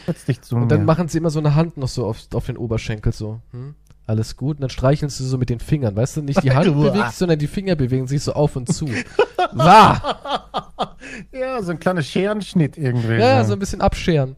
[0.05, 0.67] Setz dich zu Und mir.
[0.67, 3.39] dann machen sie immer so eine Hand noch so auf, auf den Oberschenkel so.
[3.51, 3.75] Hm?
[4.11, 4.57] Alles gut.
[4.57, 5.95] Und dann streicheln sie so mit den Fingern.
[5.95, 6.91] Weißt du, nicht die Hand Uah.
[6.91, 8.89] bewegt, sondern die Finger bewegen sich so auf und zu.
[9.53, 10.97] Wah!
[11.31, 13.15] ja, so ein kleiner Scherenschnitt irgendwie.
[13.15, 14.35] Ja, so ein bisschen abscheren.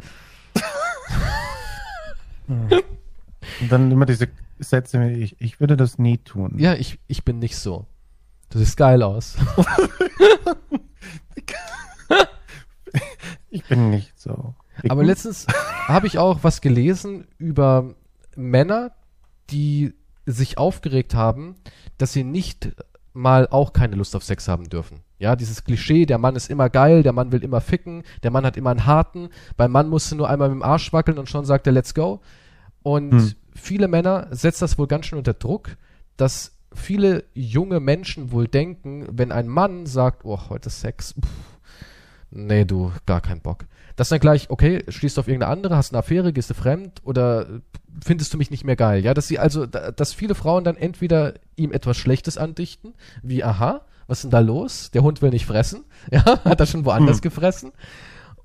[2.48, 4.28] Und dann immer diese
[4.60, 6.54] Sätze, ich, ich würde das nie tun.
[6.60, 7.88] Ja, ich, ich bin nicht so.
[8.52, 9.38] Du siehst geil aus.
[13.50, 14.56] Ich bin nicht so.
[14.90, 15.46] Aber letztens
[15.88, 17.94] habe ich auch was gelesen über
[18.36, 18.94] Männer,
[19.54, 19.94] die
[20.26, 21.56] sich aufgeregt haben,
[21.98, 22.72] dass sie nicht
[23.14, 25.02] mal auch keine Lust auf Sex haben dürfen.
[25.20, 28.46] Ja, dieses Klischee, der Mann ist immer geil, der Mann will immer ficken, der Mann
[28.46, 31.30] hat immer einen harten, beim Mann musst du nur einmal mit dem Arsch wackeln und
[31.30, 32.22] schon sagt er, let's go.
[32.82, 33.34] Und Hm.
[33.56, 35.78] viele Männer setzt das wohl ganz schön unter Druck,
[36.18, 41.30] dass viele junge Menschen wohl denken, wenn ein Mann sagt, oh, heute Sex, pff,
[42.32, 43.66] nee, du, gar keinen Bock.
[43.96, 47.02] Dass dann gleich, okay, schließt du auf irgendeine andere, hast eine Affäre, gehst du fremd
[47.04, 47.46] oder
[48.04, 49.04] findest du mich nicht mehr geil?
[49.04, 53.44] Ja, dass sie also, da- dass viele Frauen dann entweder ihm etwas Schlechtes andichten, wie,
[53.44, 54.90] aha, was ist denn da los?
[54.92, 55.84] Der Hund will nicht fressen.
[56.12, 57.22] Ja, hat er schon woanders Hm.
[57.22, 57.72] gefressen.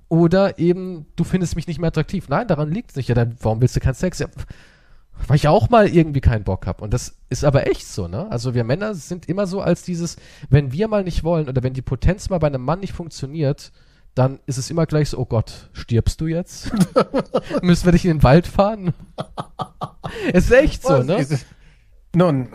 [0.09, 2.29] Oder eben, du findest mich nicht mehr attraktiv.
[2.29, 3.09] Nein, daran liegt es nicht.
[3.09, 4.19] Ja, dann, warum willst du keinen Sex?
[4.21, 4.27] Ja,
[5.27, 6.81] weil ich auch mal irgendwie keinen Bock hab.
[6.81, 8.31] Und das ist aber echt so, ne?
[8.31, 10.17] Also wir Männer sind immer so als dieses,
[10.49, 13.73] wenn wir mal nicht wollen oder wenn die Potenz mal bei einem Mann nicht funktioniert,
[14.19, 16.73] dann ist es immer gleich so, oh Gott, stirbst du jetzt?
[17.63, 18.93] Müssen wir dich in den Wald fahren?
[20.33, 21.19] es ist echt so, Was ne?
[21.19, 21.47] ist es?
[22.15, 22.49] Nun,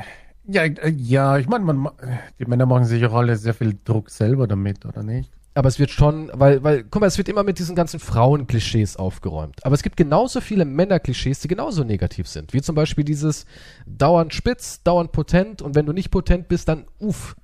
[0.45, 1.91] ja, ja, ich meine,
[2.37, 5.31] die Männer machen sich auch alle sehr viel Druck selber damit, oder nicht?
[5.55, 8.97] Aber es wird schon, weil, weil, guck mal, es wird immer mit diesen ganzen Frauenklischees
[8.97, 9.63] aufgeräumt.
[9.65, 12.53] Aber es gibt genauso viele Männerklischees, die genauso negativ sind.
[12.53, 13.45] Wie zum Beispiel dieses
[13.85, 17.35] dauernd spitz, dauernd potent und wenn du nicht potent bist, dann uff,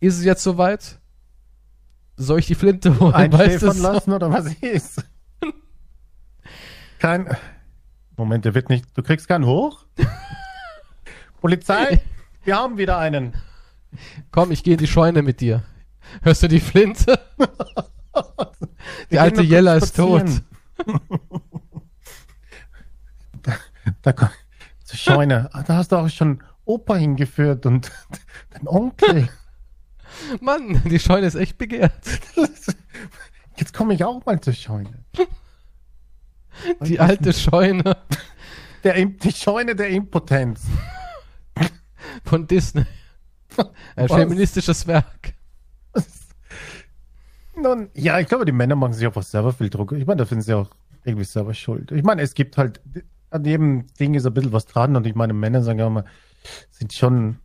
[0.00, 0.98] ist es jetzt soweit?
[2.16, 3.14] Soll ich die Flinte holen?
[3.14, 3.82] Einschläfern so?
[3.82, 5.04] lassen oder was ist?
[6.98, 7.36] Kein.
[8.16, 8.86] Moment, der wird nicht.
[8.96, 9.84] Du kriegst keinen hoch?
[11.40, 12.00] Polizei,
[12.44, 13.34] wir haben wieder einen.
[14.30, 15.64] Komm, ich gehe in die Scheune mit dir.
[16.22, 17.18] Hörst du die Flinte?
[19.10, 20.24] Die alte Jella ist tot.
[23.42, 23.52] da,
[24.02, 24.30] da
[24.84, 25.48] zur Scheune.
[25.52, 27.90] Ah, Da hast du auch schon Opa hingeführt und
[28.50, 29.28] dein Onkel.
[30.40, 31.92] Mann, die Scheune ist echt begehrt.
[33.56, 35.04] Jetzt komme ich auch mal zur Scheune.
[36.84, 37.96] Die alte Scheune
[38.84, 40.62] Der, die Scheune der Impotenz.
[42.24, 42.84] von Disney.
[43.96, 44.18] Ein Was?
[44.18, 45.34] feministisches Werk.
[47.54, 49.92] Nun, ja, ich glaube, die Männer machen sich einfach selber viel Druck.
[49.92, 50.70] Ich meine, da finden sie auch
[51.04, 51.92] irgendwie selber schuld.
[51.92, 52.80] Ich meine, es gibt halt,
[53.30, 56.04] an jedem Ding ist ein bisschen was dran und ich meine, Männer sagen ja immer,
[56.70, 57.38] sind schon,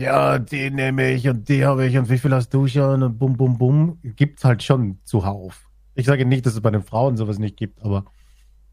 [0.00, 3.18] ja, die nehme ich und die habe ich und wie viel hast du schon und
[3.18, 3.98] bum, bum, bum.
[4.02, 5.68] Gibt's halt schon zuhauf.
[5.94, 8.04] Ich sage nicht, dass es bei den Frauen sowas nicht gibt, aber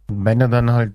[0.10, 0.94] Männer dann halt,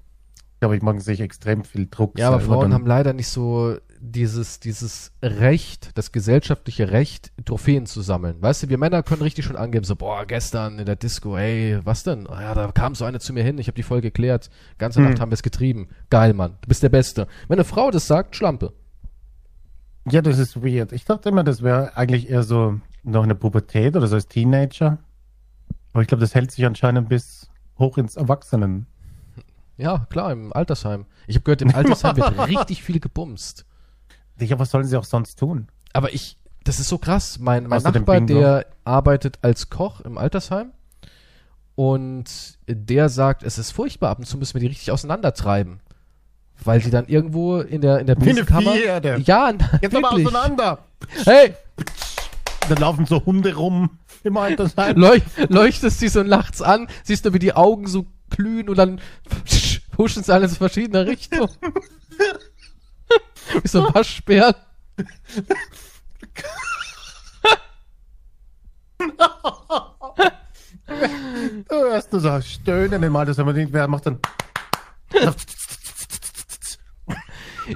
[0.60, 2.18] glaube ich, machen sich extrem viel Druck.
[2.18, 8.00] Ja, aber Frauen haben leider nicht so dieses, dieses Recht, das gesellschaftliche Recht, Trophäen zu
[8.00, 8.40] sammeln.
[8.40, 11.78] Weißt du, wir Männer können richtig schon angeben, so, boah, gestern in der Disco, ey,
[11.84, 12.26] was denn?
[12.26, 14.50] Oh ja, da kam so eine zu mir hin, ich habe die voll geklärt.
[14.78, 15.08] Ganze Hm.
[15.08, 15.88] Nacht haben wir es getrieben.
[16.10, 17.28] Geil, Mann, du bist der Beste.
[17.48, 18.72] Wenn eine Frau das sagt, Schlampe.
[20.10, 20.92] Ja, das ist weird.
[20.92, 24.98] Ich dachte immer, das wäre eigentlich eher so noch eine Pubertät oder so als Teenager.
[25.92, 28.86] Aber ich glaube, das hält sich anscheinend bis hoch ins Erwachsenen.
[29.76, 31.06] Ja, klar, im Altersheim.
[31.26, 33.64] Ich habe gehört, im Altersheim wird richtig viel gebumst.
[34.38, 35.68] Ja, was sollen sie auch sonst tun?
[35.92, 37.38] Aber ich, das ist so krass.
[37.38, 40.72] Mein, mein Außer Nachbar, der arbeitet als Koch im Altersheim.
[41.74, 45.80] Und der sagt, es ist furchtbar, ab und zu müssen wir die richtig auseinandertreiben.
[46.64, 48.74] Weil die dann irgendwo in der, in der Besenkammer.
[48.76, 49.00] Ja,
[49.82, 50.26] Jetzt aber wirklich.
[50.26, 50.78] auseinander!
[51.24, 51.54] Hey,
[52.68, 54.96] Dann laufen so Hunde rum im Altersheim.
[54.96, 59.00] leuch, leuchtest sie so nachts an, siehst du, wie die Augen so glühen und dann
[59.98, 61.48] huschen sie alle in verschiedene Richtungen.
[63.62, 64.54] wie so ein Waschbär.
[71.68, 74.18] Du hörst nur so Stöhnen im Altersheim und irgendwer macht dann.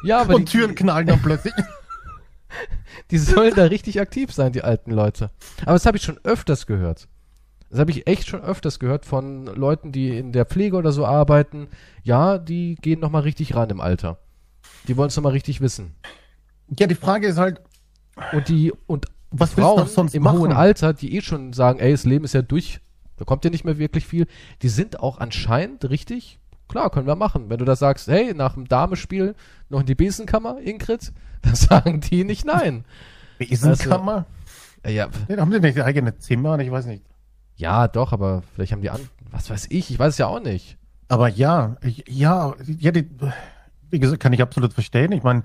[0.03, 1.55] Ja, aber und Türen knallen dann plötzlich.
[3.11, 5.31] Die sollen da richtig aktiv sein, die alten Leute.
[5.63, 7.09] Aber das habe ich schon öfters gehört.
[7.71, 11.05] Das habe ich echt schon öfters gehört von Leuten, die in der Pflege oder so
[11.05, 11.69] arbeiten.
[12.05, 14.19] Ja, die gehen noch mal richtig ran im Alter.
[14.89, 15.95] Die wollen es noch mal richtig wissen.
[16.79, 17.61] Ja, die Frage ist halt,
[18.33, 20.39] Und die und was Frauen sonst im machen?
[20.39, 22.81] hohen Alter, die eh schon sagen, ey, das Leben ist ja durch,
[23.17, 24.27] da kommt ja nicht mehr wirklich viel,
[24.63, 27.48] die sind auch anscheinend richtig, klar, können wir machen.
[27.48, 29.34] Wenn du da sagst, hey, nach dem Damespiel
[29.68, 31.12] noch in die Besenkammer, Ingrid,
[31.43, 32.84] dann sagen die nicht nein.
[33.38, 34.26] Besenkammer?
[34.84, 36.59] Ja, ja, Nee, haben die nicht eigene Zimmer?
[36.59, 37.05] Ich weiß nicht.
[37.56, 39.01] Ja, doch, aber vielleicht haben die an.
[39.30, 39.90] Was weiß ich?
[39.90, 40.78] Ich weiß es ja auch nicht.
[41.09, 41.76] Aber ja,
[42.06, 43.09] ja, ja, die,
[43.90, 45.12] wie gesagt, kann ich absolut verstehen.
[45.12, 45.44] Ich meine,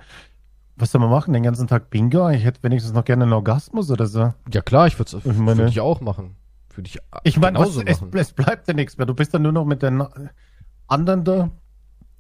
[0.76, 1.34] was soll man machen?
[1.34, 2.30] Den ganzen Tag Bingo?
[2.30, 4.34] Ich hätte wenigstens noch gerne einen Orgasmus oder so.
[4.52, 6.36] Ja, klar, ich würde es Ich auch machen.
[6.76, 9.06] Würde ich Ich meine, es, es bleibt ja nichts mehr.
[9.06, 10.04] Du bist dann nur noch mit den
[10.92, 11.50] anderen da.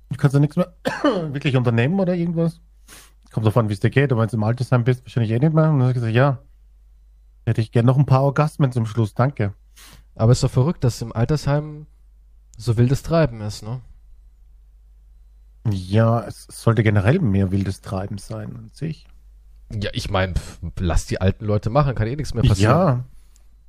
[0.09, 0.73] Du kannst ja nichts mehr
[1.31, 2.61] wirklich unternehmen oder irgendwas.
[3.31, 4.11] Kommt davon, wie es dir geht.
[4.11, 5.69] Aber wenn du im Altersheim bist, wahrscheinlich eh nicht mehr.
[5.69, 6.39] Und dann hast du gesagt, ja,
[7.45, 9.13] hätte ich gerne noch ein paar Orgasmen zum Schluss.
[9.13, 9.53] Danke.
[10.15, 11.87] Aber es ist doch verrückt, dass im Altersheim
[12.57, 13.81] so wildes Treiben ist, ne?
[15.69, 19.07] Ja, es sollte generell mehr wildes Treiben sein an sich.
[19.71, 20.33] Ja, ich meine,
[20.79, 22.71] lass die alten Leute machen, kann eh nichts mehr passieren.
[22.71, 23.05] Ja.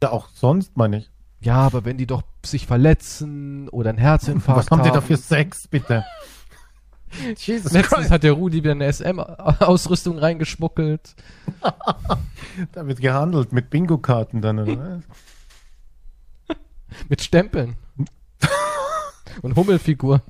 [0.02, 1.10] Ja, auch sonst, meine ich.
[1.42, 5.16] Ja, aber wenn die doch sich verletzen oder einen Herzinfarkt Was haben die da für
[5.16, 6.04] Sex, bitte?
[7.36, 8.10] Jesus Letztens Christ.
[8.10, 11.14] hat der Rudi wieder eine SM-Ausrüstung reingeschmuggelt.
[12.72, 15.00] Da wird gehandelt mit Bingo-Karten dann, oder?
[17.08, 17.76] Mit Stempeln.
[19.40, 20.20] Und Hummelfigur.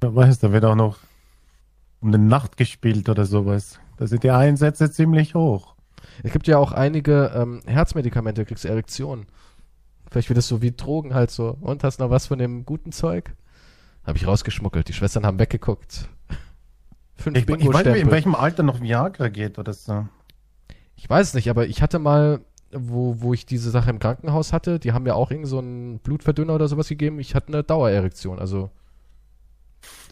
[0.00, 0.98] Wer weiß, da wird auch noch
[2.00, 3.78] um die Nacht gespielt oder sowas.
[3.98, 5.76] Da sind die Einsätze ziemlich hoch.
[6.24, 9.26] Es gibt ja auch einige ähm, Herzmedikamente, kriegst du Erektion.
[10.10, 11.56] Vielleicht wird es so wie Drogen halt so.
[11.60, 13.32] Und hast noch was von dem guten Zeug?
[14.04, 14.88] Habe ich rausgeschmuggelt.
[14.88, 16.08] Die Schwestern haben weggeguckt.
[17.16, 20.06] Fünf Ich, ich weiß nicht, in welchem Alter noch Viagra geht oder so.
[20.96, 22.40] Ich weiß es nicht, aber ich hatte mal,
[22.72, 25.98] wo, wo ich diese Sache im Krankenhaus hatte, die haben mir auch irgend so einen
[26.00, 27.18] Blutverdünner oder sowas gegeben.
[27.20, 28.38] Ich hatte eine Dauererektion.
[28.38, 28.70] Also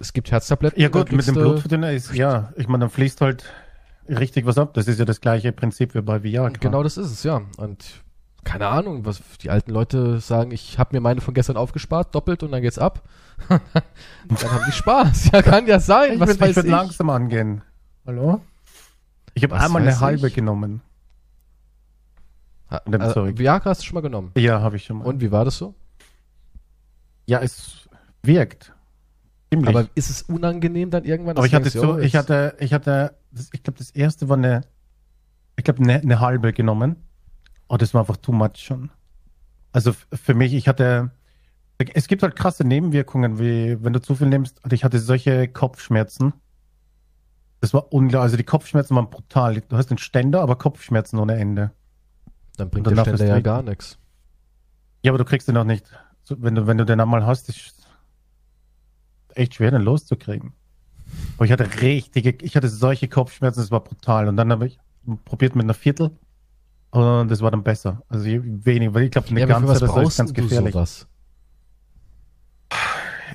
[0.01, 0.81] es gibt Herztabletten.
[0.81, 3.45] Ja gut, mit dem du- Blutverdünner ist, ja, ich meine, dann fließt halt
[4.09, 4.75] richtig was ab.
[4.75, 6.49] Das ist ja das gleiche Prinzip wie bei Viagra.
[6.59, 7.43] Genau das ist es, ja.
[7.57, 8.03] Und
[8.45, 12.43] keine Ahnung, was die alten Leute sagen, ich habe mir meine von gestern aufgespart, doppelt
[12.43, 13.03] und dann geht's ab.
[13.49, 13.61] dann
[14.51, 15.31] haben die Spaß.
[15.33, 16.15] Ja, kann ja sein.
[16.15, 16.71] Ich was würde würd ich.
[16.71, 17.63] langsam angehen.
[18.07, 18.41] Hallo?
[19.35, 20.35] Ich habe einmal eine halbe ich?
[20.35, 20.83] genommen.
[22.71, 23.39] Äh, zurück.
[23.39, 24.33] Viagra hast du schon mal genommen.
[24.37, 25.05] Ja, habe ich schon mal.
[25.05, 25.75] Und wie war das so?
[27.27, 27.89] ja, es
[28.23, 28.73] wirkt.
[29.51, 29.69] Ziemlich.
[29.69, 31.37] Aber ist es unangenehm dann irgendwann?
[31.37, 34.37] Aber ich hatte so, oh, ich hatte, ich hatte, das, ich glaube, das erste war
[34.37, 34.63] eine,
[35.57, 36.97] ich glaube, eine, eine halbe genommen.
[37.73, 38.91] Oh, das war einfach too much schon.
[39.73, 41.11] Also für mich, ich hatte,
[41.79, 44.63] es gibt halt krasse Nebenwirkungen, wie wenn du zu viel nimmst.
[44.63, 46.35] Und ich hatte solche Kopfschmerzen.
[47.61, 48.25] Das war unglaublich.
[48.25, 49.63] Also die Kopfschmerzen waren brutal.
[49.67, 51.71] Du hast den Ständer, aber Kopfschmerzen ohne Ende.
[52.59, 53.99] Dann bringt der Ständer ja gar nichts.
[55.03, 55.87] Ja, aber du kriegst den auch nicht.
[56.25, 57.89] So, wenn, du, wenn du den einmal hast, ist
[59.35, 60.53] echt schwer, den loszukriegen.
[61.39, 64.29] Aber ich hatte richtige, ich hatte solche Kopfschmerzen, das war brutal.
[64.29, 64.79] Und dann habe ich
[65.25, 66.11] probiert mit einer Viertel
[66.93, 68.03] und das war dann besser.
[68.09, 70.75] Also weniger, weil ich glaube, eine Ja, ganze, was das ist ganz du gefährlich.
[70.75, 71.07] sowas?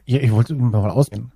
[0.05, 1.31] Ja, ich wollte mal ausgehen.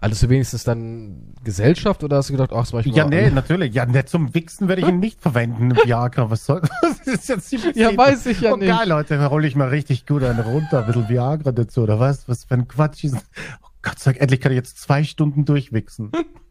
[0.00, 3.34] Alles du wenigstens dann Gesellschaft oder hast du gedacht, ach, ich mal Ja, nee, an?
[3.34, 3.74] natürlich.
[3.74, 5.74] Ja, ne, zum Wichsen werde ich ihn nicht verwenden.
[5.82, 7.00] Viagra, was soll das?
[7.06, 8.68] ist jetzt ziemlich Ja, weiß ich ja oh, nicht.
[8.68, 10.80] geil, Leute, da hole ich mal richtig gut einen runter.
[10.80, 12.28] Ein bisschen Viagra dazu, oder was?
[12.28, 13.16] Was für ein Quatsch ist.
[13.62, 16.12] Oh Gott sei Dank, endlich kann ich jetzt zwei Stunden durchwichsen.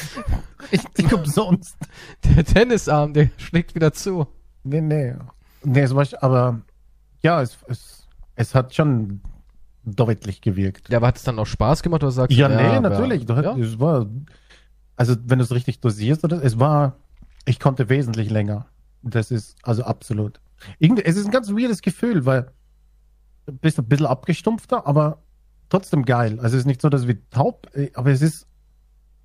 [0.72, 1.76] Richtig umsonst.
[2.24, 4.26] Der Tennisarm, der schlägt wieder zu.
[4.64, 5.14] Nee, nee.
[5.64, 6.60] Nee, es war, aber
[7.22, 9.20] ja, es, es, es hat schon
[9.84, 10.88] deutlich gewirkt.
[10.88, 13.26] Ja, aber hat es dann auch Spaß gemacht oder sagst Ja, du, nee, aber- natürlich.
[13.26, 13.56] Du, ja?
[13.56, 14.06] Es war,
[14.96, 16.96] also wenn du es richtig dosierst, oder, es war,
[17.44, 18.66] ich konnte wesentlich länger.
[19.02, 20.40] Das ist also absolut.
[20.78, 22.50] Irgendwie, es ist ein ganz weirdes Gefühl, weil
[23.46, 25.22] du bist ein bisschen abgestumpfter, aber
[25.68, 26.40] trotzdem geil.
[26.40, 28.46] Also es ist nicht so, dass wie taub, äh, aber es ist,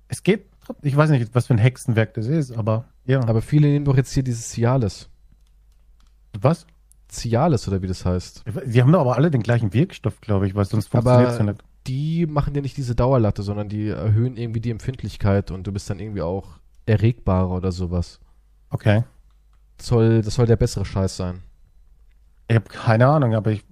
[0.08, 0.46] es geht,
[0.82, 3.20] ich weiß nicht, was für ein Hexenwerk das ist, aber ja.
[3.26, 5.08] Aber viele nehmen doch jetzt hier dieses Cialis.
[6.38, 6.66] was?
[7.08, 8.44] Cialis oder wie das heißt.
[8.66, 11.44] Die haben doch aber alle den gleichen Wirkstoff, glaube ich, weil sonst funktioniert es ja
[11.44, 11.62] nicht.
[11.86, 15.90] die machen dir nicht diese Dauerlatte, sondern die erhöhen irgendwie die Empfindlichkeit und du bist
[15.90, 18.20] dann irgendwie auch erregbarer oder sowas.
[18.70, 19.04] Okay.
[19.76, 21.42] Das soll, das soll der bessere Scheiß sein.
[22.48, 23.64] Ich habe keine Ahnung, aber ich,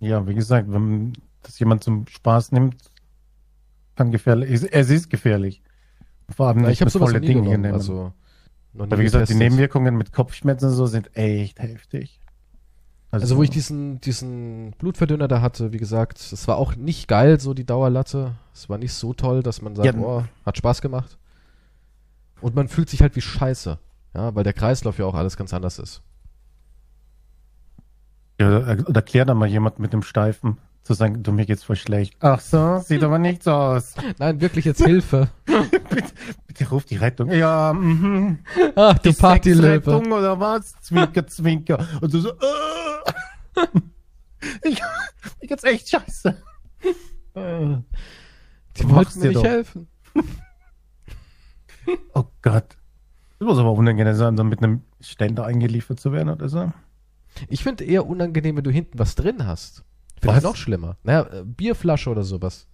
[0.00, 1.12] ja, wie gesagt, wenn
[1.42, 2.76] das jemand zum Spaß nimmt,
[3.94, 5.62] kann gefährlich, es ist gefährlich.
[6.28, 8.12] Vor allem nicht ich habe sowas volle Dinge genommen, also
[8.72, 9.34] noch aber wie gesagt, die.
[9.34, 12.20] Nebenwirkungen mit Kopfschmerzen und so sind echt heftig.
[13.10, 17.40] Also wo ich diesen, diesen Blutverdünner da hatte, wie gesagt, es war auch nicht geil,
[17.40, 18.34] so die Dauerlatte.
[18.52, 19.92] Es war nicht so toll, dass man sagt, Ja.
[19.92, 21.16] boah, hat Spaß gemacht.
[22.40, 23.78] Und man fühlt sich halt wie Scheiße.
[24.14, 26.02] Ja, weil der Kreislauf ja auch alles ganz anders ist.
[28.40, 31.64] ja, oder, oder klär dann mal jemand mit dem Steifen zu sagen, du, mir geht's
[31.64, 32.14] voll schlecht.
[32.20, 33.94] Ach so, sieht aber nicht so aus.
[34.18, 35.28] Nein, wirklich jetzt Hilfe.
[35.44, 36.12] bitte,
[36.46, 37.30] bitte ruf die Rettung.
[37.30, 38.38] Ja, mhm.
[38.76, 39.62] Ach, du Die Partylöwe.
[39.62, 40.74] Sexrettung oder was?
[40.80, 41.86] Zwinker, zwinker.
[42.00, 43.66] Und du so, äh.
[44.68, 44.80] ich,
[45.40, 46.36] mir geht's echt scheiße.
[47.34, 49.44] Die Mach's wollten mir nicht doch.
[49.44, 49.88] helfen.
[52.14, 52.76] Oh Gott.
[53.38, 56.72] Das muss aber unangenehm sein, so mit einem Ständer eingeliefert zu werden oder so.
[57.48, 59.84] Ich finde eher unangenehm, wenn du hinten was drin hast.
[60.20, 60.96] Finde ich noch schlimmer.
[61.02, 62.66] Naja, äh, Bierflasche oder sowas.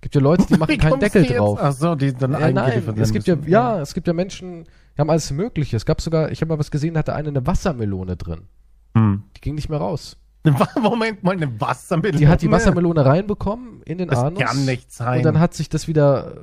[0.00, 1.58] Gibt ja Leute, die machen keinen Deckel drauf.
[1.60, 4.64] Ach so, die dann Ja, nein, es gibt ja, ja, es gibt ja Menschen,
[4.96, 5.76] die haben alles Mögliche.
[5.76, 8.42] Es gab sogar, ich habe mal was gesehen, da hatte eine eine Wassermelone drin.
[8.96, 9.22] Hm.
[9.36, 10.16] Die ging nicht mehr raus.
[10.80, 12.18] Moment mal, eine Wassermelone.
[12.18, 14.40] Die hat die Wassermelone reinbekommen in den Das Anus.
[14.42, 15.18] kann nicht sein.
[15.18, 16.36] Und dann hat sich das wieder,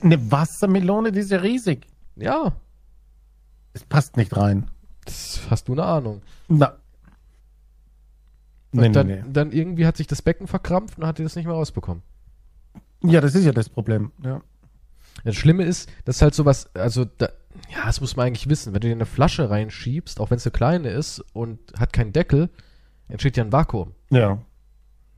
[0.00, 1.86] eine Wassermelone, die ist ja riesig.
[2.16, 2.52] ja,
[3.74, 4.70] Das passt nicht rein.
[5.04, 6.22] das hast du eine Ahnung.
[6.48, 6.76] Na.
[8.72, 11.44] Nee, dann, nee, dann irgendwie hat sich das Becken verkrampft und hat die das nicht
[11.46, 12.02] mehr rausbekommen.
[13.02, 14.12] Ja, das ist ja das Problem.
[14.24, 14.40] Ja.
[15.24, 17.28] Das Schlimme ist, dass halt sowas, also da,
[17.70, 18.72] ja, das muss man eigentlich wissen.
[18.72, 22.12] Wenn du dir eine Flasche reinschiebst, auch wenn es eine kleine ist und hat keinen
[22.12, 22.48] Deckel,
[23.08, 23.92] entsteht ja ein Vakuum.
[24.10, 24.38] ja.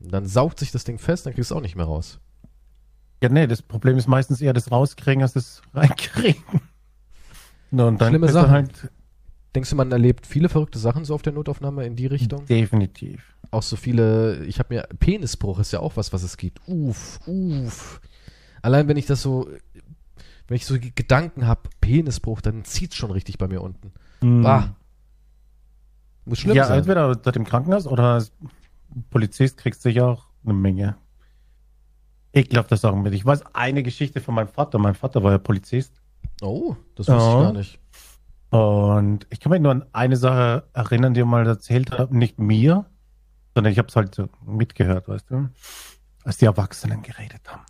[0.01, 2.19] Und dann saugt sich das Ding fest, dann kriegst du es auch nicht mehr raus.
[3.23, 6.43] Ja, nee, das Problem ist meistens eher das Rauskriegen als das Reinkriegen.
[7.71, 8.51] No, und dann Schlimme bist du Sache.
[8.51, 8.91] halt
[9.55, 12.45] Denkst du, man erlebt viele verrückte Sachen so auf der Notaufnahme in die Richtung?
[12.45, 13.33] definitiv.
[13.51, 16.59] Auch so viele, ich habe mir, Penisbruch ist ja auch was, was es gibt.
[16.67, 18.01] Uff, uff.
[18.61, 19.47] Allein wenn ich das so,
[20.47, 23.93] wenn ich so Gedanken habe, Penisbruch, dann zieht's schon richtig bei mir unten.
[24.19, 24.75] Bah.
[26.25, 26.79] Muss schlimm ja, sein.
[26.79, 28.31] entweder dort im Krankenhaus oder als
[29.11, 30.97] Polizist kriegst du ja auch eine Menge.
[32.33, 33.13] Ekelhafte Sachen mit.
[33.13, 34.79] Ich weiß eine Geschichte von meinem Vater.
[34.79, 36.01] Mein Vater war ja Polizist.
[36.41, 37.37] Oh, das wusste Ja.
[37.39, 37.79] ich gar nicht.
[38.55, 42.11] Und ich kann mich nur an eine Sache erinnern, die er mal erzählt hat.
[42.11, 42.85] Nicht mir,
[43.53, 45.49] sondern ich habe es halt so mitgehört, weißt du.
[46.23, 47.63] Als die Erwachsenen geredet haben.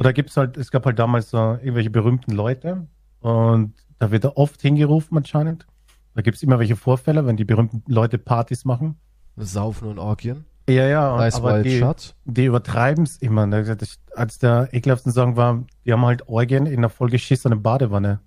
[0.00, 2.86] Oder gibt's halt, es gab halt damals so irgendwelche berühmten Leute
[3.20, 5.66] und da wird er oft hingerufen anscheinend.
[6.14, 8.96] Da gibt's immer welche Vorfälle, wenn die berühmten Leute Partys machen.
[9.36, 10.44] Saufen und Orgien.
[10.68, 12.14] Ja, ja, und, Ice aber die, Shut.
[12.24, 13.46] die übertreiben es immer.
[13.46, 13.76] Ne?
[13.76, 18.20] Das, als der ekelhaften Song war, die haben halt Orgien in einer vollgeschissenen Badewanne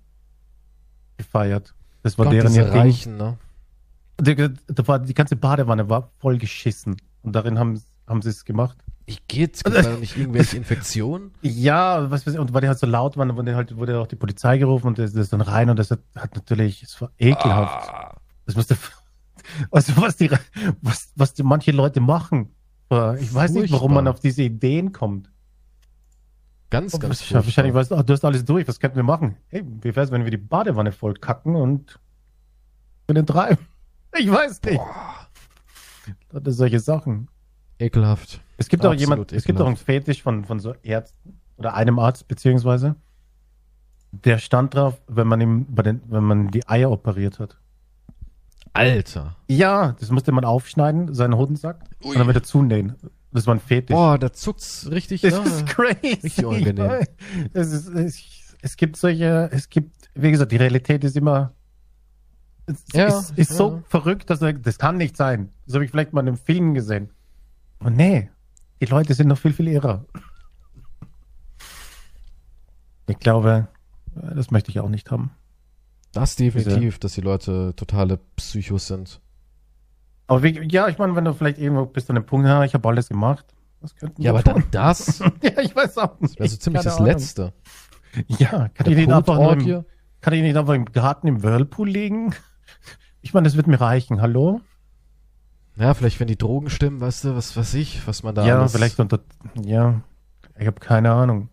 [1.18, 1.74] gefeiert.
[2.02, 2.62] Das war Gott, deren Ding.
[2.62, 3.36] Reichen, ne?
[4.20, 6.96] Die, da war, die ganze Badewanne war voll geschissen.
[7.22, 8.76] Und darin haben, haben sie es gemacht.
[9.28, 9.64] Geht's?
[9.64, 11.32] Gibt da nicht irgendwelche Infektionen?
[11.42, 14.06] Ja, was weiß ich, und weil die halt so laut waren, wurde halt, wurde auch
[14.06, 17.10] die Polizei gerufen und das, das dann rein und das hat, hat natürlich, es war
[17.18, 17.88] ekelhaft.
[17.88, 18.16] Ah.
[18.46, 18.76] Das musste,
[19.70, 20.30] also was die,
[20.80, 22.50] was, was die manche Leute machen.
[23.20, 24.02] Ich weiß nicht, warum Furchtbar.
[24.02, 25.30] man auf diese Ideen kommt.
[26.70, 27.44] Ganz, ganz furchtbar.
[27.44, 29.36] Wahrscheinlich weißt du, du hast alles durch, was könnten wir machen?
[29.48, 31.98] Hey, wie wär's, wenn wir die Badewanne voll kacken und
[33.08, 33.56] mit den drei?
[34.18, 34.76] Ich weiß nicht.
[34.76, 35.28] Boah.
[36.32, 37.28] Das solche Sachen.
[37.78, 38.40] Ekelhaft.
[38.56, 39.32] Es gibt Absolut auch jemand, ekelhaft.
[39.34, 42.96] es gibt auch einen Fetisch von, von so Ärzten oder einem Arzt beziehungsweise,
[44.10, 47.56] der stand drauf, wenn man ihm bei den, wenn man die Eier operiert hat.
[48.72, 49.36] Alter.
[49.46, 52.10] Ja, das musste man aufschneiden, seinen Hodensack, Ui.
[52.10, 52.96] und dann wieder zunähen.
[53.32, 53.94] Das war ein Fetisch.
[53.94, 55.20] Boah, da zuckt's richtig.
[55.20, 55.44] Das ne?
[55.44, 56.18] ist crazy.
[56.22, 57.06] Richtig unangenehm.
[57.52, 61.54] Es, ist, es, es gibt solche, es gibt, wie gesagt, die Realität ist immer,
[62.66, 63.56] es ja, ist, ist ja.
[63.56, 65.50] so verrückt, dass das kann nicht sein.
[65.66, 67.10] Das habe ich vielleicht mal in einem Film gesehen.
[67.78, 68.30] Und nee,
[68.80, 70.04] die Leute sind noch viel, viel irrer.
[73.06, 73.68] Ich glaube,
[74.14, 75.30] das möchte ich auch nicht haben.
[76.12, 77.00] Das definitiv, Diese.
[77.00, 79.20] dass die Leute totale Psychos sind.
[80.30, 82.72] Aber wie, ja, ich meine, wenn du vielleicht irgendwo bist an dem Punkt, ja, ich
[82.72, 83.44] habe alles gemacht.
[83.80, 85.18] Was könnten Ja, aber dann das?
[85.42, 86.34] ja, ich weiß auch nicht.
[86.34, 87.06] Das wäre so ziemlich das Ahnung.
[87.08, 87.52] Letzte.
[88.28, 89.84] Ja, kann ich, nicht einfach nur im,
[90.20, 92.34] kann ich nicht einfach im Garten im Whirlpool liegen?
[93.22, 94.22] Ich meine, das wird mir reichen.
[94.22, 94.62] Hallo?
[95.76, 98.60] Ja, vielleicht wenn die Drogen stimmen, weißt du, was weiß ich, was man da Ja,
[98.60, 98.72] alles...
[98.72, 99.20] vielleicht unter,
[99.62, 100.00] ja,
[100.58, 101.50] ich habe keine Ahnung.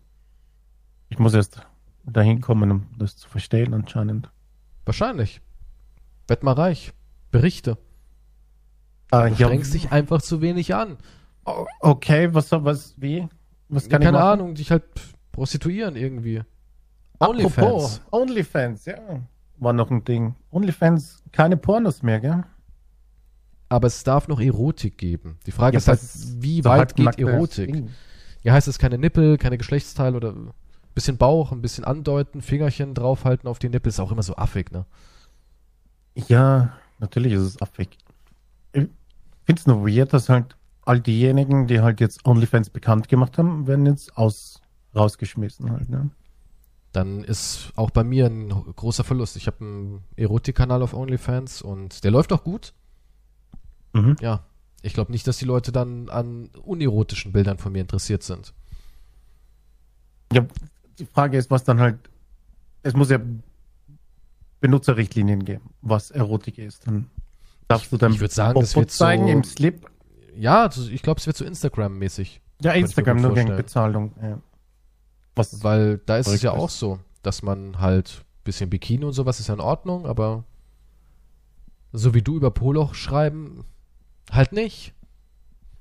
[1.10, 1.60] Ich muss erst
[2.06, 4.30] dahin kommen, um das zu verstehen anscheinend.
[4.86, 5.42] Wahrscheinlich.
[6.26, 6.94] Werd mal reich.
[7.30, 7.76] Berichte.
[9.10, 10.96] Ah, du strengst dich einfach zu wenig an.
[11.80, 13.26] Okay, was, was, wie?
[13.68, 14.84] Was kann Keine Ahnung, dich halt
[15.32, 16.42] prostituieren irgendwie.
[17.20, 18.02] OnlyFans.
[18.10, 18.98] OnlyFans, ja.
[19.56, 20.34] War noch ein Ding.
[20.50, 22.44] OnlyFans, keine Pornos mehr, gell?
[23.68, 25.38] Aber es darf noch Erotik geben.
[25.46, 26.00] Die Frage ja, ist halt,
[26.42, 27.84] wie weit halt geht Erotik?
[28.42, 30.52] Ja, heißt es keine Nippel, keine Geschlechtsteile oder ein
[30.94, 34.70] bisschen Bauch, ein bisschen andeuten, Fingerchen draufhalten auf die Nippel, ist auch immer so affig,
[34.70, 34.86] ne?
[36.28, 37.98] Ja, natürlich ist es affig
[39.48, 43.66] finde es nur weird, dass halt all diejenigen, die halt jetzt OnlyFans bekannt gemacht haben,
[43.66, 44.60] werden jetzt aus
[44.94, 46.10] rausgeschmissen halt, ne?
[46.92, 49.36] Dann ist auch bei mir ein großer Verlust.
[49.36, 52.74] Ich habe einen Erotikkanal auf OnlyFans und der läuft auch gut.
[53.94, 54.16] Mhm.
[54.20, 54.44] Ja.
[54.82, 58.52] Ich glaube nicht, dass die Leute dann an unerotischen Bildern von mir interessiert sind.
[60.30, 60.46] Ja,
[60.98, 61.98] die Frage ist, was dann halt.
[62.82, 63.18] Es muss ja
[64.60, 66.86] Benutzerrichtlinien geben, was Erotik ist.
[66.86, 67.10] Dann
[67.68, 69.86] Darfst du dann ich würde sagen, das wird zeigen so, im Slip?
[70.34, 72.40] Ja, ich glaube, es wird so Instagram-mäßig.
[72.62, 74.14] Ja, Instagram nur gegen Bezahlung.
[74.22, 74.40] Ja.
[75.36, 76.58] Was Weil da ist es ja ist.
[76.58, 80.44] auch so, dass man halt ein bisschen Bikini und sowas ist ja in Ordnung, aber
[81.92, 83.64] so wie du über Poloch schreiben,
[84.30, 84.94] halt nicht.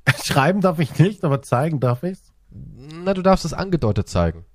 [0.24, 2.32] Schreiben darf ich nicht, aber zeigen darf ich's?
[2.50, 4.46] Na, du darfst es angedeutet zeigen.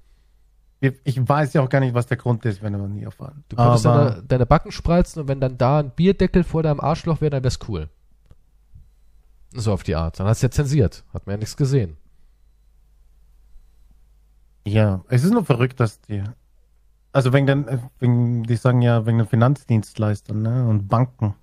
[1.04, 3.44] Ich weiß ja auch gar nicht, was der Grund ist, wenn wir nie erfahren.
[3.48, 7.20] Du könntest deine, deine, Backen spreizen und wenn dann da ein Bierdeckel vor deinem Arschloch
[7.20, 7.88] wäre, dann wär's cool.
[9.52, 10.18] So auf die Art.
[10.18, 11.04] Dann hast du ja zensiert.
[11.14, 11.98] Hat man ja nichts gesehen.
[14.66, 16.24] Ja, es ist nur verrückt, dass die.
[17.12, 17.66] Also wegen den,
[18.00, 21.34] wegen, die sagen ja wegen den Finanzdienstleistern ne, und Banken.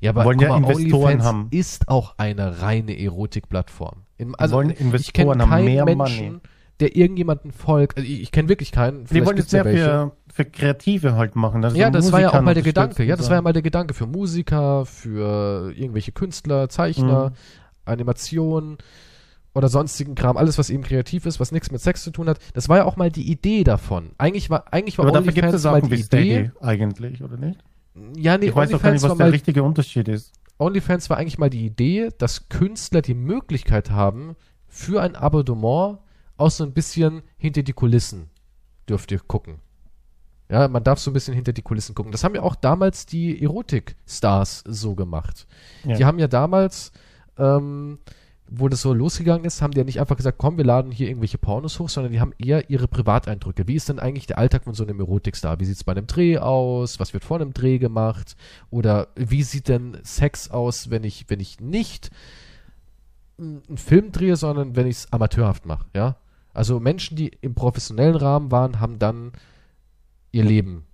[0.00, 1.48] Ja, aber wollen ja mal, Investoren haben.
[1.50, 4.02] ist auch eine reine Erotikplattform.
[4.38, 6.40] Also wollen Investoren haben mehr Menschen, Money
[6.80, 7.98] der irgendjemanden folgt.
[7.98, 9.04] Also ich, ich kenne wirklich keinen.
[9.04, 11.64] Die wollen jetzt mehr für, für Kreative halt machen.
[11.64, 13.04] Also ja, das Musiker war ja auch mal der Gedanke.
[13.04, 17.34] Ja, das war ja mal der Gedanke für Musiker, für irgendwelche Künstler, Zeichner, mhm.
[17.84, 18.78] Animationen
[19.52, 22.38] oder sonstigen Kram, alles was eben kreativ ist, was nichts mit Sex zu tun hat.
[22.54, 24.10] Das war ja auch mal die Idee davon.
[24.16, 27.58] Eigentlich war eigentlich war Aber dafür gibt es mal die Idee eigentlich, oder nicht?
[28.16, 30.32] Ja, nee, ich weiß auch gar nicht, was der richtige Unterschied ist.
[30.58, 34.36] OnlyFans war eigentlich mal die Idee, dass Künstler die Möglichkeit haben,
[34.68, 35.98] für ein Abonnement
[36.40, 38.30] auch so ein bisschen hinter die Kulissen
[38.88, 39.60] dürft ihr gucken.
[40.50, 42.10] Ja, man darf so ein bisschen hinter die Kulissen gucken.
[42.10, 45.46] Das haben ja auch damals die Erotik-Stars so gemacht.
[45.84, 45.96] Ja.
[45.96, 46.90] Die haben ja damals,
[47.38, 48.00] ähm,
[48.48, 51.06] wo das so losgegangen ist, haben die ja nicht einfach gesagt, komm, wir laden hier
[51.06, 53.68] irgendwelche Pornos hoch, sondern die haben eher ihre Privateindrücke.
[53.68, 55.60] Wie ist denn eigentlich der Alltag von so einem Erotikstar?
[55.60, 56.98] Wie sieht es bei einem Dreh aus?
[56.98, 58.36] Was wird vor einem Dreh gemacht?
[58.70, 62.10] Oder wie sieht denn Sex aus, wenn ich, wenn ich nicht
[63.38, 66.16] einen Film drehe, sondern wenn ich es amateurhaft mache, ja?
[66.52, 69.32] Also Menschen, die im professionellen Rahmen waren, haben dann
[70.32, 70.86] ihr Leben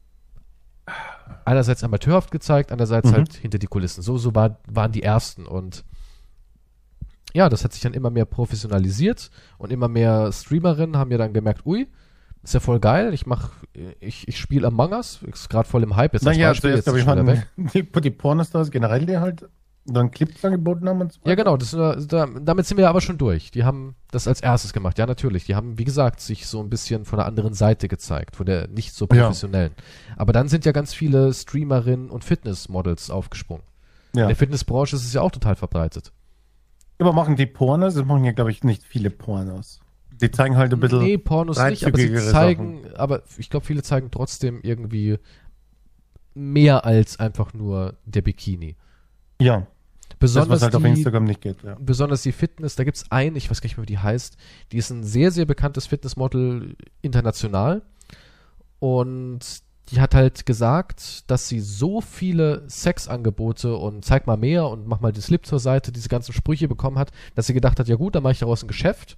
[1.45, 3.15] einerseits amateurhaft gezeigt, andererseits mhm.
[3.15, 4.03] halt hinter die Kulissen.
[4.03, 5.85] So, so war, waren die ersten und
[7.35, 11.35] ja, das hat sich dann immer mehr professionalisiert und immer mehr Streamerinnen haben ja dann
[11.35, 11.87] gemerkt, ui,
[12.43, 13.51] ist ja voll geil, ich mach,
[14.01, 16.87] ich, ich spiele Among Us, ist gerade voll im Hype, jetzt naja, als Beispiel, jetzt,
[16.87, 19.49] jetzt ich, mal, die, die Pornostars generell, die halt
[19.87, 21.21] dann Clips angeboten haben und so.
[21.25, 21.57] Ja, genau.
[21.57, 23.51] Das, da, damit sind wir aber schon durch.
[23.51, 24.99] Die haben das als erstes gemacht.
[24.99, 25.45] Ja, natürlich.
[25.45, 28.69] Die haben, wie gesagt, sich so ein bisschen von der anderen Seite gezeigt, von der
[28.69, 29.73] nicht so professionellen.
[29.77, 30.15] Ja.
[30.19, 33.65] Aber dann sind ja ganz viele Streamerinnen und Fitnessmodels aufgesprungen.
[34.15, 34.23] Ja.
[34.23, 36.13] In der Fitnessbranche ist es ja auch total verbreitet.
[36.99, 37.95] Aber machen die Pornos?
[37.95, 39.81] Das machen ja, glaube ich, nicht viele Pornos.
[40.21, 41.01] Die zeigen halt ein bisschen.
[41.01, 45.19] Nee, Pornos nicht, aber sie zeigen, aber ich glaube, viele zeigen trotzdem irgendwie
[46.35, 48.77] mehr als einfach nur der Bikini.
[49.41, 49.67] Ja,
[50.19, 51.63] das, Besonders was halt auf die, Instagram nicht geht.
[51.63, 51.77] Ja.
[51.79, 54.37] besonders die Fitness, da gibt es eine, ich weiß gar nicht mehr, wie die heißt,
[54.73, 57.83] die ist ein sehr, sehr bekanntes Fitnessmodel international.
[58.79, 64.87] Und die hat halt gesagt, dass sie so viele Sexangebote und zeig mal mehr und
[64.87, 67.87] mach mal den Slip zur Seite, diese ganzen Sprüche bekommen hat, dass sie gedacht hat,
[67.87, 69.17] ja gut, dann mache ich daraus ein Geschäft.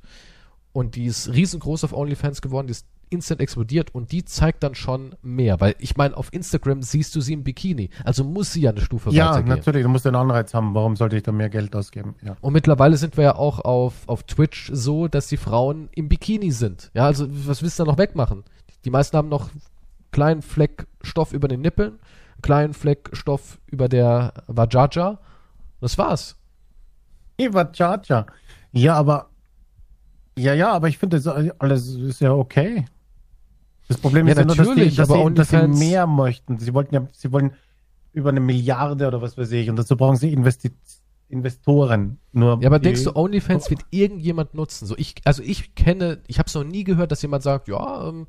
[0.73, 4.75] Und die ist riesengroß auf OnlyFans geworden, die ist instant explodiert und die zeigt dann
[4.75, 5.61] schon mehr.
[5.61, 7.91] Weil ich meine, auf Instagram siehst du sie im Bikini.
[8.05, 9.49] Also muss sie ja eine Stufe Ja, weitergehen.
[9.57, 10.75] natürlich, du musst den Anreiz haben.
[10.75, 12.15] Warum sollte ich da mehr Geld ausgeben?
[12.23, 12.37] Ja.
[12.41, 16.51] Und mittlerweile sind wir ja auch auf, auf Twitch so, dass die Frauen im Bikini
[16.51, 16.91] sind.
[16.95, 18.45] Ja, also was willst du da noch wegmachen?
[18.85, 19.63] Die meisten haben noch einen
[20.13, 25.19] kleinen Fleck Stoff über den Nippeln, einen kleinen Fleck Stoff über der Vajaja.
[25.81, 26.37] Das war's.
[27.39, 28.27] Eva Chacha.
[28.73, 29.31] Ja, aber.
[30.37, 31.27] Ja, ja, aber ich finde, das
[31.59, 32.85] alles ist ja okay.
[33.89, 36.07] Das Problem Ja, ist ja nur, dass, die, natürlich, dass, aber sie, dass sie mehr
[36.07, 36.59] möchten.
[36.59, 37.53] Sie wollten ja, sie wollen
[38.13, 39.71] über eine Milliarde oder was weiß ich.
[39.71, 40.73] Und dazu brauchen sie Investi
[41.31, 42.19] Investoren.
[42.33, 44.87] Nur Ja, aber denkst du, OnlyFans wird irgendjemand nutzen?
[44.87, 48.09] So ich, also ich kenne, ich habe es noch nie gehört, dass jemand sagt, ja,
[48.09, 48.27] ähm,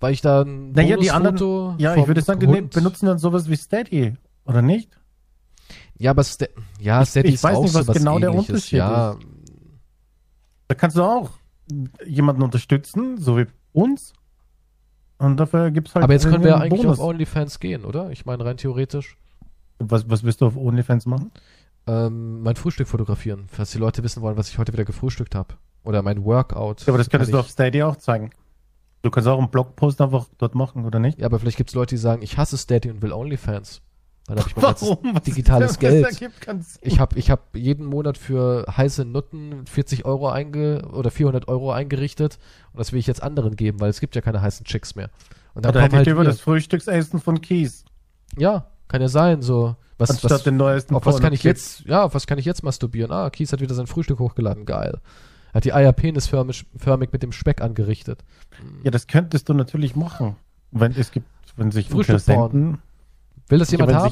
[0.00, 1.78] weil ich da ein Naja, die anderen.
[1.78, 4.14] Ja, ich würde sagen, die ne- Hund- benutzen dann sowas wie Steady.
[4.44, 4.90] Oder nicht?
[5.98, 8.32] Ja, aber Ste ja, Ich- Steady ich ist weiß auch nicht, was genau der.
[8.34, 9.16] Unterschied ja,
[10.68, 11.30] Da kannst du auch
[12.06, 14.12] jemanden unterstützen, so wie uns.
[15.24, 16.04] Und dafür gibt es halt.
[16.04, 16.98] aber jetzt können wir ja eigentlich Bonus.
[16.98, 18.10] auf OnlyFans gehen, oder?
[18.10, 19.16] Ich meine, rein theoretisch.
[19.78, 21.32] Was, was willst du auf OnlyFans machen?
[21.86, 25.54] ähm, mein Frühstück fotografieren, falls die Leute wissen wollen, was ich heute wieder gefrühstückt habe.
[25.84, 26.82] Oder mein Workout.
[26.82, 28.30] Ja, aber das könntest du auf Steady auch zeigen.
[29.02, 31.20] Du kannst auch einen Blogpost einfach dort machen, oder nicht?
[31.20, 33.82] Ja, aber vielleicht gibt es Leute, die sagen, ich hasse Steady und will OnlyFans.
[34.26, 34.64] Dann habe ich mein
[35.14, 35.78] Was digitales das?
[35.78, 36.14] Geld.
[36.14, 36.30] Sinn.
[36.80, 41.72] Ich habe ich hab jeden Monat für heiße Nutten 40 Euro einge oder 400 Euro
[41.72, 42.38] eingerichtet
[42.72, 45.10] und das will ich jetzt anderen geben, weil es gibt ja keine heißen Chicks mehr.
[45.52, 47.84] Und dann hätte ich halt dir über das Frühstücksessen von Kies.
[48.38, 49.76] Ja, kann ja sein, so.
[49.98, 52.44] Was, Anstatt was, den neuesten auf was kann ich jetzt, ja, auf was kann ich
[52.44, 53.12] jetzt masturbieren?
[53.12, 54.98] Ah, Kies hat wieder sein Frühstück hochgeladen, geil.
[55.52, 58.24] Hat die Eier penisförmig förmig mit dem Speck angerichtet.
[58.82, 60.34] Ja, das könntest du natürlich machen.
[60.72, 62.78] Wenn es gibt, wenn sich Frühstück Interessenten,
[63.48, 64.10] Will das jemand wenn haben?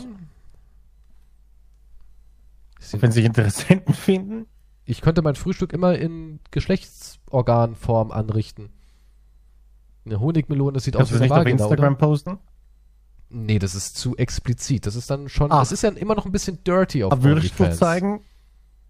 [2.80, 4.46] sich- wenn sich Interessenten finden.
[4.84, 8.70] Ich könnte mein Frühstück immer in Geschlechtsorganform anrichten.
[10.04, 12.06] Eine Honigmelone sieht aus Kannst du wie das eine nicht auf Vagina, Instagram oder?
[12.06, 12.38] posten?
[13.30, 14.84] Nee, das ist zu explizit.
[14.84, 15.60] Das ist dann schon, Ach.
[15.60, 18.20] das ist ja immer noch ein bisschen dirty auf Aber würdest du zeigen,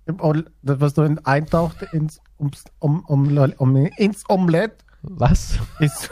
[0.06, 5.58] das, was du in, eintaucht ins, ums, um, um, um, ins Omelett, Was?
[5.78, 6.10] ist.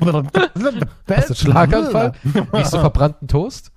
[1.08, 2.12] Hast du Schlaganfall?
[2.52, 3.72] Riechst du verbrannten Toast?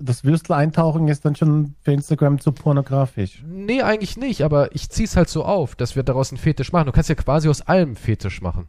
[0.00, 3.42] Das Würstel eintauchen ist dann schon für Instagram zu pornografisch.
[3.44, 6.86] Nee, eigentlich nicht, aber ich zieh's halt so auf, dass wir daraus einen Fetisch machen.
[6.86, 8.68] Du kannst ja quasi aus allem Fetisch machen.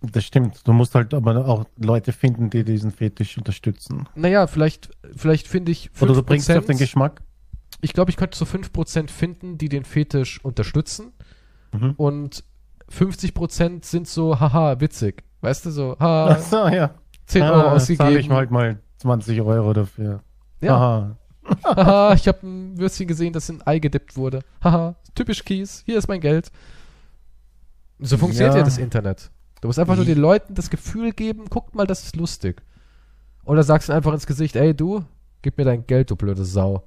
[0.00, 0.66] Das stimmt.
[0.66, 4.08] Du musst halt aber auch Leute finden, die diesen Fetisch unterstützen.
[4.14, 6.02] Naja, vielleicht, vielleicht finde ich 5%.
[6.02, 7.22] Oder du bringst sie auf den Geschmack.
[7.80, 11.12] ich glaube, ich könnte so 5% finden, die den Fetisch unterstützen.
[11.72, 11.94] Mhm.
[11.96, 12.44] Und
[12.92, 15.22] 50% sind so, haha, witzig.
[15.40, 16.90] Weißt du, so, haha, Achso, ja.
[17.26, 18.16] 10 Ah, Euro zahle ausgegeben.
[18.18, 20.20] ich halt mal 20 Euro dafür.
[20.60, 20.74] ja.
[20.76, 21.16] Aha.
[21.64, 24.40] Haha, ich habe ein Würstchen gesehen, das in Ei gedippt wurde.
[24.64, 26.50] Haha, typisch Kies, hier ist mein Geld.
[28.00, 28.64] So funktioniert ja, Ja.
[28.64, 29.30] das Internet.
[29.60, 32.62] Du musst einfach nur den Leuten das Gefühl geben, guckt mal, das ist lustig.
[33.44, 35.04] Oder sagst du einfach ins Gesicht, ey du,
[35.42, 36.82] gib mir dein Geld, du blöde Sau.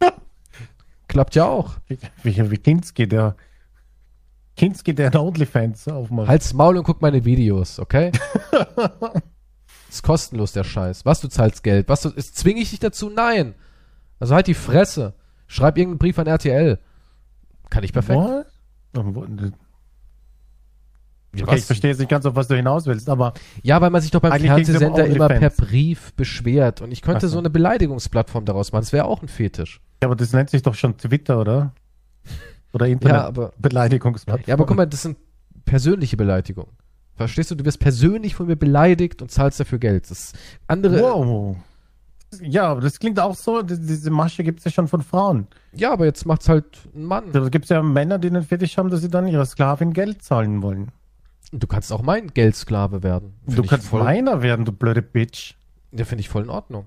[1.08, 1.74] Klappt ja auch.
[1.86, 3.36] Wie, wie, wie Kinski, der
[4.60, 6.28] Kinski, der OnlyFans aufmacht.
[6.28, 8.12] Halt's Maul und guck meine Videos, okay?
[9.88, 11.06] ist kostenlos, der Scheiß.
[11.06, 11.88] Was, du zahlst Geld?
[11.88, 13.08] Was, du, ist, zwinge ich dich dazu?
[13.08, 13.54] Nein.
[14.18, 15.14] Also halt die Fresse.
[15.46, 16.78] Schreib irgendeinen Brief an RTL.
[17.70, 18.20] Kann ich perfekt.
[18.20, 18.46] What?
[18.94, 19.52] Okay,
[21.36, 23.32] Ja, ich verstehe jetzt nicht ganz, auf was du hinaus willst, aber
[23.62, 25.48] Ja, weil man sich doch beim Fernsehsender immer per.
[25.48, 26.82] Brief beschwert.
[26.82, 27.34] Und ich könnte so.
[27.34, 28.82] so eine Beleidigungsplattform daraus machen.
[28.82, 29.80] Das wäre auch ein Fetisch.
[30.02, 31.72] Ja, aber das nennt sich doch schon Twitter, oder?
[32.72, 34.48] Oder Ja, Internet aber, Beleidigungsplattform.
[34.48, 35.16] ja, aber guck mal, das sind
[35.64, 36.70] persönliche Beleidigungen.
[37.16, 37.54] Verstehst du?
[37.54, 40.10] Du wirst persönlich von mir beleidigt und zahlst dafür Geld.
[40.10, 40.32] Das
[40.66, 41.00] andere.
[41.00, 41.56] Wow.
[42.40, 45.48] Ja, aber das klingt auch so, die- diese Masche gibt es ja schon von Frauen.
[45.72, 47.32] Ja, aber jetzt macht's halt ein Mann.
[47.32, 50.22] Da gibt es ja Männer, die den Fetisch haben, dass sie dann ihrer Sklavin Geld
[50.22, 50.92] zahlen wollen.
[51.52, 53.34] Du kannst auch mein Geldsklave werden.
[53.46, 55.54] Find du kannst voll, meiner werden, du blöde Bitch.
[55.90, 56.86] Ja, finde ich voll in Ordnung.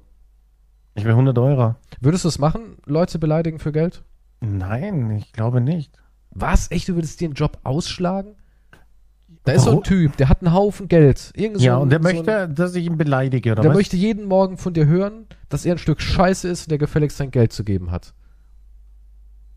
[0.95, 1.75] Ich will 100 Euro.
[1.99, 4.03] Würdest du es machen, Leute beleidigen für Geld?
[4.45, 5.97] Nein, ich glaube nicht.
[6.31, 6.69] Was?
[6.71, 6.87] Echt?
[6.89, 8.35] Du würdest dir einen Job ausschlagen?
[9.45, 9.83] Da ist so ein?
[9.83, 11.31] Typ, der hat einen Haufen Geld.
[11.35, 13.71] Irgend so ja, ein- und der so ein- möchte, dass ich ihn beleidige, oder Der
[13.71, 13.77] was?
[13.77, 17.17] möchte jeden Morgen von dir hören, dass er ein Stück Scheiße ist und der gefälligst
[17.17, 18.13] sein Geld zu geben hat.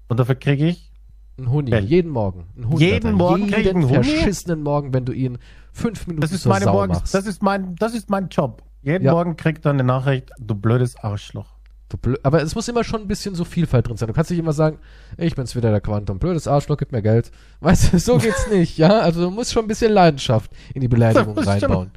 [0.09, 0.93] und dafür kriege ich
[1.39, 1.89] Ein Huni, Geld.
[1.89, 2.47] jeden Morgen.
[2.57, 2.77] Ein.
[2.79, 3.95] Jeden Morgen krieg ich einen Huni?
[3.95, 5.39] verschissenen Morgen, wenn du ihn
[5.73, 7.15] fünf Minuten Das ist meine Sau Morgens, machst.
[7.15, 8.63] das ist mein, das ist mein Job.
[8.83, 9.13] Jeden Ja.
[9.13, 11.56] Morgen kriegt er eine Nachricht, du blödes Arschloch.
[11.89, 14.09] Du aber es muss immer schon ein bisschen so Vielfalt drin sein.
[14.09, 14.79] Du kannst nicht immer sagen,
[15.17, 16.19] ich bin's wieder der Quantum.
[16.19, 17.31] Blödes Arschloch, gib mir Geld.
[17.61, 18.99] Weißt du, so geht's nicht, ja?
[19.01, 21.91] Also du musst schon ein bisschen Leidenschaft in die Beleidigung Das schon- reinbauen.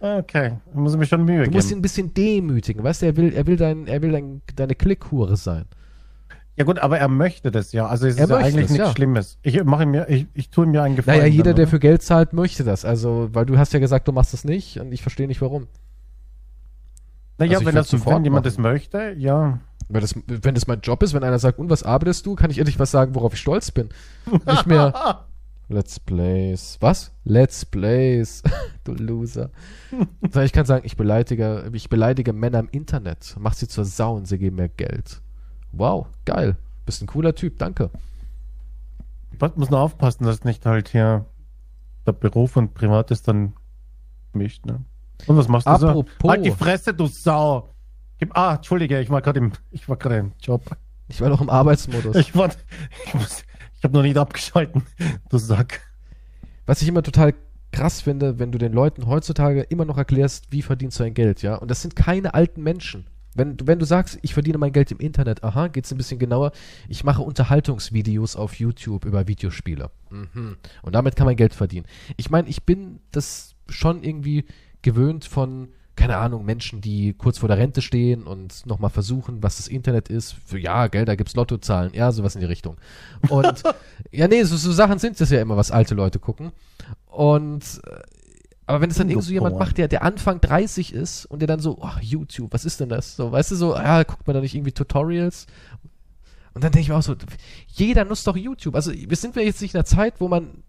[0.00, 1.78] Okay, da muss ich mir schon Mühe Du musst ihn geben.
[1.78, 2.84] ein bisschen demütigen.
[2.84, 5.64] Weißt du, er will, er will dein, er will dein, deine Klickhure sein.
[6.56, 7.86] Ja gut, aber er möchte das ja.
[7.86, 8.92] Also es Er ist ja eigentlich es, nichts ja.
[8.92, 9.38] Schlimmes.
[9.42, 11.18] Ich mache mir, ich, ich tue mir einen Gefallen.
[11.20, 11.70] Naja, jeder, dann, der oder?
[11.70, 12.84] für Geld zahlt, möchte das.
[12.84, 15.68] Also, weil du hast ja gesagt, du machst das nicht und ich verstehe nicht warum.
[17.38, 18.56] Naja, also wenn, das, sofort wenn jemand machen.
[18.56, 19.60] das möchte, ja.
[19.88, 22.50] Wenn das, wenn das mein Job ist, wenn einer sagt, und was arbeitest du, kann
[22.50, 23.88] ich endlich was sagen, worauf ich stolz bin.
[24.46, 25.24] Nicht mehr
[25.70, 26.78] Let's Plays.
[26.80, 27.12] Was?
[27.24, 28.42] Let's Plays.
[28.84, 29.50] du Loser.
[30.22, 33.36] Sondern ich kann sagen, ich beleidige, ich beleidige Männer im Internet.
[33.38, 35.20] Mach sie zur Sau und sie geben mir Geld.
[35.72, 36.56] Wow, geil.
[36.86, 37.90] Bist ein cooler Typ, danke.
[39.38, 41.26] Man muss nur aufpassen, dass nicht halt hier
[42.06, 43.52] der Beruf und Privates dann
[44.32, 44.84] mischt, ne?
[45.26, 46.12] Und was machst du Apropos.
[46.22, 46.28] so?
[46.30, 47.74] Halt die Fresse, du Sau!
[48.30, 50.76] Ah, Entschuldige, ich war gerade im, ich war gerade im Job.
[51.08, 52.16] Ich war doch im Arbeitsmodus.
[52.16, 52.50] Ich war,
[53.06, 53.44] ich muss,
[53.76, 54.82] ich habe noch nicht abgeschalten,
[55.30, 55.80] du Sack.
[56.66, 57.34] Was ich immer total
[57.72, 61.42] krass finde, wenn du den Leuten heutzutage immer noch erklärst, wie verdienst du dein Geld,
[61.42, 61.54] ja?
[61.54, 63.06] Und das sind keine alten Menschen.
[63.34, 66.18] Wenn du, wenn du sagst, ich verdiene mein Geld im Internet, aha, geht's ein bisschen
[66.18, 66.50] genauer.
[66.88, 69.90] Ich mache Unterhaltungsvideos auf YouTube über Videospiele.
[70.10, 70.56] Mhm.
[70.82, 71.86] Und damit kann man Geld verdienen.
[72.16, 74.44] Ich meine, ich bin das schon irgendwie
[74.82, 79.56] gewöhnt von, keine Ahnung, Menschen, die kurz vor der Rente stehen und nochmal versuchen, was
[79.56, 80.36] das Internet ist.
[80.44, 81.92] Für ja, Geld, da gibt's Lottozahlen.
[81.94, 82.76] Ja, sowas in die Richtung.
[83.28, 83.62] Und
[84.12, 86.52] ja, nee, so, so Sachen sind das ja immer, was alte Leute gucken.
[87.06, 88.00] Und äh,
[88.68, 91.46] aber wenn es dann irgend so jemand macht, der, der Anfang 30 ist und der
[91.46, 93.16] dann so, ach, YouTube, was ist denn das?
[93.16, 95.46] So, weißt du, so, ja, guckt man da nicht irgendwie Tutorials?
[96.52, 97.16] Und dann denke ich mir auch so,
[97.68, 98.74] jeder nutzt doch YouTube.
[98.74, 100.64] Also wir sind ja jetzt nicht in einer Zeit, wo man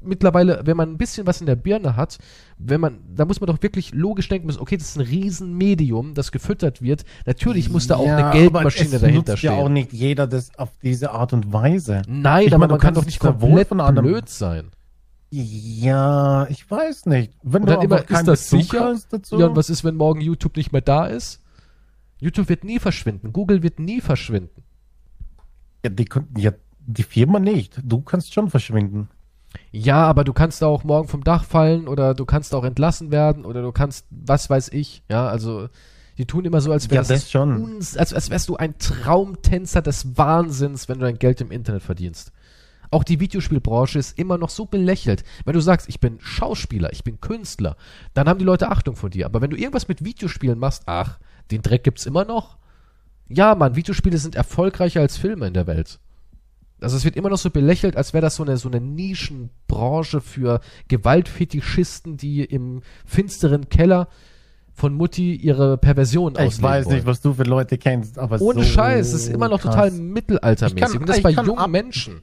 [0.00, 2.18] mittlerweile, wenn man ein bisschen was in der Birne hat,
[2.58, 6.14] wenn man, da muss man doch wirklich logisch denken müssen, okay, das ist ein Riesenmedium,
[6.14, 7.04] das gefüttert wird.
[7.26, 9.72] Natürlich muss da auch Ja, eine Geldmaschine dahinter nutzt ja auch stehen.
[9.72, 12.02] nicht jeder das auf diese Art und Weise.
[12.08, 14.70] Nein, Ich aber meine, man kann doch nicht komplett von anderen- blöd sein.
[15.30, 17.32] Ja, ich weiß nicht.
[17.42, 18.96] Wenn Und dann immer, ist das Bezug sicher?
[19.10, 21.40] Dazu, Ja, und was ist, wenn morgen YouTube nicht mehr da ist?
[22.20, 23.32] YouTube wird nie verschwinden.
[23.32, 24.62] Google wird nie verschwinden.
[25.84, 26.06] ja, die,
[26.36, 26.52] ja,
[26.86, 27.80] die Firma nicht.
[27.82, 29.08] Du kannst schon verschwinden.
[29.72, 33.46] Ja, aber du kannst auch morgen vom Dach fallen oder du kannst auch entlassen werden
[33.46, 35.02] oder du kannst, was weiß ich.
[35.10, 35.68] Ja, also
[36.18, 39.80] die tun immer so, als wäre Ja, das uns, als, als wärst du ein Traumtänzer
[39.80, 42.32] des Wahnsinns, wenn du dein Geld im Internet verdienst.
[42.90, 45.24] Auch die Videospielbranche ist immer noch so belächelt.
[45.46, 47.76] Wenn du sagst, ich bin Schauspieler, ich bin Künstler,
[48.12, 49.24] dann haben die Leute Achtung vor dir.
[49.24, 51.18] Aber wenn du irgendwas mit Videospielen machst, ach,
[51.50, 52.58] den Dreck gibt's immer noch.
[53.28, 56.00] Ja, Mann, Videospiele sind erfolgreicher als Filme in der Welt.
[56.82, 60.20] Also es wird immer noch so belächelt, als wäre das so eine, so eine Nischenbranche
[60.20, 64.08] für Gewaltfetischisten, die im finsteren Keller
[64.74, 66.94] von Mutti ihre Perversion Ich ausleben weiß wollen.
[66.96, 69.74] nicht, was du für Leute kennst, aber Ohne so Scheiß, es ist immer noch krass.
[69.74, 70.76] total mittelaltermäßig.
[70.76, 72.22] Ich kann- und das ich bei jungen Menschen.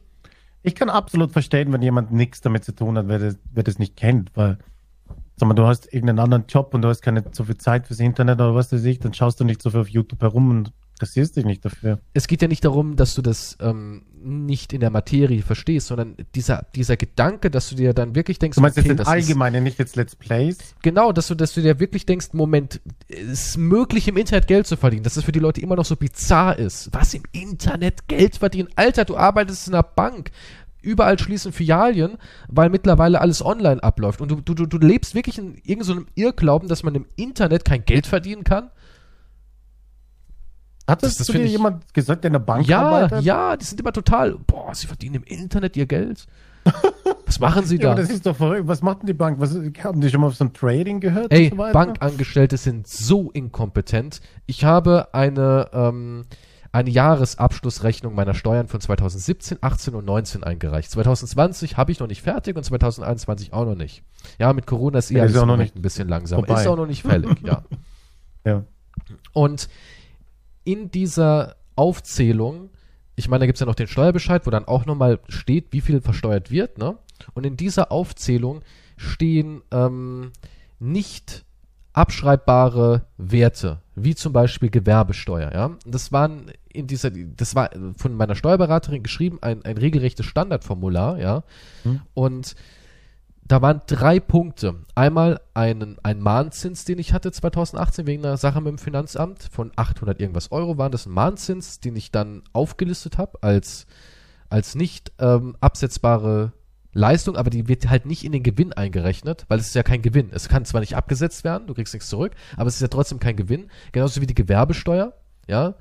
[0.64, 3.80] Ich kann absolut verstehen, wenn jemand nichts damit zu tun hat, wer das, wer das
[3.80, 4.58] nicht kennt, weil
[5.38, 8.00] sag mal, du hast irgendeinen anderen Job und du hast keine so viel Zeit fürs
[8.02, 10.74] Internet oder was weiß ich, dann schaust du nicht so viel auf YouTube herum und
[11.00, 12.00] interessierst dich nicht dafür.
[12.14, 16.18] Es geht ja nicht darum, dass du das ähm, nicht in der Materie verstehst, sondern
[16.36, 19.64] dieser, dieser Gedanke, dass du dir dann wirklich denkst, Du meinst okay, jetzt das Allgemeinen,
[19.64, 20.58] nicht jetzt Let's Plays?
[20.82, 24.68] Genau, dass du, dass du dir wirklich denkst, Moment, es ist möglich im Internet Geld
[24.68, 26.90] zu verdienen, dass das für die Leute immer noch so bizarr ist.
[26.92, 28.68] Was im Internet Geld verdienen?
[28.76, 30.32] Alter, du arbeitest in einer Bank.
[30.82, 32.18] Überall schließen Filialien,
[32.48, 34.22] weil mittlerweile alles online abläuft.
[34.22, 37.84] Und du, du, du, lebst wirklich in irgendeinem so Irrglauben, dass man im Internet kein
[37.84, 38.70] Geld verdienen kann?
[40.90, 43.24] Hat Das- das, das zu dir jemand gesagt, der in der Bank Ja, arbeitet?
[43.24, 46.26] ja, die sind immer total, boah, sie verdienen im Internet ihr Geld.
[47.26, 47.92] Was machen sie Ja, da?
[47.94, 48.68] aber das ist doch verrückt.
[48.68, 49.40] Was macht denn die Bank?
[49.40, 51.32] Was, haben die schon mal auf so ein Trading gehört?
[51.32, 51.56] Ey, so?
[51.56, 54.20] Bankangestellte sind so inkompetent.
[54.46, 56.26] Ich habe eine, ähm,
[56.72, 60.92] eine Jahresabschlussrechnung meiner Steuern von 2017, 18 und 19 eingereicht.
[60.92, 64.04] 2020 habe ich noch nicht fertig und 2021 auch noch nicht.
[64.38, 66.46] Ja, mit Corona ist eh Ja, ist alles auch im noch nicht ein bisschen langsamer.
[66.46, 66.62] vorbei.
[66.62, 67.64] Ist auch noch nicht fällig, ja.
[68.46, 68.64] Ja.
[69.34, 69.68] Und
[70.70, 72.70] in dieser Aufzählung,
[73.16, 75.82] ich meine, da gibt es ja noch den Steuerbescheid, wo dann auch nochmal steht, wie
[75.82, 76.96] viel versteuert wird, ne?
[77.34, 78.62] Und in dieser Aufzählung
[78.96, 80.32] stehen ähm,
[80.78, 81.44] nicht
[81.94, 85.72] abschreibbare Werte, wie zum Beispiel Gewerbesteuer, ja.
[85.88, 91.44] Das waren in dieser, das war von meiner Steuerberaterin geschrieben, ein, ein regelrechtes Standardformular, ja.
[91.82, 92.02] Hm.
[92.14, 92.56] Und
[93.50, 94.76] da waren drei Punkte.
[94.94, 99.72] Einmal einen, ein Mahnzins, den ich hatte 2018 wegen einer Sache mit dem Finanzamt von
[99.76, 103.88] 800 irgendwas Euro waren das ein Mahnzins, den ich dann aufgelistet habe als
[104.50, 106.54] als nicht ähm, absetzbare
[106.92, 110.02] Leistung, aber die wird halt nicht in den Gewinn eingerechnet, weil es ist ja kein
[110.02, 110.30] Gewinn.
[110.32, 113.20] Es kann zwar nicht abgesetzt werden, du kriegst nichts zurück, aber es ist ja trotzdem
[113.20, 113.70] kein Gewinn.
[113.92, 115.14] Genauso wie die Gewerbesteuer,
[115.48, 115.76] ja.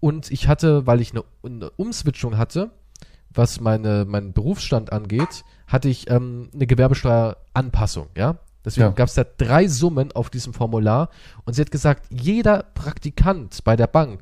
[0.00, 2.70] Und ich hatte, weil ich eine, eine Umswitchung hatte,
[3.32, 8.36] was meine, meinen Berufsstand angeht, hatte ich ähm, eine Gewerbesteueranpassung, ja.
[8.64, 8.92] Deswegen Ja.
[8.92, 11.10] gab es da drei Summen auf diesem Formular
[11.44, 14.20] und sie hat gesagt, jeder Praktikant bei der Bank,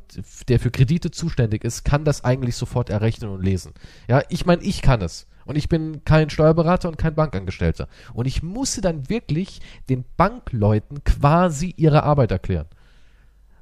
[0.49, 3.73] der für Kredite zuständig ist, kann das eigentlich sofort errechnen und lesen.
[4.09, 5.27] Ja, ich meine, ich kann es.
[5.47, 7.89] Und ich bin kein Steuerberater und kein Bankangestellter.
[8.13, 12.67] Und ich musste dann wirklich den Bankleuten quasi ihre Arbeit erklären.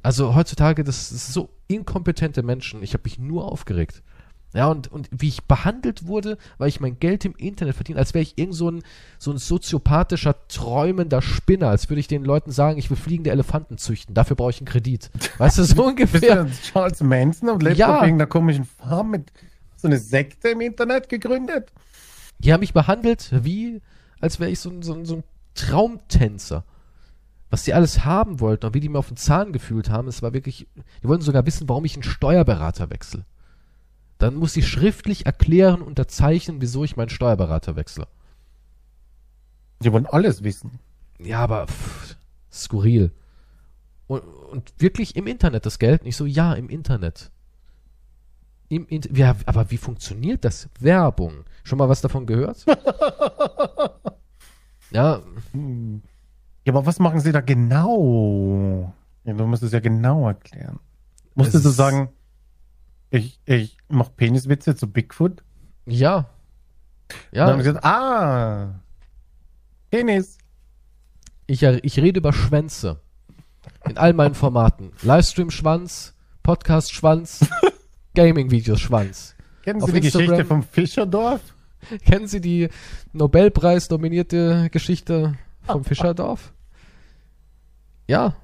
[0.02, 2.82] Also heutzutage, das, das sind so inkompetente Menschen.
[2.82, 4.02] Ich habe mich nur aufgeregt.
[4.55, 8.14] Ja, und, und wie ich behandelt wurde, weil ich mein Geld im Internet verdiene, als
[8.14, 8.82] wäre ich irgend so ein,
[9.18, 13.78] so ein soziopathischer, träumender Spinner, als würde ich den Leuten sagen, ich will fliegende Elefanten
[13.78, 15.10] züchten, dafür brauche ich einen Kredit.
[15.39, 16.47] Weißt du, so Bist du ungefähr.
[16.72, 17.97] Charles Manson und lebt Ja.
[17.97, 19.32] auf irgendeiner komischen Farm mit
[19.76, 21.72] so eine Sekte im Internet gegründet?
[22.39, 23.81] Die haben mich behandelt wie,
[24.20, 25.24] als wäre ich so ein, so, ein, so ein
[25.55, 26.64] Traumtänzer.
[27.51, 30.22] Was die alles haben wollten und wie die mir auf den Zahn gefühlt haben, es
[30.22, 30.66] war wirklich,
[31.02, 33.24] die wollten sogar wissen, warum ich einen Steuerberater wechsle.
[34.19, 38.07] Dann muss ich schriftlich erklären, unterzeichnen, wieso ich meinen Steuerberater wechsle.
[39.82, 40.78] Die wollen alles wissen.
[41.19, 42.16] Ja, aber pff,
[42.51, 43.12] skurril.
[44.07, 46.05] Und, und wirklich im Internet das Geld?
[46.05, 47.31] Nicht so, ja, im Internet.
[48.69, 50.69] Im Inter ja, aber wie funktioniert das?
[50.81, 51.45] Werbung.
[51.65, 52.65] Schon mal was davon gehört?
[54.91, 55.23] ja.
[56.65, 58.95] Ja, aber was machen sie da genau?
[59.24, 60.81] Ja, du musst es ja genau erklären.
[61.35, 62.09] Musstest Es du sagen,
[63.15, 65.43] ich, ich mach Peniswitze zu Bigfoot?
[65.86, 66.28] ja.
[67.32, 68.81] Dann haben Ja, gesagt, ah,
[69.91, 70.39] Penis.
[71.47, 73.01] ich, ich rede über Schwänze.
[73.86, 74.91] In all meinen Formaten.
[75.03, 77.47] Livestream-Schwanz, Podcast-Schwanz,
[78.15, 79.35] Gaming-Videos-Schwanz.
[79.62, 81.41] Kennen Auf Sie die Instagram- Geschichte vom Fischerdorf?
[82.07, 82.69] Kennen Sie die
[83.12, 86.53] Nobelpreis-nominierte Geschichte vom Fischerdorf?
[88.09, 88.35] Ja.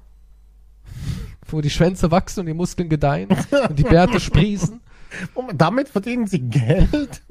[1.51, 3.29] Wo die Schwänze wachsen und die Muskeln gedeihen
[3.69, 4.79] und die Bärte sprießen.
[5.33, 7.21] Und damit verdienen sie Geld?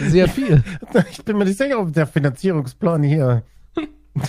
[0.00, 0.62] Sehr viel.
[1.10, 3.42] Ich bin mir nicht sicher, ob der Finanzierungsplan hier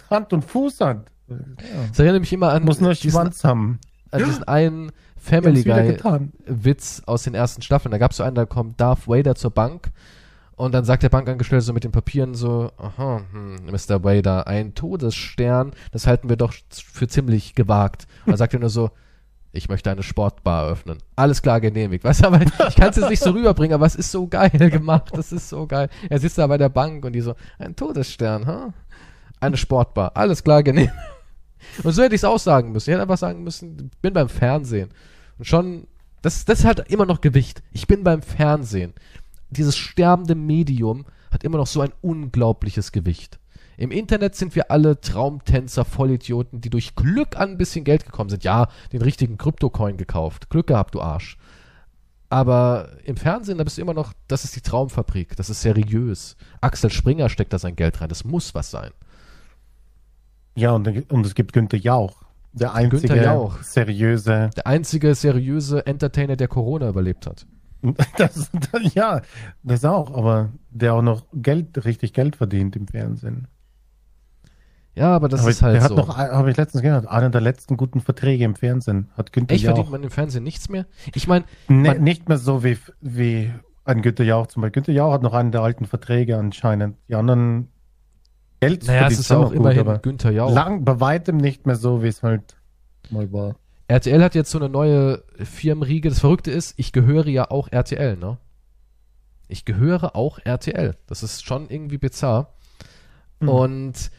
[0.10, 1.06] Hand und Fuß hat.
[1.28, 3.80] Das erinnert mich immer an Muss nur diesen, Schwanz haben.
[4.10, 5.98] an diesen einen Family Guy.
[6.46, 7.92] Witz aus den ersten Staffeln.
[7.92, 9.92] Da gab es so einen, da kommt Darth Vader zur Bank
[10.56, 14.04] und dann sagt der Bankangestellte so mit den Papieren so, aha, hm, Mr.
[14.04, 18.08] Vader, ein Todesstern, das halten wir doch für ziemlich gewagt.
[18.26, 18.92] Und dann sagt er nur so,
[19.52, 20.98] ich möchte eine Sportbar eröffnen.
[21.16, 22.04] Alles klar genehmigt.
[22.04, 24.50] Weißt du, aber ich kann es jetzt nicht so rüberbringen, aber es ist so geil
[24.50, 25.12] gemacht.
[25.14, 25.90] Das ist so geil.
[26.10, 28.74] Er sitzt da bei der Bank und die so, ein Todesstern, ha?
[29.40, 30.12] Eine Sportbar.
[30.16, 30.94] Alles klar genehmigt.
[31.84, 32.90] Und so hätte ich es auch sagen müssen.
[32.90, 34.90] Ich hätte einfach sagen müssen, bin beim Fernsehen.
[35.38, 35.88] Und schon,
[36.22, 37.64] das, das hat immer noch Gewicht.
[37.72, 38.94] Ich bin beim Fernsehen.
[39.50, 43.40] Dieses sterbende Medium hat immer noch so ein unglaubliches Gewicht.
[43.78, 48.30] Im Internet sind wir alle Traumtänzer, Vollidioten, die durch Glück an ein bisschen Geld gekommen
[48.30, 48.44] sind.
[48.44, 50.50] Ja, den richtigen Kryptocoin gekauft.
[50.50, 51.38] Glück gehabt, du Arsch.
[52.30, 56.36] Aber im Fernsehen, da bist du immer noch, das ist die Traumfabrik, das ist seriös.
[56.62, 58.92] Axel Springer steckt da sein Geld rein, das muss was sein.
[60.56, 62.24] Ja, und, und es gibt Günther Jauch.
[62.54, 63.62] Der einzige Günther Jauch.
[63.62, 64.50] seriöse.
[64.56, 67.46] Der einzige seriöse Entertainer, der Corona überlebt hat.
[68.18, 68.50] Das,
[68.94, 69.22] ja,
[69.64, 73.48] das auch, aber der auch noch Geld, richtig Geld verdient im Fernsehen.
[74.96, 75.96] Ja, aber das aber ist halt der hat so.
[75.96, 79.66] noch, habe ich letztens gehört, einer der letzten guten Verträge im Fernsehen hat Günther Echt,
[79.66, 79.92] verdient Jauch.
[79.92, 80.86] man im Fernsehen nichts mehr?
[81.14, 83.52] Ich meine, Ne, nicht mehr so wie, wie
[83.84, 84.82] ein Günther Jauch zum Beispiel.
[84.82, 86.98] Günther Jauch hat noch einen der alten Verträge anscheinend.
[87.10, 87.68] Die anderen
[88.62, 90.52] Geld naja, es verdient ist ja schon auch noch immerhin aber Günther Jauch.
[90.54, 92.56] lang, bei weitem nicht mehr so, wie es halt
[93.10, 93.56] mal war.
[93.88, 96.10] RTL hat jetzt so eine neue Firmenriege.
[96.10, 98.38] Das Verrückte ist, ich gehöre ja auch RTL, ne?
[99.48, 100.96] Ich gehöre auch RTL.
[101.06, 102.56] Das ist schon irgendwie bizarr.
[103.40, 103.50] Mhm.
[103.50, 104.12] Und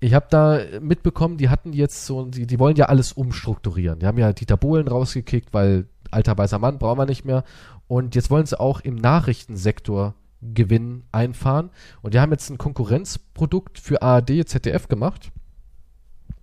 [0.00, 3.98] ich habe da mitbekommen, die hatten jetzt so, die, die wollen ja alles umstrukturieren.
[3.98, 7.44] Die haben ja Dieter Bohlen rausgekickt, weil alter weißer Mann brauchen wir nicht mehr.
[7.86, 11.70] Und jetzt wollen sie auch im Nachrichtensektor Gewinn einfahren.
[12.00, 15.30] Und die haben jetzt ein Konkurrenzprodukt für ARD, ZDF gemacht.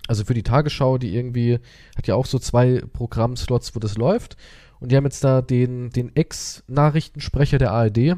[0.08, 1.60] Also für die Tagesschau, die irgendwie,
[1.96, 4.38] hat ja auch so zwei Programmslots, wo das läuft.
[4.80, 8.18] Und die haben jetzt da den, den Ex-Nachrichtensprecher der ARD,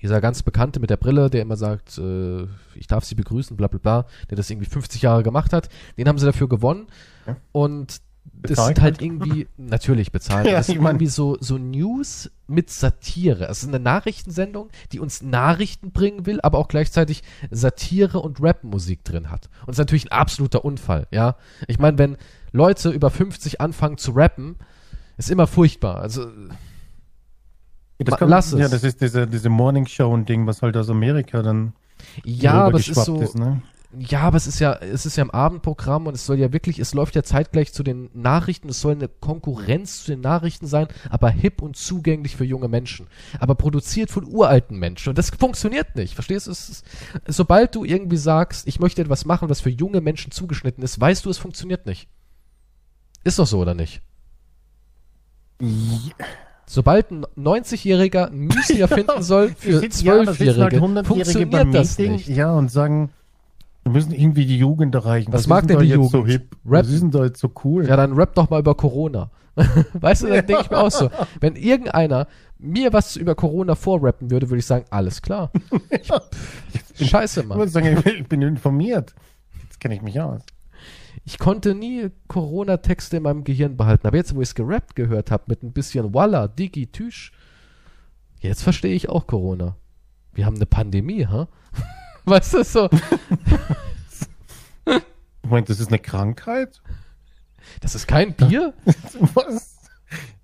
[0.00, 2.44] dieser ganz bekannte mit der Brille, der immer sagt, äh,
[2.74, 6.08] ich darf Sie begrüßen, bla bla bla, der das irgendwie 50 Jahre gemacht hat, den
[6.08, 6.86] haben sie dafür gewonnen.
[7.26, 7.36] Ja.
[7.52, 8.00] Und
[8.32, 13.46] das sind halt irgendwie, natürlich bezahlt, Ja, das sind irgendwie so, so News mit Satire.
[13.48, 19.04] Es ist eine Nachrichtensendung, die uns Nachrichten bringen will, aber auch gleichzeitig Satire und Rapmusik
[19.04, 19.48] drin hat.
[19.62, 21.36] Und es ist natürlich ein absoluter Unfall, ja.
[21.66, 22.16] Ich meine, wenn
[22.52, 24.56] Leute über 50 anfangen zu rappen,
[25.16, 26.00] ist immer furchtbar.
[26.00, 28.60] Also, Ja, das kann, lass es.
[28.60, 31.72] Ja, das ist diese, diese Morning Show und Ding, was halt aus Amerika dann
[32.24, 33.62] Ja, aber es ist so, ne?
[33.96, 36.78] Ja, aber es ist ja, es ist ja im Abendprogramm und es soll ja wirklich,
[36.78, 40.88] es läuft ja zeitgleich zu den Nachrichten, es soll eine Konkurrenz zu den Nachrichten sein,
[41.08, 43.06] aber hip und zugänglich für junge Menschen.
[43.40, 45.08] Aber produziert von uralten Menschen.
[45.08, 46.14] Und das funktioniert nicht.
[46.14, 46.50] Verstehst du?
[46.50, 46.84] Es ist,
[47.26, 51.24] sobald du irgendwie sagst, ich möchte etwas machen, was für junge Menschen zugeschnitten ist, weißt
[51.24, 52.08] du, es funktioniert nicht.
[53.24, 54.02] Ist doch so, oder nicht?
[56.66, 60.76] Sobald ein 90-Jähriger ein Müsli erfinden soll für Die sitzen- ja, da sitzen halt 12-Jährige,
[60.76, 62.28] 100-Jährige beim funktioniert das nicht.
[62.28, 63.10] Ja, und sagen,
[63.88, 65.32] wir müssen irgendwie die Jugend erreichen.
[65.32, 66.32] Was ist mag denn die jetzt so Jugend?
[66.32, 66.56] hip?
[66.66, 66.84] Rap?
[66.84, 67.86] Was ist denn da jetzt so cool?
[67.86, 69.30] Ja, dann rap doch mal über Corona.
[69.94, 71.10] weißt du, dann denke ich mir auch so,
[71.40, 72.28] wenn irgendeiner
[72.58, 75.50] mir was über Corona vorrappen würde, würde ich sagen, alles klar.
[75.90, 77.58] Ich, pff, scheiße, ich Mann.
[77.58, 79.14] würde sagen, ich bin informiert.
[79.62, 80.42] Jetzt kenne ich mich aus.
[81.24, 85.30] Ich konnte nie Corona-Texte in meinem Gehirn behalten, aber jetzt, wo ich es gerappt gehört
[85.30, 87.32] habe, mit ein bisschen Walla, Digi, Tüsch,
[88.40, 89.76] jetzt verstehe ich auch Corona.
[90.32, 91.48] Wir haben eine Pandemie, ha?
[92.24, 92.88] Weißt du, so,
[95.50, 96.82] Meine, das ist eine Krankheit?
[97.80, 98.72] das ist kein Bier?
[99.34, 99.76] Was?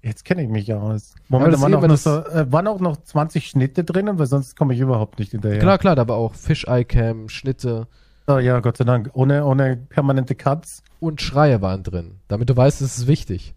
[0.02, 1.14] Jetzt kenne ich mich aus.
[1.28, 4.26] Moment, das da waren, auch noch so, äh, waren auch noch 20 Schnitte drinnen, weil
[4.26, 5.58] sonst komme ich überhaupt nicht hinterher.
[5.58, 7.86] Klar, klar, da war auch Fish-Eye-Cam, Schnitte
[8.26, 9.10] Oh, ja, Gott sei Dank.
[9.12, 10.82] Ohne, ohne permanente Cuts.
[10.98, 12.20] und Schreie waren drin.
[12.28, 13.54] Damit du weißt, es ist wichtig.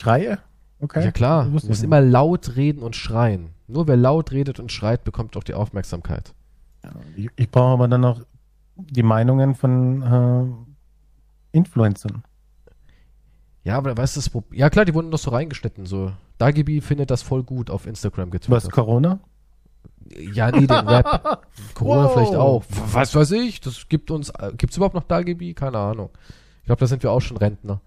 [0.00, 0.38] Schreie?
[0.80, 1.04] Okay.
[1.04, 3.50] Ja klar, du musst immer laut reden und schreien.
[3.68, 6.34] Nur wer laut redet und schreit, bekommt auch die Aufmerksamkeit.
[7.14, 8.22] Ich, ich brauche aber dann noch
[8.76, 12.22] die Meinungen von äh, Influencern.
[13.64, 15.86] Ja, aber weißt du, das ja klar, die wurden doch so reingeschnitten.
[15.86, 18.72] So, Dagibi findet das voll gut auf Instagram Was, getwittert.
[18.72, 19.20] Corona?
[20.34, 21.46] Ja, nee, den Rap.
[21.74, 22.12] Corona Wow.
[22.12, 22.64] vielleicht auch.
[22.92, 23.60] Was weiß ich?
[23.60, 24.30] Das gibt uns.
[24.30, 25.54] äh, Gibt's überhaupt noch Dagibi?
[25.54, 26.10] Keine Ahnung.
[26.60, 27.80] Ich glaube, da sind wir auch schon Rentner.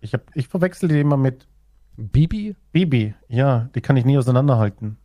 [0.00, 1.46] Ich, hab, ich verwechsel die immer mit
[1.96, 2.56] Bibi?
[2.72, 3.14] Bibi.
[3.28, 4.96] Ja, die kann ich nie auseinanderhalten.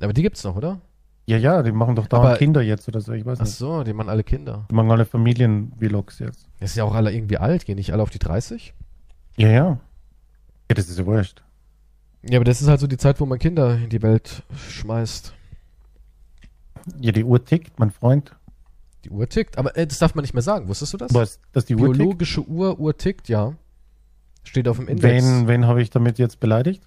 [0.00, 0.80] Aber die gibt's noch, oder?
[1.26, 3.12] Ja, ja, die machen doch da Kinder jetzt oder so.
[3.12, 3.54] Ich weiß Ach nicht.
[3.54, 4.66] so, die machen alle Kinder.
[4.70, 6.48] Die machen alle Familien-Vlogs jetzt.
[6.58, 8.74] Das sind ja auch alle irgendwie alt, gehen nicht alle auf die 30?
[9.36, 9.64] Ja, ja.
[10.68, 11.42] Ja, das ist ja wurscht.
[12.28, 15.32] Ja, aber das ist halt so die Zeit, wo man Kinder in die Welt schmeißt.
[17.00, 18.34] Ja, die Uhr tickt, mein Freund.
[19.04, 19.58] Die Uhr tickt.
[19.58, 20.68] Aber äh, das darf man nicht mehr sagen.
[20.68, 21.14] Wusstest du das?
[21.14, 21.98] Was, dass die Uhr tickt?
[21.98, 23.54] Biologische Uhr, Uhr tickt, ja.
[24.44, 25.24] Steht auf dem Index.
[25.24, 26.82] Wen, wen habe ich damit jetzt beleidigt?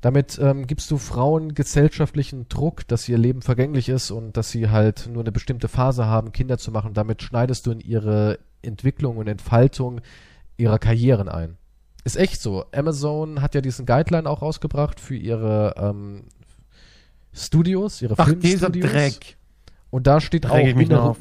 [0.00, 4.70] Damit ähm, gibst du Frauen gesellschaftlichen Druck, dass ihr Leben vergänglich ist und dass sie
[4.70, 6.94] halt nur eine bestimmte Phase haben, Kinder zu machen.
[6.94, 10.00] Damit schneidest du in ihre Entwicklung und Entfaltung
[10.56, 11.56] ihrer Karrieren ein.
[12.04, 12.64] Ist echt so.
[12.72, 16.24] Amazon hat ja diesen Guideline auch rausgebracht für ihre ähm,
[17.32, 18.92] Studios, ihre Ach, dieser Filmstudios.
[18.92, 19.36] Dreck.
[19.90, 21.20] Und da steht Da auch innere auf.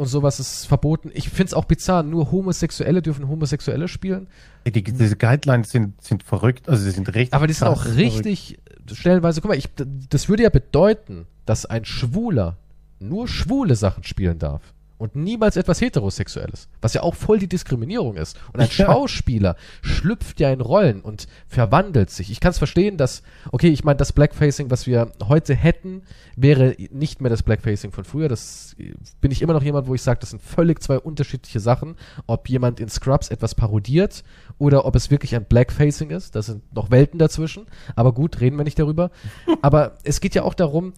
[0.00, 1.10] Und sowas ist verboten.
[1.12, 4.28] Ich find's auch bizarr, nur Homosexuelle dürfen Homosexuelle spielen.
[4.66, 6.70] Die, diese Guidelines sind, sind verrückt.
[6.70, 7.34] Also, sie sind richtig.
[7.34, 7.98] Aber die sind auch verrückt.
[7.98, 8.58] richtig
[8.90, 9.68] stellenweise, guck mal, ich,
[10.08, 12.56] das würde ja bedeuten, dass ein Schwuler
[12.98, 14.62] nur schwule Sachen spielen darf
[15.00, 18.38] und niemals etwas Heterosexuelles, was ja auch voll die Diskriminierung ist.
[18.52, 18.86] Und ein Ja.
[18.86, 22.30] Schauspieler schlüpft ja in Rollen und verwandelt sich.
[22.30, 26.02] Ich kann es verstehen, dass, okay, ich meine, das Blackfacing, was wir heute hätten,
[26.36, 28.28] wäre nicht mehr das Blackfacing von früher.
[28.28, 31.60] Das äh, bin ich immer noch jemand, wo ich sage, das sind völlig zwei unterschiedliche
[31.60, 31.96] Sachen,
[32.26, 34.22] ob jemand in Scrubs etwas parodiert
[34.58, 36.36] oder ob es wirklich ein Blackfacing ist.
[36.36, 37.66] Das sind noch Welten dazwischen.
[37.96, 39.10] Aber gut, reden wir nicht darüber.
[39.62, 40.92] Aber es geht ja auch darum,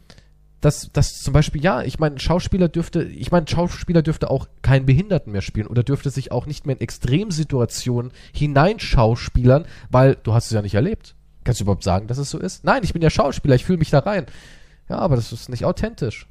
[0.62, 4.86] dass, dass zum Beispiel, ja, ich meine, Schauspieler dürfte, ich meine, Schauspieler dürfte auch keinen
[4.86, 10.46] Behinderten mehr spielen oder dürfte sich auch nicht mehr in Extremsituationen hineinschauspielern, weil du hast
[10.46, 11.16] es ja nicht erlebt.
[11.44, 12.64] Kannst du überhaupt sagen, dass es so ist?
[12.64, 14.26] Nein, ich bin ja Schauspieler, ich fühle mich da rein.
[14.88, 16.28] Ja, aber das ist nicht authentisch.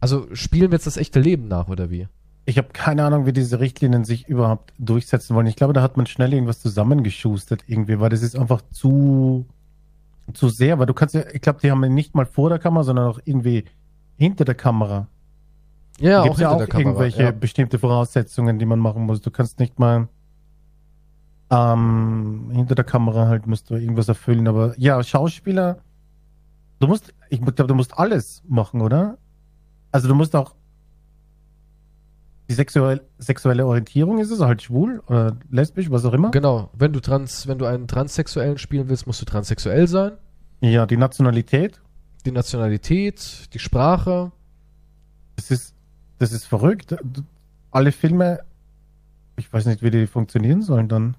[0.00, 2.08] Also spielen wir jetzt das echte Leben nach, oder wie?
[2.46, 5.46] Ich habe keine Ahnung, wie diese Richtlinien sich überhaupt durchsetzen wollen.
[5.46, 9.44] Ich glaube, da hat man schnell irgendwas zusammengeschustert irgendwie, weil das ist einfach zu,
[10.34, 12.84] zu sehr, weil du kannst ja, ich glaube, die haben nicht mal vor der Kamera,
[12.84, 13.64] sondern auch irgendwie
[14.16, 15.08] hinter der Kamera.
[15.98, 17.30] Ja, gibt's ja auch hinter der Kamera, irgendwelche ja.
[17.30, 19.20] bestimmte Voraussetzungen, die man machen muss.
[19.20, 20.08] Du kannst nicht mal
[21.50, 24.46] ähm, hinter der Kamera halt musst du irgendwas erfüllen.
[24.46, 25.78] Aber ja, Schauspieler,
[26.78, 29.18] du musst, ich glaube, du musst alles machen, oder?
[29.92, 30.54] Also du musst auch
[32.50, 36.32] die sexuell, sexuelle Orientierung ist es, halt schwul oder lesbisch, was auch immer.
[36.32, 40.12] Genau, wenn du trans, wenn du einen Transsexuellen spielen willst, musst du transsexuell sein.
[40.60, 41.80] Ja, die Nationalität,
[42.26, 44.32] Die Nationalität, die Sprache.
[45.36, 45.74] das ist,
[46.18, 46.96] das ist verrückt.
[47.70, 48.40] Alle Filme,
[49.36, 51.16] ich weiß nicht, wie die funktionieren sollen dann.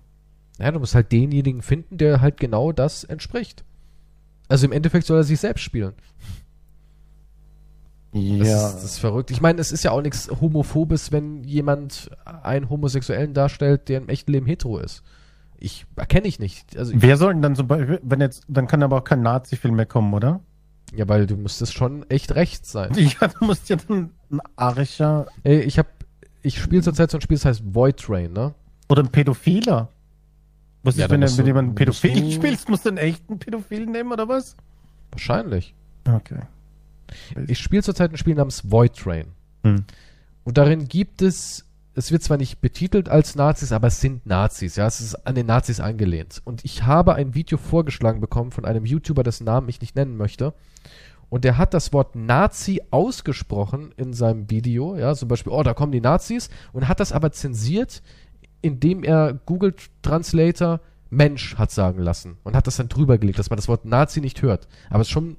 [0.60, 3.64] Ja, du musst halt denjenigen finden, der halt genau das entspricht.
[4.50, 5.94] Also im Endeffekt soll er sich selbst spielen.
[8.14, 8.68] Das, Ja.
[8.68, 9.32] ist, das ist verrückt.
[9.32, 12.10] Ich meine, es ist ja auch nichts Homophobes, wenn jemand
[12.44, 15.02] einen Homosexuellen darstellt, der im echten Leben hetero ist.
[15.58, 16.76] Ich erkenne ich nicht.
[16.78, 19.76] Also, Wer soll denn dann zum Beispiel, wenn jetzt, dann kann aber auch kein Nazi-Film
[19.76, 20.42] mehr kommen, oder?
[20.94, 22.92] ja, weil du müsstest schon echt rechts sein.
[22.98, 25.88] Ja, du musst ja dann ein arischer Ey, ich hab,
[26.42, 28.54] ich spiele zurzeit so ein Spiel, das heißt Void Train, ne?
[28.90, 29.88] oder ein Pädophiler.
[30.84, 32.68] Was Ja, ist, wenn du mit jemandem musst Pädophil du- spielst?
[32.68, 34.58] Musst du einen echten Pädophilen nehmen, oder was?
[35.12, 35.74] Wahrscheinlich.
[36.06, 36.40] Okay.
[37.48, 39.28] Ich spiele zurzeit ein Spiel namens Void Train.
[39.64, 39.86] Hm.
[40.44, 44.76] Und darin gibt es, es wird zwar nicht betitelt als Nazis, aber es sind Nazis,
[44.76, 46.42] ja, es ist an den Nazis angelehnt.
[46.44, 50.18] Und ich habe ein Video vorgeschlagen bekommen von einem YouTuber, dessen Namen ich nicht nennen
[50.18, 50.54] möchte.
[51.30, 55.74] Und der hat das Wort Nazi ausgesprochen in seinem Video, ja, zum Beispiel, oh, da
[55.74, 58.02] kommen die Nazis, und hat das aber zensiert,
[58.62, 63.50] indem er Google Translator Mensch hat sagen lassen und hat das dann drüber gelegt, dass
[63.50, 64.68] man das Wort Nazi nicht hört.
[64.90, 65.38] Aber es ist schon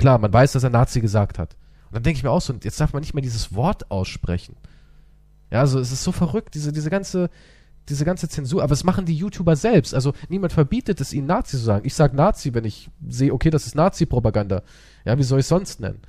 [0.00, 1.56] klar, man weiß, dass er Nazi gesagt hat.
[1.88, 4.56] Und dann denke ich mir auch so, jetzt darf man nicht mehr dieses Wort aussprechen.
[5.50, 7.28] Ja, also es ist so verrückt, diese, diese ganze,
[7.88, 8.62] diese ganze Zensur.
[8.62, 9.94] Aber es machen die YouTuber selbst.
[9.94, 11.86] Also niemand verbietet es ihnen, Nazi zu sagen.
[11.86, 14.62] Ich sage Nazi, wenn ich sehe, okay, das ist Nazi-Propaganda.
[15.04, 16.00] Ja, wie soll ich es sonst nennen?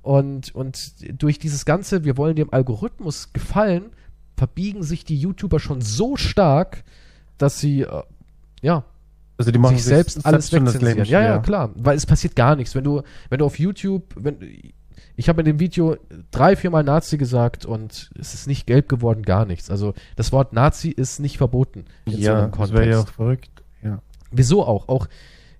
[0.00, 3.90] Und, und durch dieses Ganze, wir wollen dem Algorithmus gefallen,
[4.38, 6.82] verbiegen sich die YouTuber schon so stark,
[7.36, 8.02] dass sie, äh,
[8.62, 8.84] ja,
[9.36, 11.04] Also die machen sich selbst alles wegzensieren.
[11.04, 11.70] Ja, ja, klar.
[11.74, 12.74] Weil es passiert gar nichts.
[12.74, 14.36] Wenn du, wenn du auf YouTube, wenn,
[15.16, 15.96] ich habe in dem Video
[16.30, 19.70] drei, viermal Nazi gesagt und es ist nicht gelb geworden, gar nichts.
[19.70, 23.06] Also das Wort Nazi ist nicht verboten in so Ja, einem das wäre ja auch
[23.06, 23.14] Kontext.
[23.16, 23.50] verrückt.
[23.82, 24.02] Ja.
[24.30, 24.88] Wieso auch?
[24.88, 25.08] Auch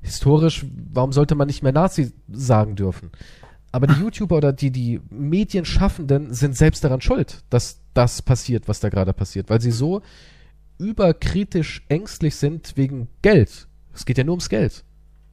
[0.01, 3.11] historisch, warum sollte man nicht mehr Nazi sagen dürfen?
[3.73, 8.79] Aber die YouTuber oder die, die Medienschaffenden sind selbst daran schuld, dass das passiert, was
[8.79, 10.01] da gerade passiert, weil sie so
[10.79, 13.69] überkritisch ängstlich sind wegen Geld.
[13.93, 14.85] Es geht ja nur ums Geld.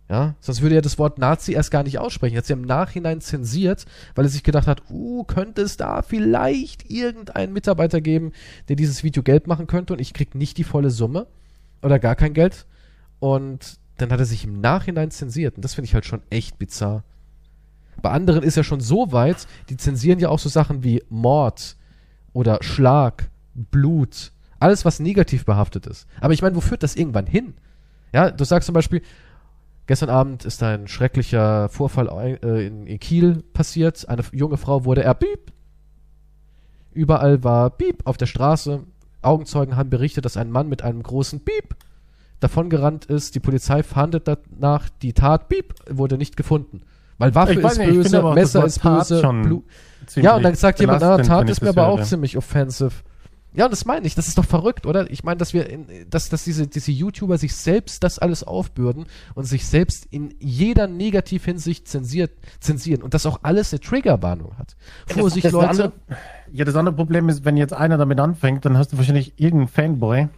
[0.10, 2.36] Ja, sonst würde er das Wort Nazi erst gar nicht aussprechen.
[2.36, 6.02] Er hat sie im Nachhinein zensiert, weil er sich gedacht hat, uh, könnte es da
[6.02, 8.34] vielleicht irgendeinen Mitarbeiter geben,
[8.68, 11.28] der dieses Video Geld machen könnte und ich krieg nicht die volle Summe
[11.82, 12.66] oder gar kein Geld.
[13.20, 15.56] Und dann hat er sich im Nachhinein zensiert.
[15.56, 17.06] Und das finde ich halt schon echt bizarr.
[18.02, 21.78] Bei anderen ist ja schon so weit, die zensieren ja auch so Sachen wie Mord
[22.34, 26.08] oder Schlag, Blut, alles, was negativ behaftet ist.
[26.20, 27.56] Aber ich meine, wo führt das irgendwann hin?
[28.14, 29.02] Ja, du sagst zum Beispiel,
[29.88, 34.08] gestern Abend ist ein schrecklicher Vorfall äh, in, in Kiel passiert.
[34.08, 35.52] Eine junge Frau wurde erbieb.
[36.94, 38.84] Überall war Piep auf der Straße.
[39.22, 41.76] Augenzeugen haben berichtet, dass ein Mann mit einem großen Piep
[42.40, 43.34] davongerannt ist.
[43.36, 44.90] Die Polizei fahndet danach.
[45.02, 46.82] Die Tat Piep wurde nicht gefunden.
[47.18, 49.22] Weil Waffe ist nicht, böse, Messer ist Tat böse,
[50.16, 52.92] Ja, und dann sagt jemand, na, Tat ist mir aber auch ziemlich offensive.
[53.54, 55.12] Ja, und das meine ich, das ist doch verrückt, oder?
[55.12, 59.06] Ich meine, dass wir, in, dass, dass diese, diese YouTuber sich selbst das alles aufbürden
[59.36, 64.78] und sich selbst in jeder Negativhinsicht zensiert, zensieren und das auch alles eine Triggerwarnung hat.
[65.08, 65.70] Vorsicht, das Leute.
[65.70, 65.92] Andere,
[66.54, 69.68] ja, das andere Problem ist, wenn jetzt einer damit anfängt, dann hast du wahrscheinlich irgendeinen
[69.68, 70.30] Fanboy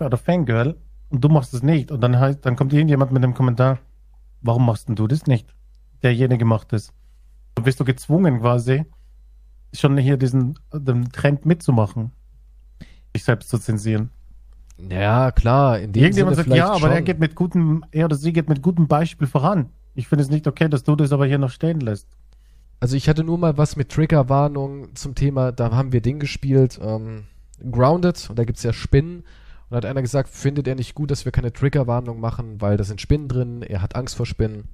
[0.00, 0.76] oder Fangirl
[1.10, 1.90] und du machst es nicht.
[1.90, 3.78] Und dann, heißt, dann kommt irgendjemand mit dem Kommentar,
[4.40, 5.54] warum machst denn du das nicht?
[6.02, 6.92] Derjenige macht es.
[7.54, 8.84] Du wirst du gezwungen quasi,
[9.74, 12.12] schon hier diesen den Trend mitzumachen.
[13.14, 14.10] Sich selbst zu zensieren.
[14.76, 17.04] Ja, klar, in dem Irgendjemand Sinne sagt, ja, aber er schon.
[17.04, 19.70] geht mit gutem, er oder sie geht mit gutem Beispiel voran.
[19.94, 22.08] Ich finde es nicht okay, dass du das aber hier noch stehen lässt.
[22.80, 26.80] Also ich hatte nur mal was mit Triggerwarnung zum Thema, da haben wir Ding gespielt,
[26.82, 27.24] ähm,
[27.70, 29.18] Grounded, und da gibt's ja Spinnen.
[29.18, 32.76] Und da hat einer gesagt, findet er nicht gut, dass wir keine Triggerwarnung machen, weil
[32.76, 34.64] da sind Spinnen drin, er hat Angst vor Spinnen.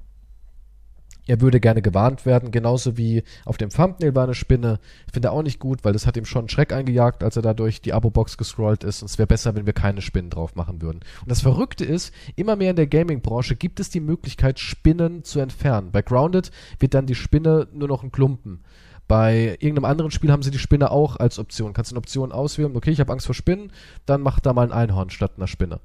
[1.31, 4.81] Er würde gerne gewarnt werden, genauso wie auf dem Thumbnail war eine Spinne.
[5.13, 7.81] Finde auch nicht gut, weil das hat ihm schon Schreck eingejagt, als er da durch
[7.81, 9.01] die Abo-Box gescrollt ist.
[9.01, 11.03] Und es wäre besser, wenn wir keine Spinnen drauf machen würden.
[11.21, 15.39] Und das Verrückte ist, immer mehr in der Gaming-Branche gibt es die Möglichkeit, Spinnen zu
[15.39, 15.93] entfernen.
[15.93, 16.51] Bei Grounded
[16.81, 18.65] wird dann die Spinne nur noch ein Klumpen.
[19.07, 21.75] Bei irgendeinem anderen Spiel haben sie die Spinne auch als Option.
[21.75, 23.71] Kannst du eine Option auswählen, okay, ich habe Angst vor Spinnen,
[24.05, 25.79] dann mach da mal ein Einhorn statt einer Spinne.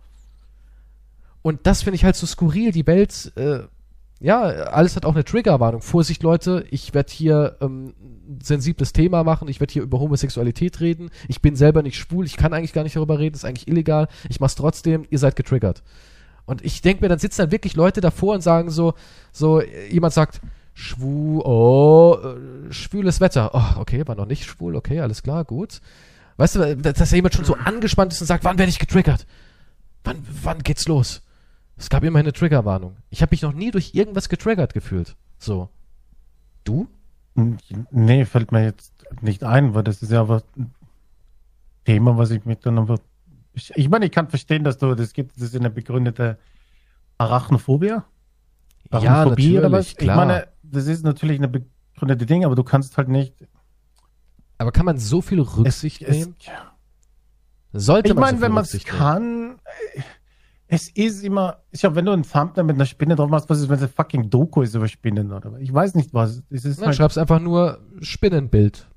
[1.43, 2.71] Und das finde ich halt so skurril.
[2.71, 3.59] Die Welt, äh,
[4.21, 5.81] ja, alles hat auch eine Triggerwarnung.
[5.81, 7.93] Vorsicht, Leute, ich werde hier ähm,
[8.27, 11.09] ein sensibles Thema machen, ich werde hier über Homosexualität reden.
[11.27, 14.07] Ich bin selber nicht schwul, ich kann eigentlich gar nicht darüber reden, ist eigentlich illegal.
[14.29, 15.83] Ich mach's trotzdem, ihr seid getriggert.
[16.45, 18.93] Und ich denke mir, dann sitzen dann wirklich Leute davor und sagen so,
[19.31, 20.41] so, jemand sagt,
[20.73, 23.51] schwul, oh, äh, schwüles Wetter.
[23.53, 25.81] Oh, okay, war noch nicht schwul, okay, alles klar, gut.
[26.37, 29.25] Weißt du, dass da jemand schon so angespannt ist und sagt, wann werde ich getriggert?
[30.03, 31.21] Wann, wann geht's los?
[31.77, 32.95] Es gab immer eine Triggerwarnung.
[33.09, 35.15] Ich habe mich noch nie durch irgendwas getriggert gefühlt.
[35.37, 35.69] So.
[36.63, 36.87] Du?
[37.91, 40.73] Nee, fällt mir jetzt nicht ein, weil das ist ja aber ein
[41.83, 42.99] Thema, was ich mit dann aber.
[43.53, 46.37] Ich, ich meine, ich kann verstehen, dass du das gibt, das ist eine begründete
[47.17, 47.87] Arachnophobie.
[47.87, 48.05] Ja,
[48.91, 49.95] Arachnophobie oder was?
[49.95, 50.15] klar.
[50.15, 53.33] Ich meine, das ist natürlich eine begründete Ding, aber du kannst halt nicht.
[54.57, 56.35] Aber kann man so viel Rücksicht es, nehmen?
[56.39, 56.71] ja.
[57.73, 59.59] Sollte Ich man meine, so wenn man es Rücksicht nehmen.
[60.67, 63.59] Es ist immer, ich glaube, wenn du ein Thumbnail mit einer Spinne drauf machst, was
[63.59, 65.59] ist, wenn es eine fucking Doku ist über Spinnen oder was?
[65.61, 66.41] Ich weiß nicht was.
[66.49, 68.87] Es ist Dann halt, schreibst einfach nur Spinnenbild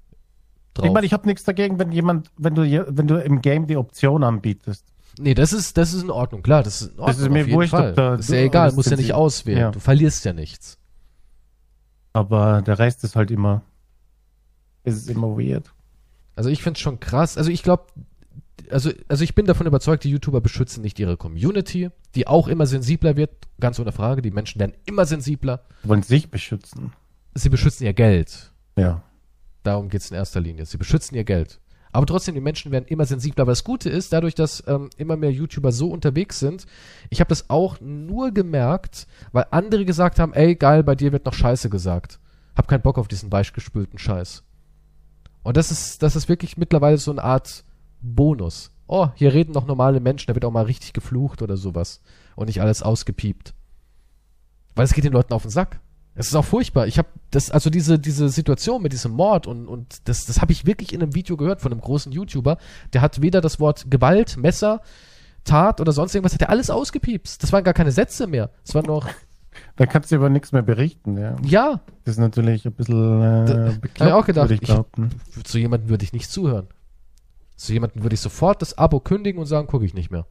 [0.75, 0.87] drauf.
[0.87, 3.77] ich meine, ich habe nichts dagegen, wenn jemand, wenn du, wenn du im Game die
[3.77, 4.87] Option anbietest.
[5.19, 6.63] nee, das ist, das ist in Ordnung, klar.
[6.63, 7.07] Das ist in Ordnung.
[7.07, 7.93] Das ist mir auf wurscht, Fall.
[7.93, 9.59] da- ist ja egal, musst ja nicht auswählen.
[9.59, 9.71] Ja.
[9.71, 10.79] Du verlierst ja nichts.
[12.15, 13.63] Aber der Rest ist halt immer,
[14.85, 15.73] ist immer weird.
[16.35, 17.37] Also ich finde es schon krass.
[17.37, 17.85] Also ich glaube,
[18.71, 22.67] also, also ich bin davon überzeugt, die YouTuber beschützen nicht ihre Community, die auch immer
[22.67, 23.31] sensibler wird,
[23.61, 24.23] ganz ohne Frage.
[24.23, 25.65] Die Menschen werden immer sensibler.
[25.83, 26.93] Wollen sich beschützen.
[27.35, 28.53] Sie beschützen ihr Geld.
[28.77, 29.03] Ja.
[29.63, 30.67] Darum geht es in erster Linie.
[30.67, 31.61] Sie beschützen ihr Geld.
[31.93, 33.43] Aber trotzdem, die Menschen werden immer sensibler.
[33.43, 36.67] Aber das Gute ist, dadurch, dass ähm, immer mehr YouTuber so unterwegs sind,
[37.11, 41.25] ich habe das auch nur gemerkt, weil andere gesagt haben, ey, geil, bei dir wird
[41.25, 42.21] noch Scheiße gesagt.
[42.57, 44.43] Hab keinen Bock auf diesen weichgespülten Scheiß.
[45.43, 47.65] Und das ist, das ist wirklich mittlerweile so eine Art
[48.01, 48.71] Bonus.
[48.87, 52.01] Oh, hier reden noch normale Menschen, da wird auch mal richtig geflucht oder sowas.
[52.37, 53.55] Und nicht alles ausgepiept.
[54.75, 55.81] Weil es geht den Leuten auf den Sack.
[56.15, 56.87] Es ist auch furchtbar.
[56.87, 60.53] Ich habe das, also diese, diese Situation mit diesem Mord und, und das, das habe
[60.53, 62.59] ich wirklich in einem Video gehört von einem großen YouTuber.
[62.93, 64.81] Der hat weder das Wort Gewalt, Messer,
[65.45, 67.43] Tat oder sonst irgendwas, hat er alles ausgepiepst.
[67.43, 68.51] Das waren gar keine Sätze mehr.
[68.65, 69.07] Es war noch,
[69.77, 71.37] Da kannst du über nichts mehr berichten, ja.
[71.43, 75.89] ja, Das ist natürlich ein bisschen äh, bekloppt, ich auch gedacht, würde ich zu jemandem
[75.89, 76.67] würde ich nicht zuhören.
[77.59, 80.27] Zu jemandem würde ich sofort das Abo kündigen und sagen, gucke ich nicht mehr.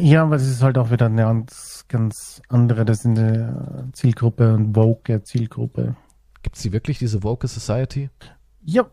[0.00, 4.54] Ja, aber das ist halt auch wieder eine ganz, ganz andere, das ist eine Zielgruppe
[4.54, 5.96] und woke Zielgruppe.
[6.42, 8.08] Gibt es die wirklich, diese Woke Society?
[8.64, 8.86] Ja,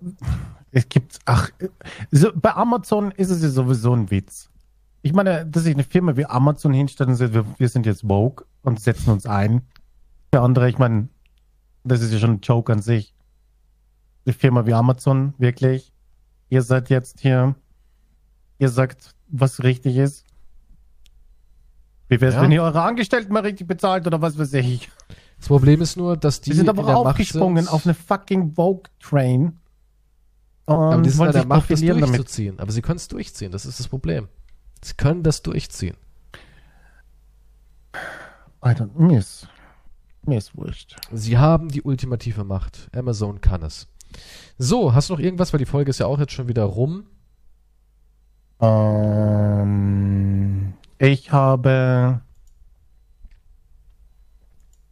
[0.72, 1.52] es gibt, ach,
[2.10, 4.50] so, bei Amazon ist es ja sowieso ein Witz.
[5.04, 8.10] Ich meine, dass sich eine Firma wie Amazon hinstellt und sagt, wir, wir sind jetzt
[8.10, 9.68] woke und setzen uns ein.
[10.34, 11.10] Für andere, ich meine,
[11.84, 13.14] das ist ja schon ein Joke an sich.
[14.26, 15.92] Die Firma wie Amazon, wirklich,
[16.50, 17.56] ihr seid jetzt hier,
[18.60, 20.26] ihr sagt, was richtig ist.
[22.08, 22.42] Wie wäre es, Ja.
[22.44, 24.92] wenn ihr eure Angestellten mal richtig bezahlt oder was weiß ich?
[25.38, 29.58] Das Problem ist nur, dass die Die sind in aber aufgesprungen auf eine fucking Vogue-Train.
[30.68, 32.18] aber die sind in der Macht, das profilieren damit.
[32.20, 32.60] durchzuziehen.
[32.60, 34.28] Aber sie können es durchziehen, das ist das Problem.
[34.84, 35.96] Sie können das durchziehen.
[38.60, 39.48] Alter, mir ist,
[40.24, 40.96] mir ist wurscht.
[41.12, 42.90] Sie haben die ultimative Macht.
[42.96, 43.88] Amazon kann es.
[44.58, 47.08] So, hast du noch irgendwas, weil die Folge ist ja auch jetzt schon wieder rum.
[48.60, 49.82] Ähm,
[51.00, 52.22] ich habe.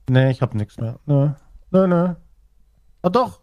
[0.09, 0.99] Nee, ich habe nichts mehr.
[1.05, 1.29] Nö.
[1.71, 2.15] Nö, nö.
[3.03, 3.41] Ah, doch.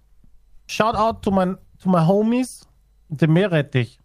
[0.66, 2.66] Shout out to, mein, to my homies.
[3.08, 4.00] Der Meerrettich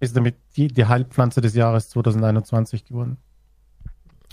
[0.00, 3.18] ist damit die, die Heilpflanze des Jahres 2021 geworden.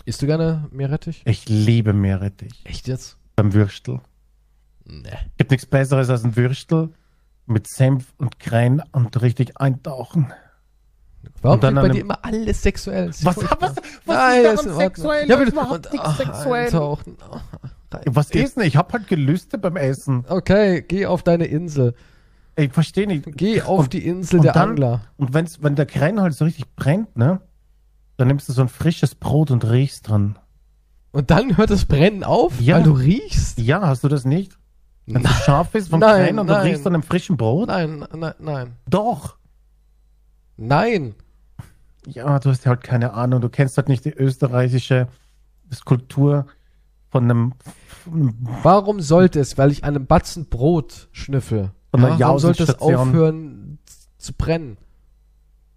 [0.06, 1.24] Isst du gerne Meerrettich?
[1.26, 2.62] Ich liebe Meerrettich.
[2.64, 3.18] Echt jetzt?
[3.36, 4.00] Beim Würstel.
[4.90, 5.10] Nee.
[5.38, 6.90] Gibt nichts Besseres als ein Würstel
[7.46, 10.32] mit Senf und Krähen und richtig eintauchen.
[11.42, 13.10] Warum dann bei dir immer alles sexuell?
[13.10, 15.30] Was, was, was Nein, ist daran sexuell?
[15.30, 16.66] Ja, überhaupt Und, ach, sexuell.
[16.66, 17.18] eintauchen.
[17.30, 17.40] Oh.
[18.06, 18.64] Was ist denn?
[18.64, 20.26] Ich hab halt Gelüste beim Essen.
[20.28, 21.96] Okay, geh auf deine Insel.
[22.56, 23.26] Ich verstehe nicht.
[23.36, 25.02] Geh auf Und- die Insel der dann- Angler.
[25.18, 27.42] Und wenn's, wenn der Krähen halt so richtig brennt, ne?
[28.18, 30.40] Dann nimmst du so ein frisches Brot und riechst dran.
[31.12, 32.78] Und dann hört das Brennen auf, Ja.
[32.78, 33.60] weil du riechst?
[33.60, 34.57] Ja, hast du das nicht?
[35.08, 36.68] Wenn es scharf ist vom Nein, Krähen und du nein.
[36.68, 37.68] riechst an einem frischen Brot?
[37.70, 38.74] nein, nein, nein.
[38.90, 39.38] Doch.
[40.58, 41.16] Nein.
[42.06, 43.42] Ja, du hast ja halt keine Ahnung.
[43.42, 45.08] Du kennst halt nicht die österreichische
[45.86, 46.46] Kultur
[47.10, 47.54] von einem,
[48.06, 52.80] Warum sollte es, weil ich an einem Batzen Brot schnüffel, Von einer warum sollte es
[52.80, 53.80] aufhören
[54.18, 54.78] zu brennen?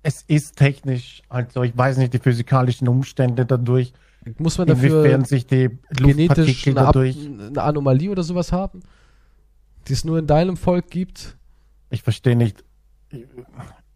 [0.02, 3.92] es ist technisch, also ich weiß nicht die physikalischen Umstände dadurch,
[4.38, 8.80] Muss man dafür inwiefern sich die genetisch dadurch, eine Anomalie oder sowas haben,
[9.88, 11.36] die es nur in deinem Volk gibt?
[11.90, 12.64] ich verstehe nicht,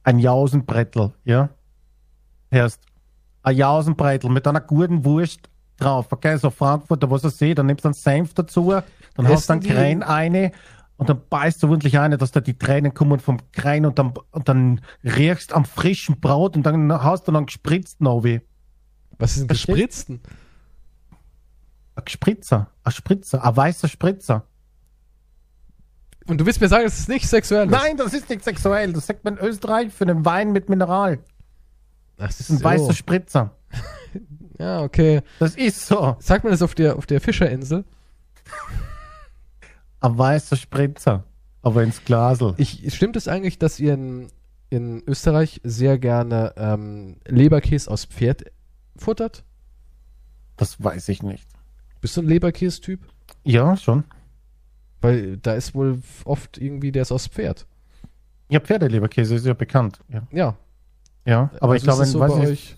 [0.03, 1.51] ein Jausenbrettel, ja?
[2.51, 2.83] Erst
[3.43, 7.85] ein Jausenbrettel mit einer guten Wurst drauf, okay, so Frankfurter, was ich sehe, dann nimmst
[7.85, 10.53] du einen Senf dazu, dann Essen hast du einen Krähen eine
[10.97, 14.15] und dann beißt du ordentlich eine, dass da die Tränen kommen vom Krähen und dann,
[14.31, 18.41] und dann riechst am frischen Brot und dann hast du dann gespritzt noch wie.
[19.19, 20.21] Was ist ein gespritzten?
[21.97, 24.45] Ein Spritzer, ein Spritzer, ein weißer Spritzer.
[26.27, 27.67] Und du willst mir sagen, es ist nicht sexuell?
[27.67, 28.93] Nein, das ist nicht sexuell.
[28.93, 31.19] Das sagt man in Österreich für einen Wein mit Mineral.
[32.17, 33.55] Das ist ein weißer Spritzer.
[34.57, 35.23] Ja, okay.
[35.41, 36.17] Das ist so.
[36.21, 37.85] Sagt man das auf der, auf der Fischerinsel?
[40.01, 41.25] Ein weißer Spritzer.
[41.61, 42.55] Aber ins Glasel.
[42.59, 44.29] Ich, stimmt es eigentlich, dass ihr in,
[44.71, 48.45] in Österreich sehr gerne ähm, Leberkäse aus Pferd
[48.97, 49.43] futtert?
[50.57, 51.49] Das weiß ich nicht.
[52.01, 53.01] Bist du ein Leberkäse-Typ?
[53.43, 54.05] Ja, schon.
[55.05, 57.67] Weil da ist wohl oft irgendwie, der ist aus Pferd.
[58.49, 59.99] Ja, Pferdeleberkäse ist ja bekannt.
[60.09, 60.57] Ja, Ja.
[61.25, 62.77] ja aber Also ich glaube, so weiß, euch.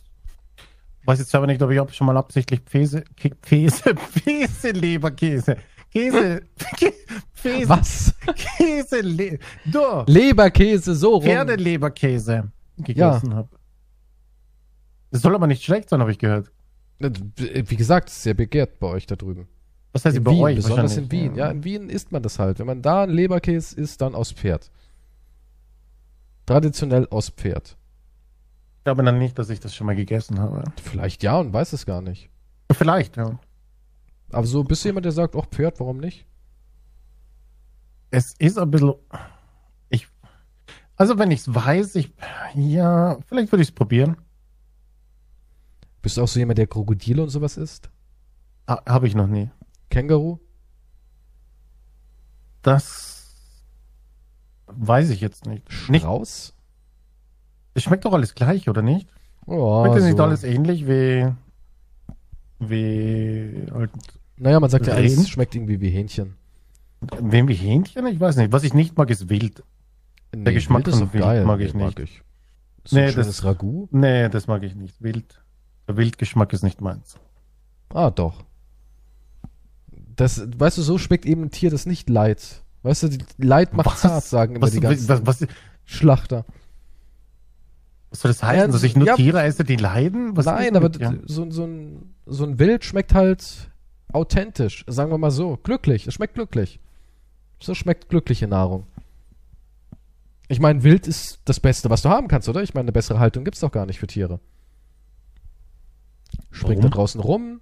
[1.05, 5.57] weiß jetzt aber nicht, ob ich auch schon mal absichtlich Pfese, Ke- Pfese, Pfeseleberkäse,
[5.93, 6.43] Käse,
[7.32, 8.15] Pfese, Was?
[8.57, 11.23] Käse, Le du, Leberkäse, so rum.
[11.23, 13.48] Pferdeleberkäse gegessen habe.
[15.11, 16.51] Das soll aber nicht schlecht sein, habe ich gehört.
[16.98, 19.47] Wie gesagt, sehr begehrt bei euch da drüben.
[19.97, 20.56] Was heißt in bei Wien, euch?
[20.56, 21.10] besonders in?
[21.10, 21.35] Wien.
[21.36, 22.59] Ja, in Wien isst man das halt.
[22.59, 24.70] Wenn man da einen Leberkäse isst, dann aus Pferd.
[26.44, 27.78] Traditionell aus Pferd.
[28.77, 30.64] Ich glaube dann nicht, dass ich das schon mal gegessen habe.
[30.82, 32.28] Vielleicht ja und weiß es gar nicht.
[32.70, 33.39] Vielleicht, ja.
[34.32, 36.27] Aber so bist du jemand, der sagt, auch Pferd, warum nicht?
[38.10, 38.93] Es ist ein bisschen.
[39.89, 40.06] Ich,
[40.97, 42.12] also, wenn ich es weiß, ich.
[42.55, 44.18] Ja, vielleicht würde ich es probieren.
[46.02, 47.89] Bist du auch so jemand, der Krokodile und sowas isst?
[48.68, 49.51] Ha, habe ich noch nie.
[49.90, 50.38] Känguru?
[52.62, 53.34] Das
[54.66, 55.68] weiß ich jetzt nicht.
[55.88, 56.52] nicht Strauß?
[57.74, 59.08] es schmeckt doch alles gleich, oder nicht?
[59.46, 60.24] Oh, Schmeckt das nicht so.
[60.24, 61.28] alles ähnlich wie.
[62.58, 63.66] Wie.
[63.72, 63.90] Halt,
[64.38, 65.26] Naja, man sagt ja, alles Rehen?
[65.26, 66.36] schmeckt irgendwie wie Hähnchen.
[67.20, 68.06] wem wie Hähnchen?
[68.06, 68.50] Ich weiß nicht.
[68.52, 69.62] Was ich nicht mag, ist wild.
[70.34, 71.44] Nee, Geschmack Wild ist von Wild geil.
[71.44, 71.98] mag ich Nee, nicht.
[72.00, 72.22] ich.
[72.84, 73.88] So Nee, das- Ragout?
[73.92, 75.00] Nee, das mag ich nicht.
[75.02, 75.42] Wild.
[75.86, 77.18] Der Wildgeschmack ist nicht meins.
[77.90, 78.42] Ah, doch.
[80.16, 82.62] Das, weißt du, so schmeckt eben ein Tier, das nicht leid.
[82.82, 84.01] Weißt du, Leid macht Was?
[84.01, 85.48] zart, sagen immer Was, die ganzen was, was,
[85.84, 86.44] Schlachter.
[88.10, 88.66] was soll das heißen?
[88.66, 89.16] Ja, dass ich nur ja.
[89.16, 90.36] Tiere esse, die leiden?
[90.36, 91.14] Was Nein, aber ja.
[91.24, 93.70] so, so, ein, so ein Wild schmeckt halt
[94.12, 95.59] authentisch, sagen wir mal so.
[95.62, 96.80] Glücklich, es schmeckt glücklich.
[97.60, 98.86] So schmeckt glückliche Nahrung.
[100.48, 102.62] Ich meine, Wild ist das Beste, was du haben kannst, oder?
[102.62, 104.38] Ich meine, eine bessere Haltung gibt's doch gar nicht für Tiere.
[106.51, 106.90] Springt Warum?
[106.90, 107.60] da draußen rum.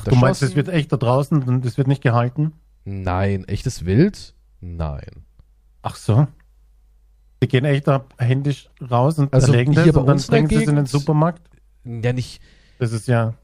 [0.00, 2.52] Ach, du meinst, es wird echt da draußen und es wird nicht gehalten?
[2.84, 4.34] Nein, echtes Wild?
[4.60, 5.24] Nein.
[5.82, 6.26] Ach so.
[7.42, 10.48] Die gehen echt da händisch raus und Also erlegen hier das bei und dann bringen
[10.48, 11.42] sie es in den Supermarkt?
[11.84, 12.40] Ja, nicht.
[12.78, 13.34] Das ist ja.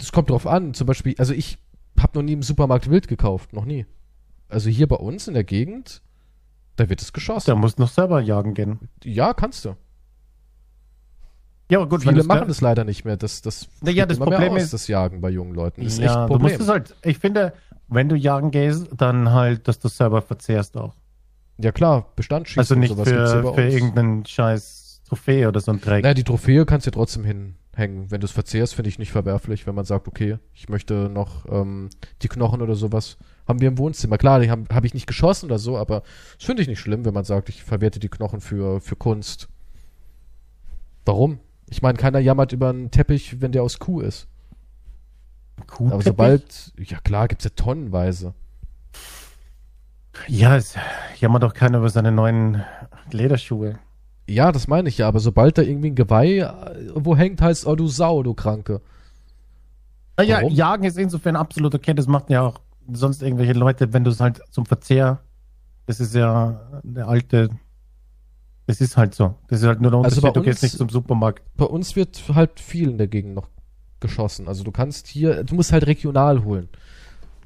[0.00, 0.74] Es kommt drauf an.
[0.74, 1.58] Zum Beispiel, also ich
[1.98, 3.52] habe noch nie im Supermarkt Wild gekauft.
[3.52, 3.86] Noch nie.
[4.48, 6.02] Also hier bei uns in der Gegend,
[6.76, 7.46] da wird es geschossen.
[7.46, 8.88] Der muss noch selber jagen gehen.
[9.02, 9.76] Ja, kannst du.
[11.70, 13.16] Ja, gut, Viele machen das leider nicht mehr.
[13.16, 15.84] Das, das, ja, das Problem aus, ist- das Jagen bei jungen Leuten.
[15.84, 16.60] Das ist ja, echt ein du musst Problem.
[16.62, 17.52] es halt, ich finde,
[17.88, 20.94] wenn du jagen gehst, dann halt, dass du selber verzehrst auch.
[21.58, 26.02] Ja klar, Bestandsschießen Also nicht für, für irgendeinen scheiß Trophäe oder so ein Dreck.
[26.04, 28.10] Naja, die Trophäe kannst du ja trotzdem hinhängen.
[28.10, 31.44] Wenn du es verzehrst, finde ich nicht verwerflich, wenn man sagt, okay, ich möchte noch
[31.50, 31.90] ähm,
[32.22, 33.16] die Knochen oder sowas.
[33.46, 34.18] Haben wir im Wohnzimmer.
[34.18, 36.02] Klar, die habe hab ich nicht geschossen oder so, aber
[36.36, 39.48] das finde ich nicht schlimm, wenn man sagt, ich verwerte die Knochen für, für Kunst.
[41.04, 41.40] Warum?
[41.70, 44.26] Ich meine, keiner jammert über einen Teppich, wenn der aus Kuh ist.
[45.66, 45.92] Kuhteppich?
[45.92, 48.34] Aber sobald, ja klar, gibt's ja tonnenweise.
[50.26, 50.74] Ja, es
[51.20, 52.64] jammert doch keiner über seine neuen
[53.12, 53.78] Lederschuhe.
[54.28, 57.66] Ja, das meine ich ja, aber sobald da irgendwie ein Geweih äh, wo hängt, heißt,
[57.66, 58.80] oh du Sau, du Kranke.
[60.18, 60.52] Naja, Warum?
[60.52, 61.94] Jagen ist insofern absolut okay.
[61.94, 62.60] Das macht ja auch
[62.92, 65.20] sonst irgendwelche Leute, wenn du es halt zum Verzehr,
[65.86, 67.50] das ist ja der alte,
[68.68, 69.34] das ist halt so.
[69.48, 70.34] Das ist halt nur der Also Unterschied.
[70.34, 71.42] bei du gehst nicht zum Supermarkt.
[71.56, 73.48] Bei uns wird halt viel in der Gegend noch
[73.98, 74.46] geschossen.
[74.46, 76.68] Also du kannst hier, du musst halt regional holen.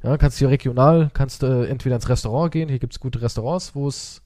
[0.02, 3.86] Ja, kannst hier regional, kannst äh, entweder ins Restaurant gehen, hier gibt's gute Restaurants, wo
[3.86, 4.20] es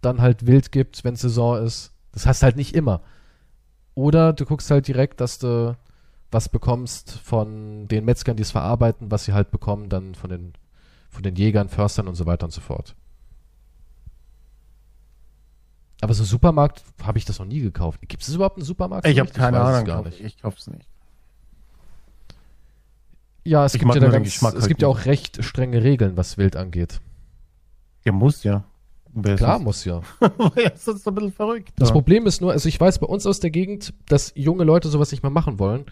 [0.00, 1.92] dann halt wild gibt, wenn Saison ist.
[2.12, 3.02] Das hast halt nicht immer.
[3.94, 5.76] Oder du guckst halt direkt, dass du
[6.30, 10.54] was bekommst von den Metzgern, die es verarbeiten, was sie halt bekommen, dann von den,
[11.10, 12.94] von den Jägern, Förstern und so weiter und so fort.
[16.00, 18.00] Aber so Supermarkt habe ich das noch nie gekauft.
[18.08, 19.06] Gibt es überhaupt einen Supermarkt?
[19.06, 19.84] Ich habe keine es Ahnung.
[19.84, 20.20] gar nicht.
[20.20, 20.88] Ich kauf's nicht.
[23.44, 26.38] Ja, es Ich gibt ja ganz, es halt gibt ja auch recht strenge Regeln, was
[26.38, 27.00] Wild angeht.
[28.04, 28.64] Der muss ja.
[29.12, 30.02] Wer Klar muss ja.
[30.54, 30.86] das?
[30.86, 31.72] ist ein bisschen verrückt.
[31.76, 31.92] Das ja.
[31.92, 35.10] Problem ist nur, also ich weiß bei uns aus der Gegend, dass junge Leute sowas
[35.10, 35.86] nicht mehr machen wollen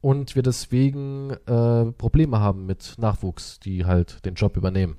[0.00, 4.96] und wir deswegen äh, Probleme haben mit Nachwuchs, die halt den Job übernehmen.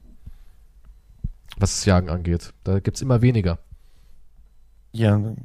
[1.57, 2.53] Was das Jagen angeht.
[2.63, 3.59] Da gibt's immer weniger.
[4.91, 5.35] Ja,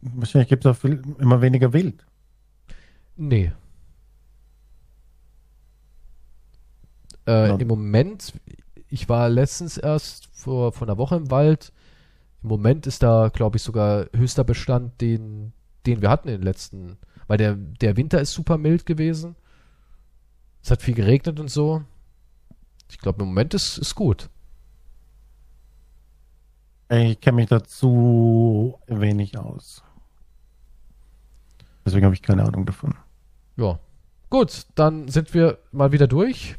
[0.00, 2.04] wahrscheinlich gibt es auch viel, immer weniger Wild.
[3.16, 3.52] Nee.
[7.26, 7.56] Äh, Ja.
[7.56, 8.32] Im Moment,
[8.88, 11.72] ich war letztens erst vor, vor einer Woche im Wald.
[12.42, 15.52] Im Moment ist da, glaube ich, sogar höchster Bestand, den,
[15.86, 16.96] den wir hatten in den letzten.
[17.26, 19.36] Weil der, der Winter ist super mild gewesen.
[20.62, 21.82] Es hat viel geregnet und so.
[22.90, 24.28] Ich glaube, im Moment ist, ist gut.
[26.90, 29.82] Ich kenne mich dazu wenig aus.
[31.86, 32.94] Deswegen habe ich keine Ahnung davon.
[33.56, 33.78] Ja.
[34.28, 36.56] Gut, dann sind wir mal wieder durch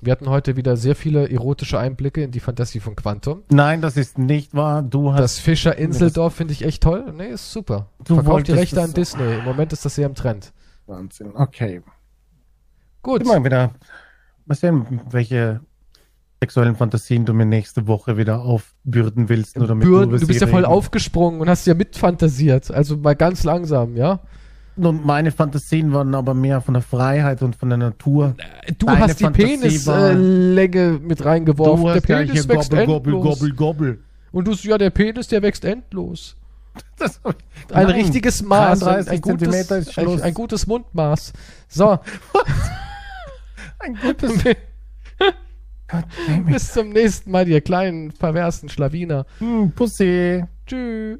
[0.00, 3.42] Wir hatten heute wieder sehr viele erotische Einblicke in die Fantasie von Quantum.
[3.50, 4.82] Nein, das ist nicht wahr.
[4.82, 5.20] Du hast.
[5.20, 7.12] Das Fischer Inseldorf finde ich echt toll.
[7.16, 7.88] Nee, ist super.
[8.04, 9.38] Du Verkauft die Rechte an so- Disney.
[9.38, 10.52] Im Moment ist das sehr im Trend.
[10.86, 11.32] Wahnsinn.
[11.34, 11.82] Okay.
[13.02, 13.22] Gut.
[13.22, 13.72] Immer wieder.
[14.46, 15.60] Mal sehen, welche
[16.40, 19.58] sexuellen Fantasien du mir nächste Woche wieder aufbürden willst.
[19.58, 20.72] Oder mit Bürden, du bist ja voll reden.
[20.72, 22.70] aufgesprungen und hast ja mitfantasiert.
[22.70, 24.20] Also mal ganz langsam, ja?
[24.76, 28.34] Und meine Fantasien waren aber mehr von der Freiheit und von der Natur.
[28.78, 31.92] Du Deine hast die Penislänge mit reingeworfen.
[31.94, 33.38] der Penis wächst Gobbel, endlos.
[33.38, 33.98] Gobbel, Gobbel.
[34.32, 36.36] Und du so, ja, der Penis, der wächst endlos.
[36.98, 37.34] Das Ein
[37.70, 38.82] Nein, richtiges Maß.
[38.82, 41.32] Ein, 33 ein, gutes, ein, ein gutes Mundmaß.
[41.68, 41.98] So,
[43.78, 44.32] Ein gutes.
[46.46, 49.26] Bis zum nächsten Mal, ihr kleinen perversen Schlawiner.
[49.38, 50.44] Hm, Pussy.
[50.66, 51.18] Tschüss.